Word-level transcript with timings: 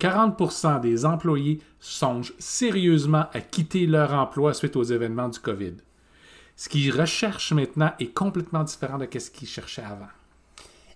40% 0.00 0.80
des 0.80 1.04
employés 1.04 1.60
songent 1.80 2.32
sérieusement 2.38 3.26
à 3.32 3.40
quitter 3.40 3.86
leur 3.86 4.14
emploi 4.14 4.54
suite 4.54 4.76
aux 4.76 4.84
événements 4.84 5.28
du 5.28 5.40
COVID. 5.40 5.74
Ce 6.56 6.68
qu'ils 6.68 6.92
recherchent 6.92 7.52
maintenant 7.52 7.92
est 7.98 8.14
complètement 8.14 8.64
différent 8.64 8.98
de 8.98 9.08
ce 9.18 9.30
qu'ils 9.30 9.48
cherchaient 9.48 9.82
avant. 9.82 10.08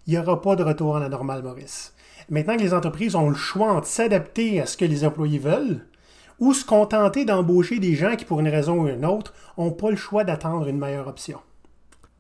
Il 0.06 0.12
n'y 0.12 0.18
aura 0.18 0.40
pas 0.40 0.56
de 0.56 0.64
retour 0.64 0.96
à 0.96 1.00
la 1.00 1.08
normale, 1.08 1.42
Maurice. 1.42 1.94
Maintenant 2.30 2.56
que 2.56 2.62
les 2.62 2.74
entreprises 2.74 3.14
ont 3.14 3.28
le 3.28 3.36
choix 3.36 3.72
entre 3.72 3.86
s'adapter 3.86 4.60
à 4.60 4.66
ce 4.66 4.76
que 4.76 4.84
les 4.84 5.04
employés 5.04 5.38
veulent 5.38 5.84
ou 6.38 6.54
se 6.54 6.64
contenter 6.64 7.24
d'embaucher 7.24 7.78
des 7.78 7.94
gens 7.94 8.16
qui, 8.16 8.24
pour 8.24 8.40
une 8.40 8.48
raison 8.48 8.82
ou 8.82 8.88
une 8.88 9.04
autre, 9.04 9.32
n'ont 9.56 9.70
pas 9.70 9.90
le 9.90 9.96
choix 9.96 10.24
d'attendre 10.24 10.66
une 10.66 10.78
meilleure 10.78 11.08
option. 11.08 11.38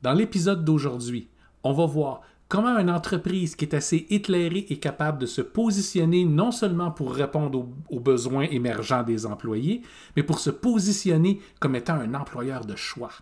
Dans 0.02 0.12
l'épisode 0.12 0.64
d'aujourd'hui, 0.64 1.28
on 1.64 1.72
va 1.72 1.86
voir 1.86 2.20
comment 2.52 2.78
une 2.78 2.90
entreprise 2.90 3.56
qui 3.56 3.64
est 3.64 3.74
assez 3.74 4.06
éclairée 4.10 4.66
est 4.68 4.76
capable 4.76 5.16
de 5.16 5.24
se 5.24 5.40
positionner 5.40 6.26
non 6.26 6.50
seulement 6.50 6.90
pour 6.90 7.14
répondre 7.14 7.66
aux, 7.88 7.98
besoins 7.98 8.42
émergents 8.42 9.02
des 9.02 9.24
employés, 9.24 9.80
mais 10.16 10.22
pour 10.22 10.38
se 10.38 10.50
positionner 10.50 11.40
comme 11.60 11.76
étant 11.76 11.94
un 11.94 12.12
employeur 12.12 12.66
de 12.66 12.76
choix. 12.76 13.12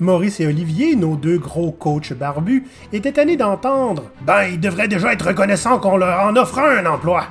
Maurice 0.00 0.40
et 0.40 0.46
Olivier, 0.46 0.96
nos 0.96 1.14
deux 1.14 1.36
gros 1.36 1.72
coachs 1.72 2.14
barbus, 2.14 2.66
étaient 2.90 3.12
tannés 3.12 3.36
d'entendre 3.36 4.04
Ben, 4.22 4.44
ils 4.44 4.60
devraient 4.60 4.88
déjà 4.88 5.12
être 5.12 5.26
reconnaissants 5.26 5.78
qu'on 5.78 5.98
leur 5.98 6.20
en 6.20 6.36
offre 6.36 6.58
un 6.58 6.86
emploi. 6.86 7.26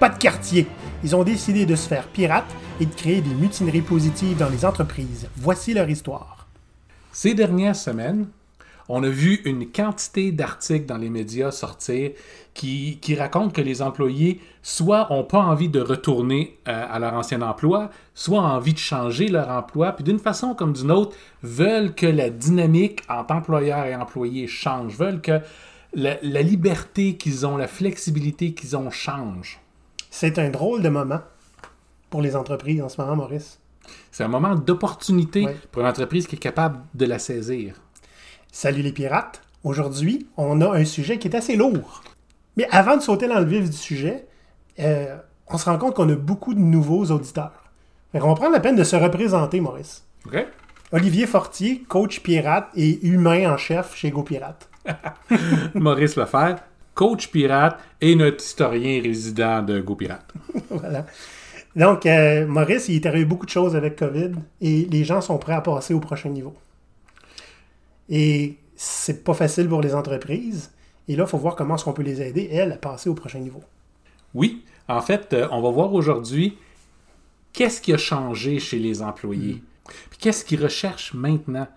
Pas 0.00 0.08
de 0.08 0.18
quartier. 0.18 0.66
Ils 1.04 1.14
ont 1.14 1.22
décidé 1.22 1.64
de 1.64 1.76
se 1.76 1.86
faire 1.86 2.08
pirates 2.08 2.52
et 2.80 2.86
de 2.86 2.94
créer 2.94 3.20
des 3.20 3.34
mutineries 3.34 3.82
positives 3.82 4.36
dans 4.36 4.48
les 4.48 4.64
entreprises. 4.64 5.28
Voici 5.36 5.74
leur 5.74 5.88
histoire. 5.88 6.39
Ces 7.12 7.34
dernières 7.34 7.76
semaines, 7.76 8.28
on 8.88 9.02
a 9.04 9.08
vu 9.08 9.40
une 9.44 9.70
quantité 9.70 10.32
d'articles 10.32 10.86
dans 10.86 10.96
les 10.96 11.10
médias 11.10 11.50
sortir 11.52 12.10
qui, 12.54 12.98
qui, 13.00 13.14
racontent 13.14 13.50
que 13.50 13.60
les 13.60 13.82
employés 13.82 14.40
soit 14.62 15.08
n'ont 15.10 15.22
pas 15.22 15.38
envie 15.38 15.68
de 15.68 15.80
retourner 15.80 16.58
euh, 16.66 16.86
à 16.90 16.98
leur 16.98 17.14
ancien 17.14 17.40
emploi, 17.42 17.90
soit 18.14 18.40
ont 18.40 18.44
envie 18.44 18.74
de 18.74 18.78
changer 18.78 19.28
leur 19.28 19.48
emploi, 19.48 19.92
puis 19.92 20.02
d'une 20.02 20.18
façon 20.18 20.54
comme 20.54 20.72
d'une 20.72 20.90
autre, 20.90 21.16
veulent 21.42 21.94
que 21.94 22.06
la 22.06 22.30
dynamique 22.30 23.02
entre 23.08 23.34
employeur 23.34 23.84
et 23.86 23.94
employé 23.94 24.48
change, 24.48 24.96
veulent 24.96 25.20
que 25.20 25.40
la 25.92 26.42
liberté 26.42 27.16
qu'ils 27.16 27.46
ont, 27.46 27.56
la 27.56 27.66
flexibilité 27.66 28.54
qu'ils 28.54 28.76
ont 28.76 28.90
change. 28.90 29.60
C'est 30.10 30.38
un 30.38 30.50
drôle 30.50 30.82
de 30.82 30.88
moment 30.88 31.20
pour 32.10 32.22
les 32.22 32.34
entreprises 32.34 32.82
en 32.82 32.88
ce 32.88 33.00
moment, 33.00 33.16
Maurice. 33.16 33.59
C'est 34.10 34.24
un 34.24 34.28
moment 34.28 34.54
d'opportunité 34.54 35.46
oui. 35.46 35.52
pour 35.70 35.82
une 35.82 35.88
entreprise 35.88 36.26
qui 36.26 36.36
est 36.36 36.40
capable 36.40 36.80
de 36.94 37.06
la 37.06 37.18
saisir. 37.18 37.74
Salut 38.52 38.82
les 38.82 38.92
pirates! 38.92 39.42
Aujourd'hui, 39.62 40.26
on 40.36 40.60
a 40.60 40.74
un 40.74 40.84
sujet 40.84 41.18
qui 41.18 41.28
est 41.28 41.36
assez 41.36 41.54
lourd. 41.54 42.02
Mais 42.56 42.66
avant 42.70 42.96
de 42.96 43.02
sauter 43.02 43.28
dans 43.28 43.38
le 43.38 43.44
vif 43.44 43.68
du 43.68 43.76
sujet, 43.76 44.26
euh, 44.78 45.16
on 45.46 45.58
se 45.58 45.66
rend 45.66 45.78
compte 45.78 45.94
qu'on 45.94 46.08
a 46.08 46.14
beaucoup 46.14 46.54
de 46.54 46.60
nouveaux 46.60 47.04
auditeurs. 47.06 47.70
on 48.14 48.18
va 48.18 48.34
prendre 48.34 48.52
la 48.52 48.60
peine 48.60 48.76
de 48.76 48.84
se 48.84 48.96
représenter, 48.96 49.60
Maurice. 49.60 50.04
Okay. 50.26 50.46
Olivier 50.92 51.26
Fortier, 51.26 51.84
coach 51.88 52.20
pirate 52.20 52.68
et 52.74 53.06
humain 53.06 53.52
en 53.52 53.56
chef 53.56 53.94
chez 53.94 54.10
GoPirate. 54.10 54.68
Maurice 55.74 56.16
Lefebvre, 56.16 56.60
coach 56.94 57.28
pirate 57.30 57.78
et 58.00 58.16
notre 58.16 58.42
historien 58.42 59.00
résident 59.00 59.62
de 59.62 59.80
GoPirate. 59.80 60.32
voilà. 60.70 61.06
Donc, 61.76 62.04
euh, 62.06 62.46
Maurice, 62.46 62.88
il 62.88 62.96
est 62.96 63.06
arrivé 63.06 63.24
beaucoup 63.24 63.46
de 63.46 63.50
choses 63.50 63.76
avec 63.76 63.96
COVID 63.96 64.32
et 64.60 64.86
les 64.90 65.04
gens 65.04 65.20
sont 65.20 65.38
prêts 65.38 65.52
à 65.52 65.60
passer 65.60 65.94
au 65.94 66.00
prochain 66.00 66.30
niveau. 66.30 66.54
Et 68.08 68.56
c'est 68.74 69.22
pas 69.22 69.34
facile 69.34 69.68
pour 69.68 69.80
les 69.80 69.94
entreprises. 69.94 70.72
Et 71.06 71.16
là, 71.16 71.24
il 71.24 71.28
faut 71.28 71.38
voir 71.38 71.54
comment 71.54 71.76
est-ce 71.76 71.84
qu'on 71.84 71.92
peut 71.92 72.02
les 72.02 72.20
aider, 72.22 72.48
elles, 72.52 72.72
à 72.72 72.76
passer 72.76 73.08
au 73.08 73.14
prochain 73.14 73.38
niveau. 73.38 73.62
Oui, 74.34 74.64
en 74.88 75.00
fait, 75.00 75.32
euh, 75.32 75.48
on 75.50 75.62
va 75.62 75.70
voir 75.70 75.92
aujourd'hui 75.94 76.56
qu'est-ce 77.52 77.80
qui 77.80 77.92
a 77.92 77.98
changé 77.98 78.58
chez 78.58 78.78
les 78.78 79.02
employés. 79.02 79.54
Mm. 79.54 79.60
Puis 80.10 80.18
qu'est-ce 80.20 80.44
qu'ils 80.44 80.62
recherchent 80.62 81.14
maintenant. 81.14 81.68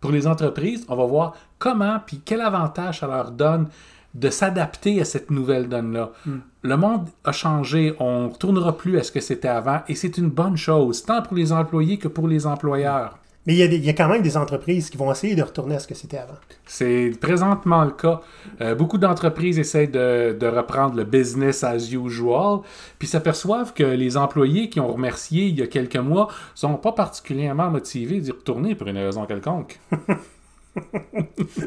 Pour 0.00 0.10
les 0.10 0.26
entreprises, 0.26 0.84
on 0.88 0.96
va 0.96 1.06
voir 1.06 1.34
comment, 1.58 1.98
puis 2.06 2.20
quel 2.22 2.42
avantage 2.42 3.00
ça 3.00 3.06
leur 3.06 3.30
donne 3.30 3.68
de 4.14 4.30
s'adapter 4.30 5.00
à 5.00 5.04
cette 5.04 5.30
nouvelle 5.30 5.68
donne-là. 5.68 6.12
Mm. 6.24 6.36
Le 6.62 6.76
monde 6.76 7.08
a 7.24 7.32
changé, 7.32 7.94
on 7.98 8.24
ne 8.24 8.28
retournera 8.28 8.76
plus 8.76 8.98
à 8.98 9.02
ce 9.02 9.12
que 9.12 9.20
c'était 9.20 9.48
avant, 9.48 9.80
et 9.88 9.94
c'est 9.94 10.16
une 10.18 10.30
bonne 10.30 10.56
chose, 10.56 11.04
tant 11.04 11.22
pour 11.22 11.36
les 11.36 11.52
employés 11.52 11.98
que 11.98 12.08
pour 12.08 12.28
les 12.28 12.46
employeurs. 12.46 13.18
Mais 13.46 13.52
il 13.52 13.58
y, 13.58 13.62
a 13.62 13.68
des, 13.68 13.76
il 13.76 13.84
y, 13.84 13.90
a 13.90 13.92
quand 13.92 14.08
même 14.08 14.22
des 14.22 14.38
entreprises 14.38 14.88
qui 14.88 14.96
vont 14.96 15.12
essayer 15.12 15.34
de 15.34 15.42
retourner 15.42 15.74
à 15.74 15.78
ce 15.78 15.86
que 15.86 15.94
c'était 15.94 16.16
avant. 16.16 16.38
C'est 16.64 17.10
présentement 17.20 17.84
le 17.84 17.90
cas. 17.90 18.22
Euh, 18.62 18.74
beaucoup 18.74 18.96
d'entreprises 18.96 19.58
essaient 19.58 19.86
de, 19.86 20.34
de, 20.38 20.46
reprendre 20.46 20.96
le 20.96 21.04
business 21.04 21.62
as 21.62 21.92
usual, 21.92 22.60
puis 22.98 23.06
s'aperçoivent 23.06 23.74
que 23.74 23.82
les 23.82 24.16
employés 24.16 24.70
qui 24.70 24.80
ont 24.80 24.90
remercié 24.90 25.48
il 25.48 25.58
y 25.58 25.62
a 25.62 25.66
quelques 25.66 25.96
mois 25.96 26.28
sont 26.54 26.76
pas 26.76 26.92
particulièrement 26.92 27.68
motivés 27.70 28.20
d'y 28.20 28.30
retourner 28.30 28.74
pour 28.74 28.88
une 28.88 28.96
raison 28.96 29.26
quelconque. 29.26 29.78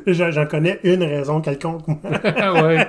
J'en 0.08 0.46
connais 0.48 0.80
une 0.84 1.04
raison 1.04 1.42
quelconque. 1.42 1.88
ouais. 2.04 2.88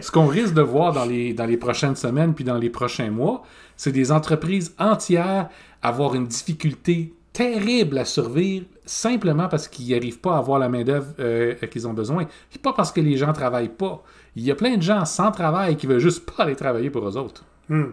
Ce 0.00 0.10
qu'on 0.10 0.26
risque 0.26 0.54
de 0.54 0.62
voir 0.62 0.92
dans 0.92 1.04
les, 1.04 1.32
dans 1.32 1.46
les 1.46 1.56
prochaines 1.56 1.96
semaines 1.96 2.34
puis 2.34 2.44
dans 2.44 2.58
les 2.58 2.70
prochains 2.70 3.10
mois, 3.10 3.42
c'est 3.76 3.92
des 3.92 4.12
entreprises 4.12 4.74
entières 4.78 5.48
avoir 5.82 6.14
une 6.14 6.26
difficulté 6.26 7.14
terrible 7.32 7.98
à 7.98 8.04
survivre 8.04 8.66
simplement 8.86 9.48
parce 9.48 9.68
qu'ils 9.68 9.90
n'arrivent 9.90 10.20
pas 10.20 10.36
à 10.36 10.38
avoir 10.38 10.58
la 10.58 10.68
main-d'œuvre 10.68 11.12
euh, 11.18 11.54
qu'ils 11.54 11.86
ont 11.86 11.92
besoin. 11.92 12.26
Et 12.54 12.58
pas 12.58 12.72
parce 12.72 12.92
que 12.92 13.00
les 13.00 13.16
gens 13.16 13.28
ne 13.28 13.32
travaillent 13.32 13.68
pas. 13.68 14.02
Il 14.36 14.44
y 14.44 14.50
a 14.50 14.54
plein 14.54 14.76
de 14.76 14.82
gens 14.82 15.04
sans 15.04 15.30
travail 15.30 15.76
qui 15.76 15.86
veulent 15.86 15.98
juste 15.98 16.24
pas 16.30 16.44
aller 16.44 16.56
travailler 16.56 16.90
pour 16.90 17.06
eux 17.06 17.16
autres. 17.16 17.44
Hmm. 17.68 17.90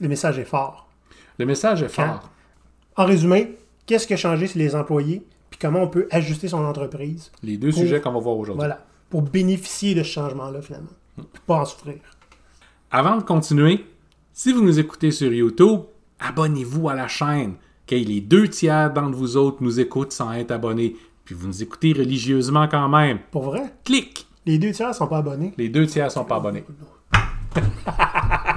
Le 0.00 0.08
message 0.08 0.38
est 0.38 0.44
fort. 0.44 0.88
Le 1.38 1.46
message 1.46 1.82
est 1.82 1.88
fort. 1.88 2.30
En 2.96 3.06
résumé, 3.06 3.56
qu'est-ce 3.86 4.06
qui 4.06 4.14
a 4.14 4.16
changé 4.16 4.46
chez 4.46 4.58
les 4.58 4.76
employés, 4.76 5.26
puis 5.54 5.60
comment 5.60 5.84
on 5.84 5.88
peut 5.88 6.08
ajuster 6.10 6.48
son 6.48 6.64
entreprise. 6.64 7.30
Les 7.44 7.56
deux 7.56 7.70
pour, 7.70 7.78
sujets 7.78 8.00
qu'on 8.00 8.10
va 8.10 8.18
voir 8.18 8.36
aujourd'hui. 8.36 8.58
Voilà, 8.58 8.84
pour 9.08 9.22
bénéficier 9.22 9.94
de 9.94 10.02
ce 10.02 10.08
changement-là, 10.08 10.60
finalement. 10.60 10.90
Puis 11.16 11.42
pas 11.46 11.60
en 11.60 11.64
souffrir. 11.64 12.00
Avant 12.90 13.16
de 13.18 13.22
continuer, 13.22 13.84
si 14.32 14.52
vous 14.52 14.64
nous 14.64 14.80
écoutez 14.80 15.12
sur 15.12 15.32
YouTube, 15.32 15.82
abonnez-vous 16.18 16.88
à 16.88 16.94
la 16.94 17.06
chaîne. 17.06 17.54
Okay, 17.86 18.00
les 18.00 18.20
deux 18.20 18.48
tiers 18.48 18.92
d'entre 18.92 19.16
vous 19.16 19.36
autres 19.36 19.58
nous 19.60 19.78
écoutent 19.78 20.10
sans 20.10 20.32
être 20.32 20.50
abonnés. 20.50 20.96
Puis 21.24 21.36
vous 21.36 21.46
nous 21.46 21.62
écoutez 21.62 21.92
religieusement 21.92 22.66
quand 22.66 22.88
même. 22.88 23.20
Pour 23.30 23.44
vrai? 23.44 23.62
Clique! 23.84 24.26
Les 24.46 24.58
deux 24.58 24.72
tiers 24.72 24.92
sont 24.92 25.06
pas 25.06 25.18
abonnés? 25.18 25.54
Les 25.56 25.68
deux 25.68 25.86
tiers 25.86 26.10
sont 26.10 26.24
pas 26.24 26.36
abonnés. 26.36 26.64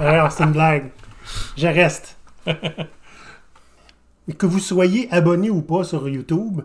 Alors, 0.00 0.32
c'est 0.32 0.42
une 0.42 0.50
blague. 0.50 0.90
Je 1.56 1.68
reste. 1.68 2.18
que 4.34 4.46
vous 4.46 4.58
soyez 4.58 5.08
abonné 5.10 5.50
ou 5.50 5.62
pas 5.62 5.84
sur 5.84 6.08
YouTube, 6.08 6.62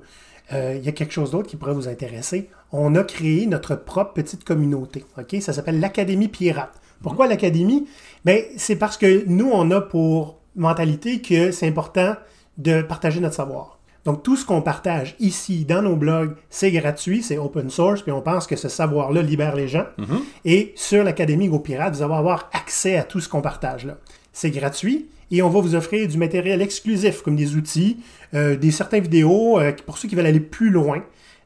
il 0.51 0.57
euh, 0.57 0.75
y 0.75 0.89
a 0.89 0.91
quelque 0.91 1.13
chose 1.13 1.31
d'autre 1.31 1.47
qui 1.47 1.55
pourrait 1.55 1.73
vous 1.73 1.87
intéresser. 1.87 2.49
On 2.71 2.95
a 2.95 3.03
créé 3.03 3.45
notre 3.45 3.75
propre 3.75 4.13
petite 4.13 4.43
communauté. 4.43 5.05
ok? 5.17 5.41
Ça 5.41 5.53
s'appelle 5.53 5.79
l'Académie 5.79 6.27
Pirate. 6.27 6.73
Pourquoi 7.01 7.27
l'Académie? 7.27 7.87
Ben, 8.25 8.43
c'est 8.57 8.75
parce 8.75 8.97
que 8.97 9.23
nous, 9.27 9.49
on 9.51 9.71
a 9.71 9.81
pour 9.81 10.39
mentalité 10.55 11.21
que 11.21 11.51
c'est 11.51 11.67
important 11.67 12.15
de 12.57 12.81
partager 12.81 13.19
notre 13.19 13.35
savoir. 13.35 13.79
Donc, 14.05 14.21
tout 14.21 14.35
ce 14.35 14.45
qu'on 14.45 14.61
partage 14.61 15.15
ici 15.19 15.63
dans 15.63 15.81
nos 15.81 15.95
blogs, 15.95 16.35
c'est 16.49 16.71
gratuit, 16.71 17.23
c'est 17.23 17.37
open 17.37 17.69
source, 17.69 18.01
puis 18.01 18.11
on 18.11 18.21
pense 18.21 18.47
que 18.47 18.57
ce 18.57 18.67
savoir-là 18.67 19.21
libère 19.21 19.55
les 19.55 19.69
gens. 19.69 19.85
Mm-hmm. 19.97 20.21
Et 20.45 20.73
sur 20.75 21.03
l'Académie 21.03 21.47
GoPirate, 21.47 21.95
vous 21.95 22.03
allez 22.03 22.13
avoir 22.13 22.49
accès 22.53 22.97
à 22.97 23.03
tout 23.03 23.21
ce 23.21 23.29
qu'on 23.29 23.41
partage 23.41 23.85
là. 23.85 23.97
C'est 24.33 24.51
gratuit 24.51 25.07
et 25.31 25.41
on 25.41 25.49
va 25.49 25.59
vous 25.59 25.75
offrir 25.75 26.07
du 26.07 26.17
matériel 26.17 26.61
exclusif, 26.61 27.21
comme 27.21 27.35
des 27.35 27.55
outils, 27.55 27.97
euh, 28.33 28.55
des 28.55 28.71
certaines 28.71 29.03
vidéos 29.03 29.59
euh, 29.59 29.71
pour 29.85 29.97
ceux 29.97 30.07
qui 30.07 30.15
veulent 30.15 30.25
aller 30.25 30.39
plus 30.39 30.69
loin, 30.69 31.03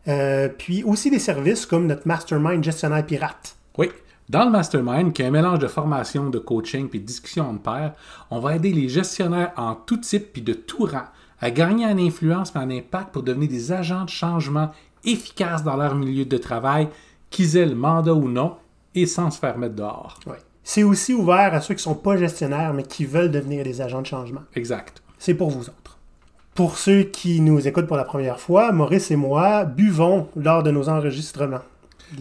euh, 0.08 0.50
puis 0.50 0.84
aussi 0.84 1.10
des 1.10 1.20
services 1.20 1.66
comme 1.66 1.88
notre 1.88 2.08
Mastermind 2.08 2.64
Gestionnaire 2.64 3.06
Pirate. 3.06 3.56
Oui. 3.78 3.90
Dans 4.30 4.44
le 4.44 4.52
Mastermind, 4.52 5.14
qui 5.14 5.22
est 5.22 5.26
un 5.26 5.32
mélange 5.32 5.60
de 5.60 5.68
formation, 5.68 6.30
de 6.30 6.40
coaching 6.40 6.90
puis 6.90 7.00
de 7.00 7.06
discussion 7.06 7.54
de 7.54 7.60
pairs, 7.60 7.94
on 8.30 8.40
va 8.40 8.56
aider 8.58 8.74
les 8.74 8.90
gestionnaires 8.90 9.54
en 9.56 9.76
tout 9.76 9.98
type 9.98 10.34
puis 10.34 10.42
de 10.42 10.54
tout 10.54 10.86
rang 10.86 11.06
à 11.40 11.52
gagner 11.52 11.86
en 11.86 11.98
influence 11.98 12.52
et 12.56 12.58
en 12.58 12.70
impact 12.70 13.14
pour 13.14 13.24
devenir 13.24 13.48
des 13.48 13.72
agents 13.72 14.04
de 14.04 14.10
changement 14.10 14.72
efficaces 15.06 15.64
dans 15.64 15.78
leur 15.78 15.96
milieu 15.96 16.26
de 16.26 16.38
travail, 16.38 16.90
qu'ils 17.30 17.58
aient 17.58 17.66
le 17.66 17.76
mandat 17.76 18.14
ou 18.14 18.28
non, 18.28 18.58
et 18.96 19.06
sans 19.06 19.32
se 19.32 19.40
faire 19.40 19.58
mettre 19.58 19.76
dehors. 19.76 20.20
Oui. 20.26 20.36
C'est 20.70 20.84
aussi 20.84 21.14
ouvert 21.14 21.54
à 21.54 21.62
ceux 21.62 21.76
qui 21.76 21.80
ne 21.80 21.94
sont 21.94 21.96
pas 21.96 22.18
gestionnaires, 22.18 22.74
mais 22.74 22.84
qui 22.84 23.06
veulent 23.06 23.32
devenir 23.32 23.64
des 23.64 23.80
agents 23.80 24.02
de 24.02 24.06
changement. 24.06 24.42
Exact. 24.54 25.02
C'est 25.18 25.34
pour 25.34 25.50
vous 25.50 25.70
autres. 25.70 25.98
Pour 26.56 26.78
ceux 26.78 27.04
qui 27.04 27.40
nous 27.40 27.70
écoutent 27.70 27.88
pour 27.88 27.96
la 27.96 28.04
première 28.04 28.42
fois, 28.42 28.74
Maurice 28.74 29.10
et 29.10 29.16
moi 29.16 29.64
buvons 29.64 30.28
lors 30.36 30.64
de 30.64 30.72
nos 30.72 30.90
enregistrements. 30.90 31.62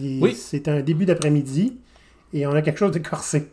Et 0.01 0.19
oui. 0.21 0.33
C'est 0.33 0.69
un 0.69 0.79
début 0.79 1.03
d'après-midi 1.03 1.77
et 2.31 2.47
on 2.47 2.51
a 2.51 2.61
quelque 2.61 2.79
chose 2.79 2.93
de 2.93 2.99
corsé. 2.99 3.51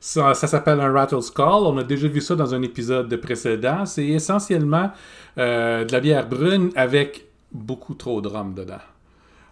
Ça, 0.00 0.34
ça 0.34 0.48
s'appelle 0.48 0.80
un 0.80 0.92
Rattle 0.92 1.22
Skull. 1.22 1.44
On 1.64 1.78
a 1.78 1.84
déjà 1.84 2.08
vu 2.08 2.20
ça 2.20 2.34
dans 2.34 2.52
un 2.52 2.62
épisode 2.62 3.14
précédent. 3.18 3.86
C'est 3.86 4.08
essentiellement 4.08 4.90
euh, 5.38 5.84
de 5.84 5.92
la 5.92 6.00
bière 6.00 6.28
brune 6.28 6.72
avec 6.74 7.26
beaucoup 7.52 7.94
trop 7.94 8.20
de 8.20 8.26
rhum 8.26 8.54
dedans. 8.54 8.82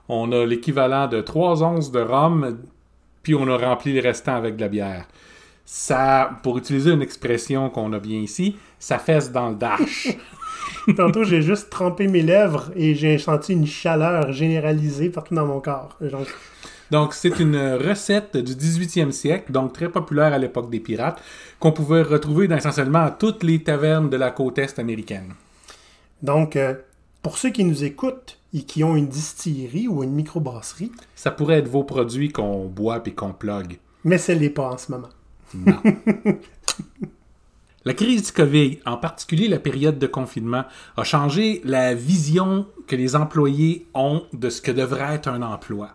On 0.09 0.33
a 0.33 0.45
l'équivalent 0.45 1.07
de 1.07 1.21
3 1.21 1.63
onces 1.63 1.93
de 1.93 2.01
rhum 2.01 2.59
puis 3.23 3.35
on 3.35 3.47
a 3.49 3.57
rempli 3.57 3.93
le 3.93 4.01
restant 4.01 4.35
avec 4.35 4.57
de 4.57 4.61
la 4.63 4.69
bière. 4.69 5.07
Ça, 5.65 6.39
pour 6.43 6.59
utiliser 6.59 6.91
une 6.91 7.03
expression 7.03 7.71
qu'on 7.71 7.93
a 7.93 7.99
bien 7.99 8.19
ici, 8.19 8.57
ça 8.79 8.99
fesse 8.99 9.31
dans 9.31 9.51
le 9.51 9.55
dash. 9.55 10.09
Tantôt, 10.97 11.25
j'ai 11.25 11.43
juste 11.43 11.71
trempé 11.71 12.09
mes 12.09 12.23
lèvres 12.23 12.71
et 12.75 12.95
j'ai 12.95 13.19
senti 13.19 13.53
une 13.53 13.67
chaleur 13.67 14.33
généralisée 14.33 15.11
partout 15.11 15.35
dans 15.35 15.47
mon 15.47 15.61
corps. 15.61 15.97
Genre, 16.01 16.25
Donc, 16.91 17.15
c'est 17.15 17.39
une 17.39 17.57
recette 17.57 18.37
du 18.37 18.55
18e 18.55 19.13
siècle, 19.13 19.53
donc 19.53 19.73
très 19.73 19.89
populaire 19.89 20.33
à 20.33 20.39
l'époque 20.39 20.71
des 20.71 20.81
pirates, 20.81 21.23
qu'on 21.59 21.73
pouvait 21.73 22.03
retrouver 22.03 22.49
dans 22.49 22.57
essentiellement 22.57 23.09
toutes 23.17 23.43
les 23.45 23.63
tavernes 23.63 24.11
de 24.11 24.17
la 24.17 24.31
côte 24.31 24.59
est 24.59 24.79
américaine. 24.79 25.35
Donc, 26.23 26.57
euh, 26.57 26.75
pour 27.23 27.39
ceux 27.39 27.51
qui 27.51 27.65
nous 27.65 27.85
écoutent 27.85 28.39
et 28.55 28.63
qui 28.63 28.83
ont 28.85 28.97
une 28.97 29.09
distillerie 29.09 29.89
ou 29.89 30.03
une 30.03 30.13
microbrasserie, 30.13 30.91
Ça 31.15 31.31
pourrait 31.31 31.59
être 31.59 31.69
vos 31.69 31.85
produits 31.85 32.31
qu'on 32.31 32.67
boit 32.67 33.03
et 33.07 33.13
qu'on 33.13 33.33
plug. 33.33 33.79
mais 34.05 34.19
ce 34.19 34.33
n'est 34.33 34.51
pas 34.51 34.71
en 34.73 34.79
ce 34.79 34.91
moment. 34.93 35.09
Non. 35.55 35.79
La 37.87 37.95
crise 37.95 38.23
du 38.25 38.33
COVID, 38.33 38.79
en 38.85 38.99
particulier 38.99 39.49
la 39.49 39.59
période 39.59 39.99
de 39.99 40.07
confinement, 40.07 40.65
a 40.99 41.05
changé 41.05 41.63
la 41.65 41.95
vision 41.95 42.67
que 42.87 42.95
les 42.95 43.17
employés 43.17 43.87
ont 43.95 44.23
de 44.35 44.51
ce 44.51 44.61
que 44.61 44.71
devrait 44.71 45.15
être 45.15 45.29
un 45.29 45.41
emploi. 45.41 45.95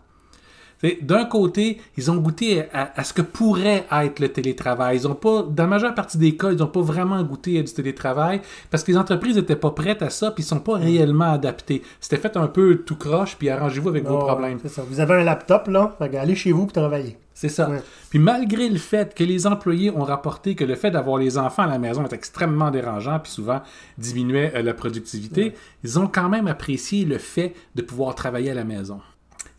D'un 1.01 1.25
côté, 1.25 1.79
ils 1.97 2.11
ont 2.11 2.17
goûté 2.17 2.63
à, 2.73 2.91
à 2.95 3.03
ce 3.03 3.13
que 3.13 3.21
pourrait 3.21 3.85
être 3.91 4.19
le 4.19 4.29
télétravail. 4.29 4.97
Ils 4.97 5.07
ont 5.07 5.15
pas, 5.15 5.43
dans 5.43 5.63
la 5.63 5.69
majeure 5.69 5.95
partie 5.95 6.17
des 6.17 6.35
cas, 6.35 6.51
ils 6.51 6.57
n'ont 6.57 6.67
pas 6.67 6.81
vraiment 6.81 7.21
goûté 7.23 7.57
à 7.59 7.63
du 7.63 7.73
télétravail 7.73 8.41
parce 8.69 8.83
que 8.83 8.91
les 8.91 8.97
entreprises 8.97 9.35
n'étaient 9.35 9.55
pas 9.55 9.71
prêtes 9.71 10.01
à 10.01 10.09
ça 10.09 10.31
puis 10.31 10.43
ils 10.43 10.47
sont 10.47 10.59
pas 10.59 10.75
réellement 10.77 11.31
adaptés. 11.31 11.81
C'était 11.99 12.17
fait 12.17 12.37
un 12.37 12.47
peu 12.47 12.77
tout 12.77 12.95
croche 12.95 13.35
puis 13.37 13.49
arrangez-vous 13.49 13.89
avec 13.89 14.05
vos 14.05 14.19
Oh, 14.21 14.25
problèmes. 14.25 14.59
C'est 14.61 14.69
ça. 14.69 14.83
Vous 14.87 14.99
avez 14.99 15.15
un 15.15 15.23
laptop, 15.23 15.67
là, 15.67 15.95
allez 15.99 16.35
chez 16.35 16.51
vous 16.51 16.65
pour 16.65 16.73
travailler. 16.73 17.17
C'est 17.33 17.49
ça. 17.49 17.69
Ouais. 17.69 17.81
Puis 18.09 18.19
malgré 18.19 18.69
le 18.69 18.77
fait 18.77 19.13
que 19.13 19.23
les 19.23 19.45
employés 19.45 19.91
ont 19.91 20.03
rapporté 20.03 20.55
que 20.55 20.63
le 20.63 20.75
fait 20.75 20.91
d'avoir 20.91 21.17
les 21.17 21.37
enfants 21.37 21.63
à 21.63 21.67
la 21.67 21.79
maison 21.79 22.05
est 22.05 22.13
extrêmement 22.13 22.71
dérangeant, 22.71 23.19
puis 23.19 23.31
souvent 23.31 23.61
diminuait 23.97 24.53
euh, 24.55 24.61
la 24.61 24.73
productivité, 24.73 25.53
ils 25.83 25.99
ont 25.99 26.07
quand 26.07 26.29
même 26.29 26.47
apprécié 26.47 27.03
le 27.03 27.17
fait 27.17 27.53
de 27.75 27.81
pouvoir 27.81 28.15
travailler 28.15 28.51
à 28.51 28.53
la 28.53 28.63
maison. 28.63 29.01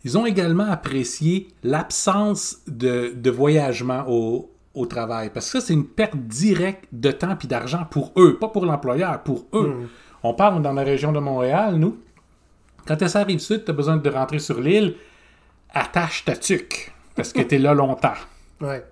Ils 0.07 0.17
ont 0.17 0.25
également 0.25 0.71
apprécié 0.71 1.49
l'absence 1.63 2.59
de, 2.65 3.11
de 3.13 3.29
voyagement 3.29 4.05
au, 4.07 4.49
au 4.73 4.85
travail, 4.85 5.31
parce 5.33 5.51
que 5.51 5.59
ça, 5.59 5.67
c'est 5.67 5.73
une 5.73 5.85
perte 5.85 6.15
directe 6.15 6.85
de 6.93 7.11
temps 7.11 7.35
puis 7.35 7.49
d'argent 7.49 7.83
pour 7.91 8.13
eux, 8.15 8.37
pas 8.39 8.47
pour 8.47 8.65
l'employeur, 8.65 9.21
pour 9.23 9.47
eux. 9.51 9.89
On 10.23 10.33
parle 10.33 10.61
dans 10.61 10.71
la 10.71 10.83
région 10.83 11.11
de 11.11 11.19
Montréal, 11.19 11.75
nous. 11.75 11.97
Quand 12.87 13.05
ça 13.05 13.19
arrive 13.19 13.39
sud, 13.39 13.65
tu 13.65 13.71
as 13.71 13.73
besoin 13.73 13.97
de 13.97 14.09
rentrer 14.09 14.39
sur 14.39 14.61
l'île, 14.61 14.95
attache 15.73 16.23
ta 16.23 16.37
tuque, 16.37 16.93
parce 17.13 17.33
que 17.33 17.41
tu 17.41 17.55
es 17.55 17.59
là 17.59 17.73
longtemps. 17.73 18.13
Ouais. 18.61 18.83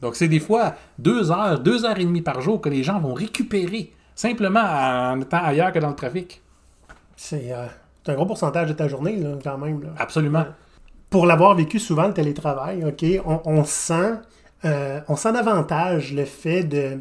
Donc, 0.00 0.16
c'est 0.16 0.26
des 0.26 0.40
fois 0.40 0.74
deux 0.98 1.30
heures, 1.30 1.60
deux 1.60 1.84
heures 1.84 1.98
et 1.98 2.04
demie 2.04 2.22
par 2.22 2.40
jour 2.40 2.62
que 2.62 2.70
les 2.70 2.82
gens 2.82 2.98
vont 2.98 3.12
récupérer 3.12 3.92
simplement 4.14 4.58
en 4.58 5.20
étant 5.20 5.44
ailleurs 5.44 5.70
que 5.70 5.78
dans 5.78 5.90
le 5.90 5.94
trafic. 5.94 6.40
C'est 7.14 7.52
euh, 7.52 7.66
c'est 8.04 8.12
un 8.12 8.14
gros 8.14 8.26
pourcentage 8.26 8.68
de 8.68 8.72
ta 8.72 8.88
journée, 8.88 9.16
là, 9.16 9.36
quand 9.42 9.58
même. 9.58 9.82
Là. 9.82 9.90
Absolument. 9.98 10.44
Pour 11.10 11.26
l'avoir 11.26 11.54
vécu 11.54 11.78
souvent, 11.78 12.06
le 12.06 12.14
télétravail, 12.14 12.84
OK, 12.84 13.04
on, 13.26 13.40
on 13.44 13.64
sent, 13.64 14.14
euh, 14.64 15.00
on 15.08 15.16
sent 15.16 15.32
davantage 15.32 16.12
le 16.12 16.24
fait 16.24 16.64
de 16.64 16.98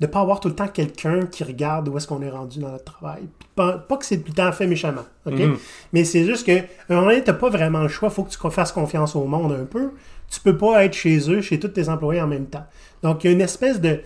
ne 0.00 0.06
pas 0.06 0.20
avoir 0.20 0.40
tout 0.40 0.48
le 0.48 0.54
temps 0.54 0.68
quelqu'un 0.68 1.26
qui 1.26 1.44
regarde 1.44 1.88
où 1.88 1.96
est-ce 1.96 2.06
qu'on 2.08 2.22
est 2.22 2.30
rendu 2.30 2.58
dans 2.58 2.70
notre 2.70 2.84
travail. 2.84 3.22
Pas, 3.54 3.78
pas 3.78 3.96
que 3.96 4.04
c'est 4.04 4.18
tout 4.18 4.28
le 4.28 4.34
temps 4.34 4.50
fait 4.52 4.66
méchamment, 4.66 5.04
OK? 5.26 5.38
Mhm. 5.38 5.56
Mais 5.92 6.04
c'est 6.04 6.24
juste 6.24 6.46
que, 6.46 6.58
à 6.58 6.64
un 6.90 6.94
moment 6.94 7.08
donné, 7.08 7.22
t'as 7.22 7.34
pas 7.34 7.50
vraiment 7.50 7.82
le 7.82 7.88
choix. 7.88 8.10
faut 8.10 8.24
que 8.24 8.30
tu 8.30 8.50
fasses 8.50 8.72
confiance 8.72 9.14
au 9.14 9.24
monde 9.24 9.52
un 9.52 9.64
peu. 9.64 9.92
Tu 10.30 10.40
peux 10.40 10.56
pas 10.56 10.84
être 10.84 10.94
chez 10.94 11.30
eux, 11.30 11.40
chez 11.40 11.60
tous 11.60 11.68
tes 11.68 11.88
employés 11.88 12.20
en 12.20 12.26
même 12.26 12.46
temps. 12.46 12.64
Donc, 13.02 13.22
il 13.22 13.28
y 13.28 13.30
a 13.30 13.32
une 13.32 13.42
espèce 13.42 13.80
de, 13.80 14.00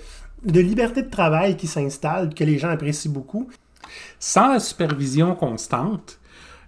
de 0.44 0.60
liberté 0.60 1.02
de 1.02 1.10
travail 1.10 1.56
qui 1.56 1.66
s'installe, 1.66 2.34
que 2.34 2.44
les 2.44 2.58
gens 2.58 2.70
apprécient 2.70 3.12
beaucoup. 3.12 3.48
Sans 4.18 4.52
la 4.52 4.58
supervision 4.58 5.34
constante, 5.34 6.18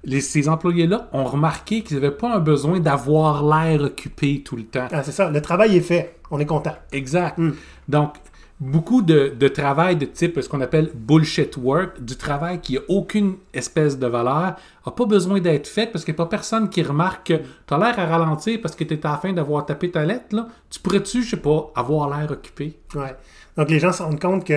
les- 0.04 0.20
ces 0.20 0.48
employés-là 0.48 1.08
ont 1.12 1.24
remarqué 1.24 1.82
qu'ils 1.82 1.96
n'avaient 1.98 2.10
pas 2.16 2.34
un 2.34 2.40
besoin 2.40 2.80
d'avoir 2.80 3.44
l'air 3.44 3.82
occupé 3.82 4.42
tout 4.44 4.56
le 4.56 4.64
temps. 4.64 4.88
Ah, 4.92 5.02
c'est 5.02 5.12
ça, 5.12 5.30
le 5.30 5.40
travail 5.42 5.76
est 5.76 5.80
fait. 5.82 6.16
On 6.30 6.38
est 6.38 6.46
content. 6.46 6.74
Exact. 6.92 7.38
Donc, 7.88 8.14
beaucoup 8.60 9.02
de, 9.02 9.32
de 9.38 9.48
travail 9.48 9.96
de 9.96 10.04
type 10.04 10.40
ce 10.40 10.48
qu'on 10.48 10.60
appelle 10.60 10.90
bullshit 10.94 11.56
work, 11.56 12.02
du 12.02 12.16
travail 12.16 12.60
qui 12.60 12.74
n'a 12.74 12.80
aucune 12.88 13.36
espèce 13.54 13.98
de 13.98 14.06
valeur, 14.06 14.56
n'a 14.84 14.92
pas 14.92 15.04
besoin 15.06 15.40
d'être 15.40 15.66
fait 15.68 15.86
parce 15.86 16.04
qu'il 16.04 16.12
n'y 16.14 16.20
a 16.20 16.24
pas 16.24 16.28
personne 16.28 16.68
qui 16.68 16.82
remarque 16.82 17.28
que 17.28 17.34
tu 17.34 17.74
as 17.74 17.78
l'air 17.78 17.98
à 17.98 18.06
ralentir 18.06 18.58
parce 18.60 18.74
que 18.74 18.84
tu 18.84 18.94
es 18.94 19.06
à 19.06 19.12
la 19.12 19.16
fin 19.18 19.32
d'avoir 19.32 19.64
tapé 19.64 19.90
ta 19.90 20.04
lettre. 20.04 20.34
Là. 20.34 20.48
Tu 20.70 20.80
pourrais-tu, 20.80 21.22
je 21.22 21.30
sais 21.30 21.36
pas, 21.36 21.70
avoir 21.76 22.08
l'air 22.18 22.30
occupé? 22.30 22.76
Ouais. 22.94 23.14
Donc, 23.56 23.70
les 23.70 23.78
gens 23.78 23.92
se 23.92 24.02
rendent 24.02 24.20
compte 24.20 24.44
que 24.44 24.52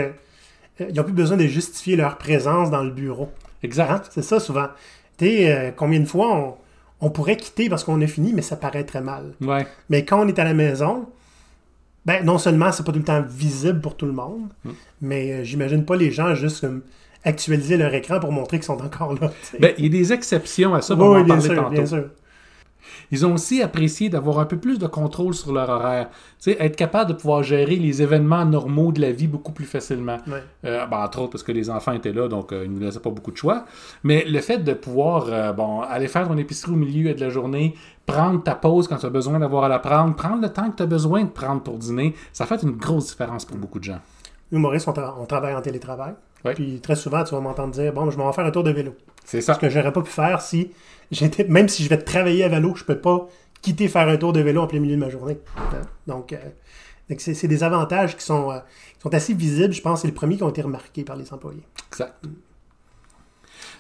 euh, 0.82 0.92
n'ont 0.96 1.04
plus 1.04 1.14
besoin 1.14 1.38
de 1.38 1.46
justifier 1.46 1.96
leur 1.96 2.18
présence 2.18 2.70
dans 2.72 2.84
le 2.84 2.92
bureau. 2.92 3.30
Exact. 3.64 3.90
Hein? 3.92 4.02
C'est 4.10 4.24
ça, 4.24 4.40
souvent. 4.40 4.68
Tu 5.22 5.28
sais, 5.28 5.54
euh, 5.56 5.72
combien 5.76 6.00
de 6.00 6.06
fois 6.06 6.36
on, 6.36 6.56
on 7.06 7.10
pourrait 7.12 7.38
quitter 7.38 7.70
parce 7.70 7.84
qu'on 7.84 8.02
a 8.02 8.08
fini, 8.08 8.34
mais 8.34 8.42
ça 8.42 8.56
paraît 8.56 8.84
très 8.86 9.02
mal. 9.02 9.34
Ouais. 9.40 9.68
Mais 9.90 10.04
quand 10.04 10.20
on 10.24 10.28
est 10.28 10.40
à 10.40 10.44
la 10.44 10.56
maison, 10.56 11.08
ben 12.08 12.26
non 12.26 12.40
seulement 12.40 12.72
c'est 12.72 12.84
pas 12.84 12.92
tout 12.92 12.98
le 12.98 13.06
temps 13.06 13.22
visible 13.22 13.80
pour 13.82 13.96
tout 13.96 14.08
le 14.08 14.14
monde, 14.14 14.50
Mm. 14.66 14.70
mais 15.02 15.32
euh, 15.32 15.44
j'imagine 15.44 15.86
pas 15.86 15.96
les 15.96 16.10
gens 16.12 16.34
juste 16.34 16.66
actualiser 17.24 17.78
leur 17.78 17.94
écran 17.94 18.20
pour 18.20 18.32
montrer 18.32 18.58
qu'ils 18.58 18.66
sont 18.66 18.82
encore 18.84 19.14
là. 19.14 19.32
Ben, 19.60 19.76
il 19.78 19.84
y 19.86 19.88
a 19.88 19.92
des 19.92 20.12
exceptions 20.12 20.74
à 20.74 20.82
ça, 20.82 20.96
Oui, 20.96 21.02
on 21.04 21.10
va 21.12 21.16
oui, 21.18 21.22
en 21.22 21.26
bien 21.26 21.36
parler 21.36 21.50
sûr, 21.50 21.56
tantôt. 21.56 21.70
bien 21.70 21.86
sûr. 21.86 22.10
Ils 23.12 23.26
ont 23.26 23.34
aussi 23.34 23.62
apprécié 23.62 24.10
d'avoir 24.10 24.40
un 24.40 24.46
peu 24.46 24.58
plus 24.58 24.80
de 24.80 24.88
contrôle 24.88 25.34
sur 25.34 25.52
leur 25.54 25.70
horaire. 25.70 26.10
Tu 26.40 26.52
sais, 26.52 26.58
être 26.60 26.76
capable 26.76 27.10
de 27.12 27.16
pouvoir 27.16 27.44
gérer 27.44 27.76
les 27.76 28.02
événements 28.02 28.46
normaux 28.46 28.92
de 28.92 29.02
la 29.02 29.12
vie 29.12 29.28
beaucoup 29.28 29.52
plus 29.52 29.66
facilement. 29.66 30.18
Euh, 30.66 30.86
ben, 30.88 30.98
entre 30.98 31.20
autres 31.22 31.32
parce 31.32 31.44
que 31.44 31.52
les 31.52 31.70
enfants 31.70 31.92
étaient 31.92 32.14
là, 32.14 32.28
donc 32.28 32.52
euh, 32.54 32.64
ils 32.66 32.72
ne 32.72 32.80
nous 32.80 32.86
laissaient 32.86 33.00
pas 33.00 33.10
beaucoup 33.10 33.32
de 33.32 33.38
choix. 33.38 33.66
Mais 34.04 34.24
le 34.26 34.40
fait 34.40 34.60
de 34.60 34.74
pouvoir 34.74 35.26
euh, 35.30 35.52
bon, 35.54 35.82
aller 35.82 36.08
faire 36.08 36.28
ton 36.28 36.38
épicerie 36.38 36.72
au 36.72 36.76
milieu 36.76 37.14
de 37.14 37.20
la 37.22 37.30
journée, 37.30 37.76
prendre 38.06 38.42
ta 38.42 38.56
pause 38.56 38.88
quand 38.88 38.98
tu 38.98 39.06
as 39.06 39.10
besoin 39.10 39.40
d'avoir 39.40 39.66
à 39.66 39.68
la 39.70 39.80
prendre, 39.80 40.16
prendre 40.16 40.42
le 40.42 40.50
temps 40.50 40.70
que 40.72 40.78
tu 40.78 40.84
as 40.84 40.88
besoin 40.88 41.24
de 41.24 41.30
prendre 41.30 41.62
pour 41.62 41.78
dîner, 41.78 42.16
ça 42.34 42.46
fait 42.46 42.64
une 42.64 42.72
grosse 42.78 43.08
différence 43.08 43.46
pour 43.46 43.58
beaucoup 43.58 43.80
de 43.80 43.84
gens. 43.86 44.00
Nous, 44.52 44.60
Maurice, 44.60 44.88
on, 44.88 44.92
tra- 44.92 45.14
on 45.20 45.26
travaille 45.26 45.56
en 45.56 45.62
télétravail. 45.62 46.14
Ouais. 46.44 46.54
Puis 46.56 46.80
très 46.82 46.96
souvent, 46.96 47.24
tu 47.24 47.36
vas 47.36 47.40
m'entendre 47.42 47.72
dire 47.72 47.94
Bon, 47.94 48.10
je 48.10 48.18
m'en 48.18 48.28
vais 48.28 48.34
faire 48.34 48.46
un 48.46 48.52
tour 48.52 48.64
de 48.64 48.72
vélo. 48.72 48.94
C'est 49.24 49.42
ça. 49.42 49.54
Ce 49.54 49.60
que 49.60 49.70
j'aurais 49.70 49.94
pas 49.94 50.02
pu 50.02 50.10
faire 50.10 50.42
si. 50.42 50.72
Même 51.50 51.68
si 51.68 51.84
je 51.84 51.90
vais 51.90 51.98
travailler 51.98 52.44
à 52.44 52.50
vélo, 52.50 52.76
je 52.76 52.84
peux 52.84 53.00
pas 53.00 53.28
quitter 53.62 53.88
faire 53.88 54.08
un 54.08 54.18
tour 54.18 54.34
de 54.34 54.42
vélo 54.42 54.62
en 54.62 54.68
plein 54.68 54.80
milieu 54.80 54.96
de 54.96 55.00
ma 55.00 55.10
journée. 55.10 55.38
Donc, 56.08 56.34
euh, 56.34 56.38
c'est 57.18 57.48
des 57.48 57.64
avantages 57.64 58.18
qui 58.18 58.24
sont, 58.24 58.52
euh, 58.52 58.60
qui 58.96 59.02
sont 59.02 59.14
assez 59.14 59.34
visibles. 59.34 59.74
Je 59.74 59.82
pense 59.82 60.02
c'est 60.02 60.08
les 60.08 60.14
premiers 60.14 60.38
qui 60.38 60.44
ont 60.44 60.50
été 60.50 60.62
remarqués 60.62 61.04
par 61.04 61.16
les 61.16 61.32
employés. 61.34 61.64
Exact. 61.90 62.16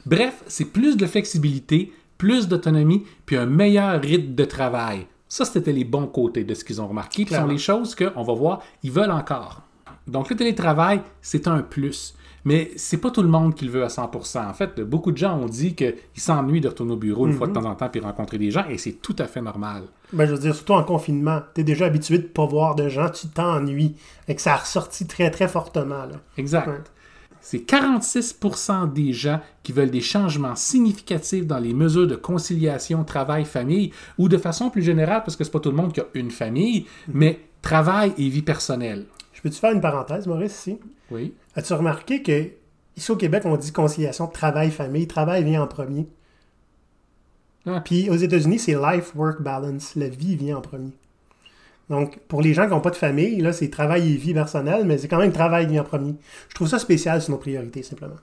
Bref, 0.05 0.43
c'est 0.47 0.65
plus 0.65 0.97
de 0.97 1.05
flexibilité, 1.05 1.93
plus 2.17 2.47
d'autonomie, 2.47 3.05
puis 3.25 3.37
un 3.37 3.45
meilleur 3.45 4.01
rythme 4.01 4.35
de 4.35 4.45
travail. 4.45 5.07
Ça, 5.27 5.45
c'était 5.45 5.71
les 5.71 5.85
bons 5.85 6.07
côtés 6.07 6.43
de 6.43 6.53
ce 6.53 6.63
qu'ils 6.65 6.81
ont 6.81 6.87
remarqué. 6.87 7.25
Ce 7.25 7.35
sont 7.35 7.47
les 7.47 7.57
choses 7.57 7.95
qu'on 7.95 8.23
va 8.23 8.33
voir, 8.33 8.61
ils 8.83 8.91
veulent 8.91 9.11
encore. 9.11 9.61
Donc, 10.07 10.29
le 10.29 10.35
télétravail, 10.35 11.01
c'est 11.21 11.47
un 11.47 11.61
plus. 11.61 12.15
Mais 12.43 12.71
c'est 12.75 12.97
pas 12.97 13.11
tout 13.11 13.21
le 13.21 13.27
monde 13.27 13.53
qui 13.53 13.65
le 13.65 13.71
veut 13.71 13.83
à 13.83 13.87
100%. 13.87 14.49
En 14.49 14.53
fait, 14.53 14.81
beaucoup 14.81 15.11
de 15.11 15.17
gens 15.17 15.37
ont 15.37 15.45
dit 15.45 15.75
qu'ils 15.75 15.95
s'ennuient 16.15 16.61
de 16.61 16.67
retourner 16.67 16.93
au 16.93 16.97
bureau 16.97 17.27
une 17.27 17.33
fois 17.33 17.47
de 17.47 17.53
temps 17.53 17.65
en 17.65 17.75
temps 17.75 17.89
puis 17.89 18.01
rencontrer 18.01 18.37
des 18.37 18.51
gens, 18.51 18.65
et 18.67 18.77
c'est 18.77 18.93
tout 18.93 19.15
à 19.19 19.25
fait 19.25 19.41
normal. 19.41 19.83
Ben, 20.13 20.25
je 20.25 20.33
veux 20.33 20.39
dire, 20.39 20.55
surtout 20.55 20.73
en 20.73 20.83
confinement, 20.83 21.41
tu 21.53 21.61
es 21.61 21.63
déjà 21.63 21.85
habitué 21.85 22.17
de 22.17 22.27
pas 22.27 22.45
voir 22.45 22.75
de 22.75 22.89
gens, 22.89 23.09
tu 23.09 23.27
t'ennuies. 23.27 23.95
Et 24.27 24.35
que 24.35 24.41
ça 24.41 24.53
a 24.53 24.57
ressorti 24.57 25.07
très, 25.07 25.29
très 25.29 25.47
fortement. 25.47 26.05
Là. 26.05 26.15
Exact. 26.37 26.67
Ouais. 26.67 26.81
C'est 27.43 27.59
46% 27.59 28.93
des 28.93 29.13
gens 29.13 29.39
qui 29.63 29.71
veulent 29.71 29.89
des 29.89 30.01
changements 30.01 30.55
significatifs 30.55 31.47
dans 31.47 31.57
les 31.57 31.73
mesures 31.73 32.07
de 32.07 32.15
conciliation 32.15 33.03
travail-famille 33.03 33.91
ou 34.19 34.29
de 34.29 34.37
façon 34.37 34.69
plus 34.69 34.83
générale, 34.83 35.23
parce 35.25 35.35
que 35.35 35.43
c'est 35.43 35.51
pas 35.51 35.59
tout 35.59 35.71
le 35.71 35.75
monde 35.75 35.91
qui 35.91 36.01
a 36.01 36.05
une 36.13 36.29
famille, 36.29 36.85
mais 37.07 37.39
travail 37.61 38.13
et 38.17 38.29
vie 38.29 38.43
personnelle. 38.43 39.05
Je 39.33 39.41
peux-tu 39.41 39.57
faire 39.57 39.71
une 39.71 39.81
parenthèse, 39.81 40.27
Maurice, 40.27 40.53
ici? 40.53 40.77
Oui. 41.11 41.33
As-tu 41.55 41.73
remarqué 41.73 42.23
que 42.23 42.49
ici 42.95 43.11
au 43.11 43.15
Québec, 43.15 43.43
on 43.45 43.57
dit 43.57 43.71
conciliation 43.71 44.27
travail-famille. 44.27 45.07
Travail 45.07 45.43
vient 45.43 45.63
en 45.63 45.67
premier? 45.67 46.07
Ah. 47.65 47.81
Puis 47.83 48.09
aux 48.09 48.15
États-Unis, 48.15 48.59
c'est 48.59 48.75
life-work 48.75 49.41
balance. 49.41 49.95
La 49.95 50.09
vie 50.09 50.35
vient 50.35 50.57
en 50.57 50.61
premier. 50.61 50.91
Donc, 51.89 52.19
pour 52.27 52.41
les 52.41 52.53
gens 52.53 52.65
qui 52.65 52.71
n'ont 52.71 52.81
pas 52.81 52.89
de 52.89 52.95
famille, 52.95 53.41
là, 53.41 53.51
c'est 53.51 53.69
travail 53.69 54.13
et 54.13 54.15
vie 54.15 54.33
personnelle, 54.33 54.85
mais 54.85 54.97
c'est 54.97 55.09
quand 55.09 55.17
même 55.17 55.33
travail 55.33 55.65
qui 55.65 55.73
vient 55.73 55.81
en 55.81 55.85
premier. 55.85 56.15
Je 56.49 56.55
trouve 56.55 56.69
ça 56.69 56.79
spécial 56.79 57.21
sur 57.21 57.31
nos 57.31 57.37
priorités, 57.37 57.83
simplement. 57.83 58.15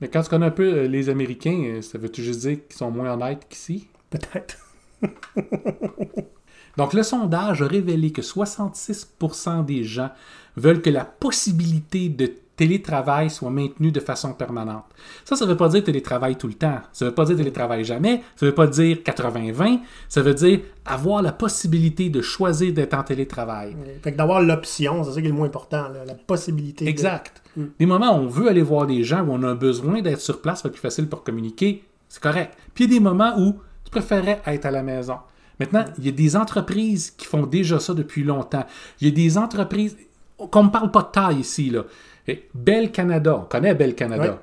Mais 0.00 0.08
quand 0.08 0.22
tu 0.22 0.28
connais 0.28 0.46
un 0.46 0.50
peu 0.50 0.74
euh, 0.74 0.86
les 0.86 1.08
Américains, 1.08 1.62
euh, 1.64 1.82
ça 1.82 1.96
veut-tu 1.96 2.22
juste 2.22 2.40
dire 2.40 2.58
qu'ils 2.68 2.76
sont 2.76 2.90
moins 2.90 3.14
honnêtes 3.14 3.46
qu'ici? 3.48 3.88
Peut-être. 4.10 4.58
Donc, 6.76 6.92
le 6.92 7.02
sondage 7.02 7.62
a 7.62 7.66
révélé 7.66 8.10
que 8.12 8.22
66% 8.22 9.64
des 9.64 9.84
gens 9.84 10.10
veulent 10.56 10.82
que 10.82 10.90
la 10.90 11.04
possibilité 11.04 12.08
de 12.08 12.32
télétravail 12.56 13.30
soit 13.30 13.50
maintenu 13.50 13.90
de 13.90 13.98
façon 13.98 14.32
permanente. 14.32 14.84
Ça, 15.24 15.34
ça 15.34 15.44
ne 15.44 15.50
veut 15.50 15.56
pas 15.56 15.68
dire 15.68 15.82
télétravail 15.82 16.36
tout 16.36 16.46
le 16.46 16.54
temps. 16.54 16.78
Ça 16.92 17.04
ne 17.04 17.10
veut 17.10 17.14
pas 17.14 17.24
dire 17.24 17.36
télétravail 17.36 17.84
jamais. 17.84 18.22
Ça 18.36 18.46
ne 18.46 18.50
veut 18.50 18.54
pas 18.54 18.68
dire 18.68 18.98
80-20. 18.98 19.80
Ça 20.08 20.22
veut 20.22 20.34
dire 20.34 20.60
avoir 20.84 21.20
la 21.20 21.32
possibilité 21.32 22.10
de 22.10 22.22
choisir 22.22 22.72
d'être 22.72 22.94
en 22.94 23.02
télétravail. 23.02 23.76
Fait 24.02 24.12
que 24.12 24.16
d'avoir 24.16 24.40
l'option, 24.40 25.02
c'est 25.02 25.12
ça 25.14 25.20
qui 25.20 25.26
est 25.26 25.30
le 25.30 25.34
moins 25.34 25.46
important, 25.48 25.88
là, 25.88 26.04
la 26.06 26.14
possibilité. 26.14 26.84
de- 26.84 26.90
Exact. 26.90 27.42
Des 27.78 27.86
moments 27.86 28.16
où 28.16 28.22
on 28.22 28.26
veut 28.28 28.48
aller 28.48 28.62
voir 28.62 28.86
des 28.86 29.02
gens, 29.02 29.22
où 29.24 29.32
on 29.32 29.42
a 29.42 29.54
besoin 29.54 30.00
d'être 30.00 30.20
sur 30.20 30.40
place, 30.40 30.60
c'est 30.62 30.70
plus 30.70 30.80
facile 30.80 31.08
pour 31.08 31.24
communiquer, 31.24 31.82
c'est 32.08 32.22
correct. 32.22 32.56
Puis 32.72 32.84
il 32.84 32.90
y 32.92 32.94
a 32.94 32.98
des 32.98 33.02
moments 33.04 33.34
où 33.36 33.54
tu 33.84 33.90
préférais 33.90 34.40
être 34.46 34.66
à 34.66 34.70
la 34.70 34.82
maison. 34.84 35.16
Maintenant, 35.60 35.84
il 35.98 36.06
y 36.06 36.08
a 36.08 36.12
des 36.12 36.36
entreprises 36.36 37.10
qui 37.12 37.26
font 37.26 37.46
déjà 37.46 37.78
ça 37.78 37.94
depuis 37.94 38.24
longtemps. 38.24 38.66
Il 39.00 39.08
y 39.08 39.10
a 39.10 39.14
des 39.14 39.38
entreprises, 39.38 39.96
qu'on 40.36 40.64
ne 40.64 40.68
parle 40.68 40.90
pas 40.90 41.02
de 41.02 41.10
taille 41.12 41.40
ici, 41.40 41.70
là. 41.70 41.84
Et 42.26 42.48
Bell 42.54 42.90
Canada, 42.90 43.38
on 43.42 43.44
connaît 43.44 43.74
Bell 43.74 43.94
Canada, 43.94 44.42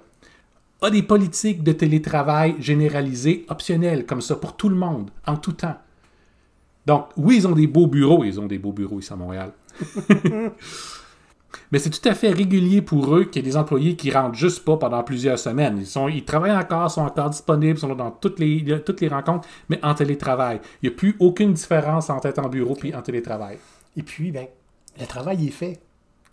a 0.81 0.89
des 0.89 1.03
politiques 1.03 1.63
de 1.63 1.71
télétravail 1.71 2.55
généralisées, 2.59 3.45
optionnelles, 3.49 4.05
comme 4.05 4.21
ça, 4.21 4.35
pour 4.35 4.55
tout 4.55 4.69
le 4.69 4.75
monde, 4.75 5.09
en 5.25 5.37
tout 5.37 5.53
temps. 5.53 5.77
Donc, 6.85 7.07
oui, 7.17 7.37
ils 7.37 7.47
ont 7.47 7.51
des 7.51 7.67
beaux 7.67 7.87
bureaux, 7.87 8.23
ils 8.23 8.39
ont 8.39 8.47
des 8.47 8.57
beaux 8.57 8.71
bureaux 8.71 8.99
ici 8.99 9.13
à 9.13 9.15
Montréal. 9.15 9.51
Mais 11.71 11.79
c'est 11.79 11.89
tout 11.89 12.07
à 12.07 12.13
fait 12.13 12.29
régulier 12.29 12.81
pour 12.81 13.15
eux 13.15 13.25
qu'il 13.25 13.43
y 13.43 13.47
ait 13.47 13.49
des 13.51 13.57
employés 13.57 13.95
qui 13.95 14.11
rentrent 14.11 14.35
juste 14.37 14.63
pas 14.65 14.77
pendant 14.77 15.03
plusieurs 15.03 15.39
semaines. 15.39 15.77
Ils, 15.79 15.85
sont, 15.87 16.07
ils 16.07 16.23
travaillent 16.25 16.51
encore, 16.55 16.89
sont 16.91 17.01
encore 17.01 17.29
disponibles, 17.29 17.77
sont 17.79 17.95
dans 17.95 18.11
toutes 18.11 18.39
les, 18.39 18.63
toutes 18.85 19.01
les 19.01 19.07
rencontres, 19.07 19.47
mais 19.69 19.79
en 19.83 19.93
télétravail. 19.93 20.59
Il 20.81 20.89
n'y 20.89 20.95
a 20.95 20.97
plus 20.97 21.15
aucune 21.19 21.53
différence 21.53 22.09
entre 22.09 22.27
être 22.27 22.39
en 22.39 22.49
bureau 22.49 22.75
puis 22.75 22.93
en 22.95 23.01
télétravail. 23.01 23.57
Et 23.97 24.03
puis, 24.03 24.31
ben, 24.31 24.47
le 24.99 25.05
travail 25.05 25.47
est 25.47 25.51
fait. 25.51 25.79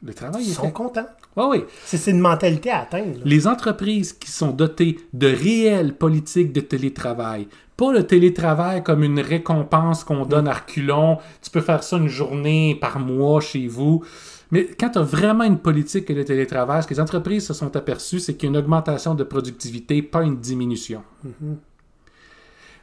Le 0.02 0.14
travail 0.14 0.44
Ils 0.44 0.50
est 0.50 0.54
sont 0.54 0.62
fait. 0.66 0.72
contents. 0.72 1.06
Oui, 1.36 1.44
oui. 1.50 1.64
C'est 1.84 1.96
c'est 1.96 2.12
une 2.12 2.20
mentalité 2.20 2.70
à 2.70 2.82
atteindre. 2.82 3.14
là. 3.18 3.22
Les 3.24 3.46
entreprises 3.48 4.12
qui 4.12 4.30
sont 4.30 4.52
dotées 4.52 4.98
de 5.12 5.26
réelles 5.26 5.94
politiques 5.94 6.52
de 6.52 6.60
télétravail, 6.60 7.48
pas 7.76 7.92
le 7.92 8.06
télétravail 8.06 8.84
comme 8.84 9.02
une 9.02 9.18
récompense 9.20 10.04
qu'on 10.04 10.24
donne 10.24 10.46
à 10.46 10.52
reculons, 10.54 11.18
tu 11.42 11.50
peux 11.50 11.60
faire 11.60 11.82
ça 11.82 11.96
une 11.96 12.08
journée 12.08 12.76
par 12.80 13.00
mois 13.00 13.40
chez 13.40 13.66
vous. 13.66 14.04
Mais 14.50 14.66
quand 14.80 14.90
tu 14.90 14.98
as 14.98 15.02
vraiment 15.02 15.44
une 15.44 15.58
politique 15.58 16.10
de 16.10 16.22
télétravail, 16.22 16.82
ce 16.82 16.88
que 16.88 16.94
les 16.94 17.00
entreprises 17.00 17.46
se 17.46 17.52
sont 17.54 17.76
aperçues, 17.76 18.18
c'est 18.20 18.34
qu'il 18.34 18.48
y 18.48 18.48
a 18.48 18.50
une 18.50 18.56
augmentation 18.56 19.14
de 19.14 19.22
productivité, 19.24 20.00
pas 20.02 20.22
une 20.22 20.38
diminution. 20.38 21.02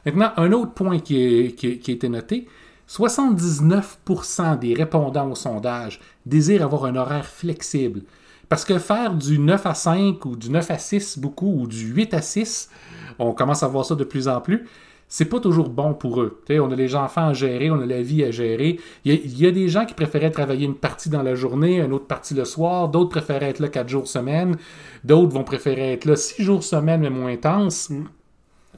Maintenant, 0.04 0.32
un 0.36 0.52
autre 0.52 0.72
point 0.72 1.00
qui, 1.00 1.16
est- 1.22 1.52
qui- 1.56 1.78
qui 1.78 1.90
a 1.90 1.94
été 1.94 2.08
noté, 2.08 2.46
79% 2.86 4.56
des 4.56 4.74
répondants 4.74 5.30
au 5.30 5.34
sondage 5.34 6.00
désirent 6.24 6.62
avoir 6.62 6.84
un 6.84 6.94
horaire 6.96 7.26
flexible. 7.26 8.02
Parce 8.48 8.64
que 8.64 8.78
faire 8.78 9.12
du 9.14 9.40
9 9.40 9.66
à 9.66 9.74
5 9.74 10.24
ou 10.24 10.36
du 10.36 10.50
9 10.50 10.70
à 10.70 10.78
6 10.78 11.18
beaucoup 11.18 11.52
ou 11.62 11.66
du 11.66 11.86
8 11.88 12.14
à 12.14 12.22
6, 12.22 12.70
on 13.18 13.32
commence 13.32 13.64
à 13.64 13.68
voir 13.68 13.84
ça 13.84 13.96
de 13.96 14.04
plus 14.04 14.28
en 14.28 14.40
plus, 14.40 14.66
c'est 15.08 15.26
pas 15.26 15.40
toujours 15.40 15.68
bon 15.68 15.94
pour 15.94 16.20
eux. 16.20 16.42
On 16.50 16.70
a 16.70 16.74
les 16.74 16.94
enfants 16.94 17.28
à 17.28 17.32
gérer, 17.32 17.70
on 17.70 17.80
a 17.80 17.86
la 17.86 18.02
vie 18.02 18.24
à 18.24 18.30
gérer. 18.30 18.80
Il 19.04 19.12
y, 19.12 19.16
a, 19.16 19.20
il 19.22 19.38
y 19.38 19.46
a 19.46 19.50
des 19.50 19.68
gens 19.68 19.86
qui 19.86 19.94
préféraient 19.94 20.30
travailler 20.30 20.66
une 20.66 20.74
partie 20.74 21.08
dans 21.08 21.22
la 21.22 21.34
journée, 21.34 21.80
une 21.80 21.92
autre 21.92 22.06
partie 22.06 22.34
le 22.34 22.44
soir, 22.44 22.88
d'autres 22.88 23.10
préféraient 23.10 23.50
être 23.50 23.60
là 23.60 23.68
4 23.68 23.88
jours 23.88 24.08
semaine, 24.08 24.56
d'autres 25.04 25.32
vont 25.32 25.44
préférer 25.44 25.92
être 25.92 26.04
là 26.04 26.16
6 26.16 26.42
jours 26.42 26.64
semaine 26.64 27.00
mais 27.00 27.10
moins 27.10 27.32
intense. 27.32 27.90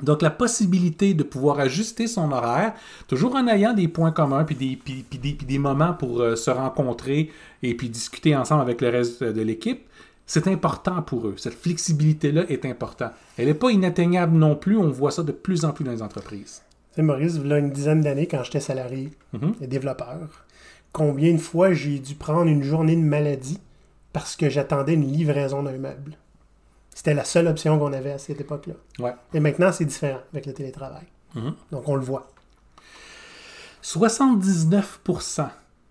Donc, 0.02 0.22
la 0.22 0.30
possibilité 0.30 1.14
de 1.14 1.22
pouvoir 1.22 1.58
ajuster 1.58 2.06
son 2.06 2.30
horaire, 2.30 2.72
toujours 3.08 3.34
en 3.34 3.46
ayant 3.48 3.74
des 3.74 3.88
points 3.88 4.12
communs, 4.12 4.44
puis 4.44 4.54
des, 4.54 4.76
puis, 4.76 5.04
puis 5.08 5.18
des, 5.18 5.32
puis 5.32 5.46
des 5.46 5.58
moments 5.58 5.92
pour 5.92 6.20
euh, 6.20 6.36
se 6.36 6.50
rencontrer 6.50 7.30
et 7.62 7.74
puis 7.74 7.88
discuter 7.88 8.36
ensemble 8.36 8.62
avec 8.62 8.80
le 8.80 8.90
reste 8.90 9.24
de 9.24 9.42
l'équipe, 9.42 9.80
c'est 10.28 10.46
important 10.46 11.02
pour 11.02 11.26
eux. 11.26 11.34
Cette 11.38 11.54
flexibilité-là 11.54 12.44
est 12.48 12.64
importante. 12.64 13.12
Elle 13.36 13.46
n'est 13.46 13.54
pas 13.54 13.70
inatteignable 13.70 14.36
non 14.36 14.54
plus. 14.54 14.76
On 14.76 14.90
voit 14.90 15.10
ça 15.10 15.22
de 15.24 15.32
plus 15.32 15.64
en 15.64 15.72
plus 15.72 15.84
dans 15.84 15.90
les 15.90 16.02
entreprises. 16.02 16.62
Tu 16.90 16.96
sais, 16.96 17.02
Maurice, 17.02 17.34
il 17.42 17.46
y 17.48 17.52
a 17.52 17.58
une 17.58 17.70
dizaine 17.70 18.02
d'années, 18.02 18.26
quand 18.28 18.44
j'étais 18.44 18.60
salarié 18.60 19.10
Mhm. 19.32 19.54
et 19.60 19.66
développeur, 19.66 20.44
combien 20.92 21.32
de 21.32 21.38
fois 21.38 21.72
j'ai 21.72 21.98
dû 21.98 22.14
prendre 22.14 22.46
une 22.46 22.62
journée 22.62 22.94
de 22.94 23.00
maladie 23.02 23.58
parce 24.12 24.36
que 24.36 24.48
j'attendais 24.48 24.94
une 24.94 25.10
livraison 25.10 25.62
d'un 25.64 25.78
meuble? 25.78 26.16
C'était 26.94 27.14
la 27.14 27.24
seule 27.24 27.46
option 27.46 27.78
qu'on 27.78 27.92
avait 27.92 28.12
à 28.12 28.18
cette 28.18 28.40
époque-là. 28.40 28.74
Ouais. 28.98 29.14
Et 29.32 29.40
maintenant, 29.40 29.72
c'est 29.72 29.84
différent 29.84 30.20
avec 30.32 30.46
le 30.46 30.52
télétravail. 30.52 31.04
Mhm. 31.34 31.54
Donc, 31.72 31.88
on 31.88 31.94
le 31.96 32.02
voit. 32.02 32.28
79% 33.82 35.48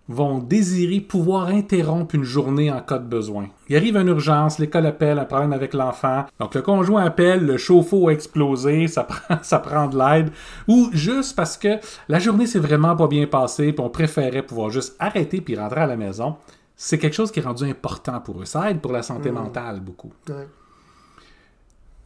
vont 0.08 0.38
désirer 0.38 1.00
pouvoir 1.00 1.48
interrompre 1.48 2.14
une 2.14 2.24
journée 2.24 2.72
en 2.72 2.80
cas 2.80 2.98
de 2.98 3.06
besoin. 3.06 3.48
Il 3.68 3.76
arrive 3.76 3.96
une 3.96 4.08
urgence, 4.08 4.58
l'école 4.58 4.86
appelle, 4.86 5.18
un 5.18 5.26
problème 5.26 5.52
avec 5.52 5.74
l'enfant. 5.74 6.24
Donc 6.40 6.54
le 6.54 6.62
conjoint 6.62 7.04
appelle, 7.04 7.44
le 7.44 7.58
chauffe-eau 7.58 8.08
a 8.08 8.12
explosé, 8.12 8.88
ça 8.88 9.04
prend, 9.04 9.38
ça 9.42 9.58
prend 9.58 9.86
de 9.86 9.98
l'aide. 9.98 10.30
Ou 10.66 10.88
juste 10.92 11.36
parce 11.36 11.58
que 11.58 11.78
la 12.08 12.18
journée 12.18 12.46
s'est 12.46 12.58
vraiment 12.58 12.96
pas 12.96 13.06
bien 13.06 13.26
passée, 13.26 13.72
puis 13.72 13.84
on 13.84 13.90
préférait 13.90 14.42
pouvoir 14.42 14.70
juste 14.70 14.96
arrêter 14.98 15.40
puis 15.42 15.56
rentrer 15.56 15.80
à 15.82 15.86
la 15.86 15.96
maison. 15.96 16.36
C'est 16.74 16.98
quelque 16.98 17.14
chose 17.14 17.30
qui 17.30 17.40
est 17.40 17.42
rendu 17.42 17.64
important 17.64 18.20
pour 18.20 18.40
eux. 18.40 18.44
Ça 18.44 18.70
aide 18.70 18.80
pour 18.80 18.92
la 18.92 19.02
santé 19.02 19.30
mentale 19.30 19.80
beaucoup. 19.80 20.12
Ouais. 20.28 20.48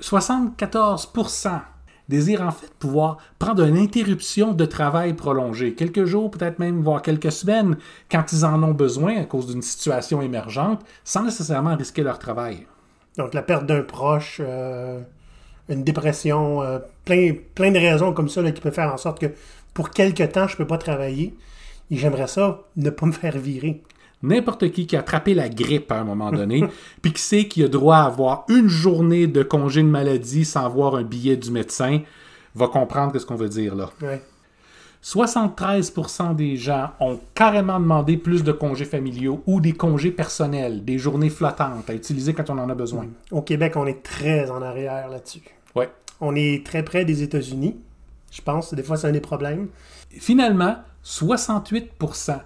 74% 0.00 1.60
désirent 2.12 2.42
en 2.42 2.52
fait 2.52 2.72
pouvoir 2.78 3.18
prendre 3.38 3.64
une 3.64 3.76
interruption 3.76 4.52
de 4.52 4.64
travail 4.64 5.14
prolongée, 5.14 5.74
quelques 5.74 6.04
jours, 6.04 6.30
peut-être 6.30 6.58
même 6.58 6.80
voire 6.82 7.02
quelques 7.02 7.32
semaines, 7.32 7.76
quand 8.10 8.32
ils 8.32 8.44
en 8.44 8.62
ont 8.62 8.72
besoin 8.72 9.20
à 9.20 9.24
cause 9.24 9.48
d'une 9.48 9.62
situation 9.62 10.22
émergente, 10.22 10.84
sans 11.02 11.24
nécessairement 11.24 11.76
risquer 11.76 12.02
leur 12.02 12.18
travail. 12.18 12.66
Donc, 13.16 13.34
la 13.34 13.42
perte 13.42 13.66
d'un 13.66 13.82
proche, 13.82 14.40
euh, 14.40 15.00
une 15.68 15.84
dépression, 15.84 16.62
euh, 16.62 16.78
plein, 17.04 17.70
de 17.72 17.78
raisons 17.78 18.12
comme 18.12 18.28
ça 18.28 18.42
qui 18.50 18.60
peuvent 18.60 18.72
faire 18.72 18.92
en 18.92 18.96
sorte 18.96 19.20
que 19.20 19.32
pour 19.74 19.90
quelque 19.90 20.22
temps, 20.24 20.46
je 20.46 20.54
ne 20.54 20.58
peux 20.58 20.66
pas 20.66 20.78
travailler. 20.78 21.34
Et 21.90 21.96
j'aimerais 21.96 22.28
ça 22.28 22.60
ne 22.76 22.90
pas 22.90 23.06
me 23.06 23.12
faire 23.12 23.36
virer. 23.38 23.82
N'importe 24.22 24.70
qui 24.70 24.86
qui 24.86 24.96
a 24.96 25.00
attrapé 25.00 25.34
la 25.34 25.48
grippe 25.48 25.90
à 25.90 26.00
un 26.00 26.04
moment 26.04 26.30
donné, 26.30 26.64
puis 27.02 27.12
qui 27.12 27.22
sait 27.22 27.48
qu'il 27.48 27.64
a 27.64 27.68
droit 27.68 27.96
à 27.96 28.04
avoir 28.04 28.44
une 28.48 28.68
journée 28.68 29.26
de 29.26 29.42
congé 29.42 29.82
de 29.82 29.88
maladie 29.88 30.44
sans 30.44 30.68
voir 30.68 30.94
un 30.94 31.02
billet 31.02 31.36
du 31.36 31.50
médecin, 31.50 32.00
va 32.54 32.68
comprendre 32.68 33.18
ce 33.18 33.26
qu'on 33.26 33.34
veut 33.34 33.48
dire 33.48 33.74
là. 33.74 33.90
Ouais. 34.00 34.22
73% 35.02 36.36
des 36.36 36.56
gens 36.56 36.90
ont 37.00 37.18
carrément 37.34 37.80
demandé 37.80 38.16
plus 38.16 38.44
de 38.44 38.52
congés 38.52 38.84
familiaux 38.84 39.42
ou 39.46 39.60
des 39.60 39.72
congés 39.72 40.12
personnels, 40.12 40.84
des 40.84 40.96
journées 40.96 41.30
flottantes 41.30 41.90
à 41.90 41.94
utiliser 41.94 42.34
quand 42.34 42.48
on 42.50 42.58
en 42.58 42.70
a 42.70 42.74
besoin. 42.74 43.06
Au 43.32 43.42
Québec, 43.42 43.72
on 43.76 43.86
est 43.86 44.02
très 44.02 44.48
en 44.50 44.62
arrière 44.62 45.08
là-dessus. 45.08 45.42
Ouais. 45.74 45.90
On 46.20 46.36
est 46.36 46.64
très 46.64 46.84
près 46.84 47.04
des 47.04 47.22
États-Unis. 47.24 47.80
Je 48.30 48.40
pense, 48.42 48.72
des 48.74 48.84
fois, 48.84 48.96
c'est 48.96 49.08
un 49.08 49.12
des 49.12 49.20
problèmes. 49.20 49.68
Finalement, 50.08 50.76
68% 51.04 52.38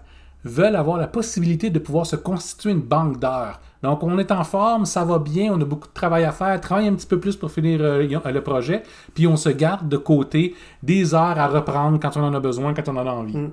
veulent 0.47 0.77
avoir 0.77 0.97
la 0.97 1.07
possibilité 1.07 1.71
de 1.71 1.79
pouvoir 1.79 2.07
se 2.07 2.17
constituer 2.17 2.71
une 2.71 2.81
banque 2.81 3.19
d'heures. 3.19 3.61
Donc, 3.83 4.03
on 4.03 4.19
est 4.19 4.33
en 4.33 4.45
forme, 4.45 4.87
ça 4.87 5.05
va 5.05 5.19
bien, 5.19 5.53
on 5.53 5.61
a 5.61 5.65
beaucoup 5.65 5.89
de 5.89 5.93
travail 5.93 6.25
à 6.25 6.33
faire, 6.33 6.61
travaille 6.61 6.89
un 6.89 6.95
petit 6.95 7.07
peu 7.07 7.21
plus 7.21 7.37
pour 7.37 7.51
finir 7.51 7.81
euh, 7.83 8.03
le 8.03 8.41
projet, 8.41 8.83
puis 9.15 9.27
on 9.27 9.37
se 9.37 9.49
garde 9.49 9.89
de 9.89 9.97
côté 9.97 10.55
des 10.83 11.15
heures 11.15 11.39
à 11.39 11.47
reprendre 11.47 12.01
quand 12.01 12.17
on 12.17 12.23
en 12.23 12.35
a 12.35 12.41
besoin, 12.41 12.75
quand 12.75 12.89
on 12.89 12.97
en 12.97 13.07
a 13.07 13.11
envie. 13.11 13.37
Mm. 13.37 13.53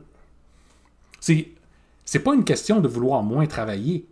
C'est, 1.20 1.50
c'est 2.06 2.20
pas 2.20 2.34
une 2.34 2.44
question 2.44 2.80
de 2.80 2.88
vouloir 2.88 3.24
moins 3.24 3.46
travailler. 3.46 4.06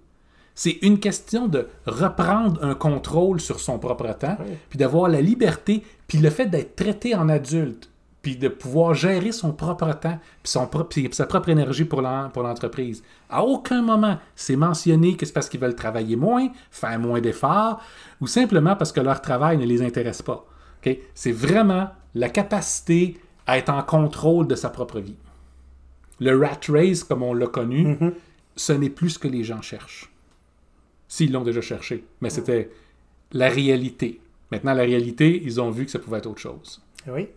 C'est 0.54 0.78
une 0.82 1.00
question 1.00 1.48
de 1.48 1.68
reprendre 1.86 2.64
un 2.64 2.76
contrôle 2.76 3.40
sur 3.40 3.60
son 3.60 3.80
propre 3.80 4.14
temps, 4.14 4.38
puis 4.70 4.78
d'avoir 4.78 5.10
la 5.10 5.22
liberté, 5.22 5.84
puis 6.08 6.18
le 6.18 6.30
fait 6.30 6.46
d'être 6.48 6.76
traité 6.76 7.16
en 7.16 7.30
adulte, 7.30 7.90
puis 8.22 8.36
de 8.38 8.48
pouvoir 8.50 8.94
gérer 8.94 9.32
son 9.32 9.52
propre 9.52 9.92
temps, 9.94 10.20
puis, 10.44 10.52
son 10.52 10.68
propre- 10.68 10.90
puis 10.90 11.10
sa 11.12 11.26
propre 11.26 11.50
énergie 11.50 11.86
pour 11.86 12.02
l'en- 12.02 12.30
pour 12.30 12.44
l'entreprise. 12.44 13.04
À 13.30 13.44
aucun 13.44 13.82
moment, 13.82 14.20
c'est 14.36 14.56
mentionné 14.56 15.16
que 15.18 15.26
c'est 15.26 15.34
parce 15.34 15.50
qu'ils 15.50 15.60
veulent 15.60 15.76
travailler 15.76 16.16
moins, 16.16 16.50
faire 16.70 17.00
moins 17.00 17.20
d'efforts, 17.20 17.82
ou 18.20 18.28
simplement 18.28 18.76
parce 18.76 18.92
que 18.92 19.00
leur 19.02 19.22
travail 19.22 19.58
ne 19.58 19.66
les 19.66 19.82
intéresse 19.82 20.22
pas. 20.22 20.46
OK? 20.86 20.98
C'est 21.16 21.32
vraiment 21.32 21.90
la 22.14 22.30
capacité 22.30 23.18
à 23.48 23.58
être 23.58 23.70
en 23.70 23.82
contrôle 23.82 24.48
de 24.48 24.56
sa 24.56 24.70
propre 24.70 25.00
vie. 25.00 25.16
Le 26.20 26.38
rat 26.38 26.60
race, 26.70 27.04
comme 27.04 27.24
on 27.24 27.34
l'a 27.34 27.48
connu, 27.48 27.98
Mhm. 28.00 28.14
ce 28.56 28.74
n'est 28.74 28.90
plus 28.92 29.12
ce 29.12 29.20
que 29.20 29.28
les 29.28 29.44
gens 29.44 29.62
cherchent. 29.64 30.12
S'ils 31.08 31.32
l'ont 31.32 31.44
déjà 31.44 31.62
cherché. 31.62 32.06
Mais 32.22 32.30
c'était 32.30 32.70
la 33.32 33.50
réalité. 33.50 34.22
Maintenant, 34.52 34.74
la 34.74 34.84
réalité, 34.84 35.42
ils 35.44 35.60
ont 35.60 35.72
vu 35.72 35.86
que 35.86 35.92
ça 35.92 35.98
pouvait 36.00 36.20
être 36.20 36.28
autre 36.28 36.40
chose. 36.40 36.82
Oui. 37.08 37.28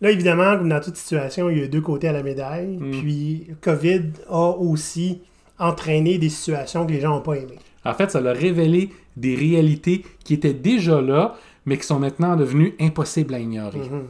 Là, 0.00 0.10
évidemment, 0.10 0.56
comme 0.56 0.68
dans 0.68 0.80
toute 0.80 0.96
situation, 0.96 1.50
il 1.50 1.58
y 1.58 1.62
a 1.62 1.66
deux 1.66 1.80
côtés 1.80 2.08
à 2.08 2.12
la 2.12 2.22
médaille. 2.22 2.76
Mm. 2.76 2.90
Puis, 2.92 3.46
COVID 3.60 4.02
a 4.28 4.50
aussi 4.58 5.20
entraîné 5.58 6.18
des 6.18 6.28
situations 6.28 6.86
que 6.86 6.92
les 6.92 7.00
gens 7.00 7.10
n'ont 7.10 7.20
pas 7.20 7.34
aimées. 7.34 7.58
En 7.84 7.94
fait, 7.94 8.10
ça 8.10 8.20
leur 8.20 8.36
a 8.36 8.38
révélé 8.38 8.90
des 9.16 9.34
réalités 9.34 10.04
qui 10.24 10.34
étaient 10.34 10.54
déjà 10.54 11.00
là, 11.00 11.34
mais 11.66 11.78
qui 11.78 11.86
sont 11.86 11.98
maintenant 11.98 12.36
devenues 12.36 12.74
impossibles 12.80 13.34
à 13.34 13.40
ignorer. 13.40 13.78
Mhm. 13.78 14.04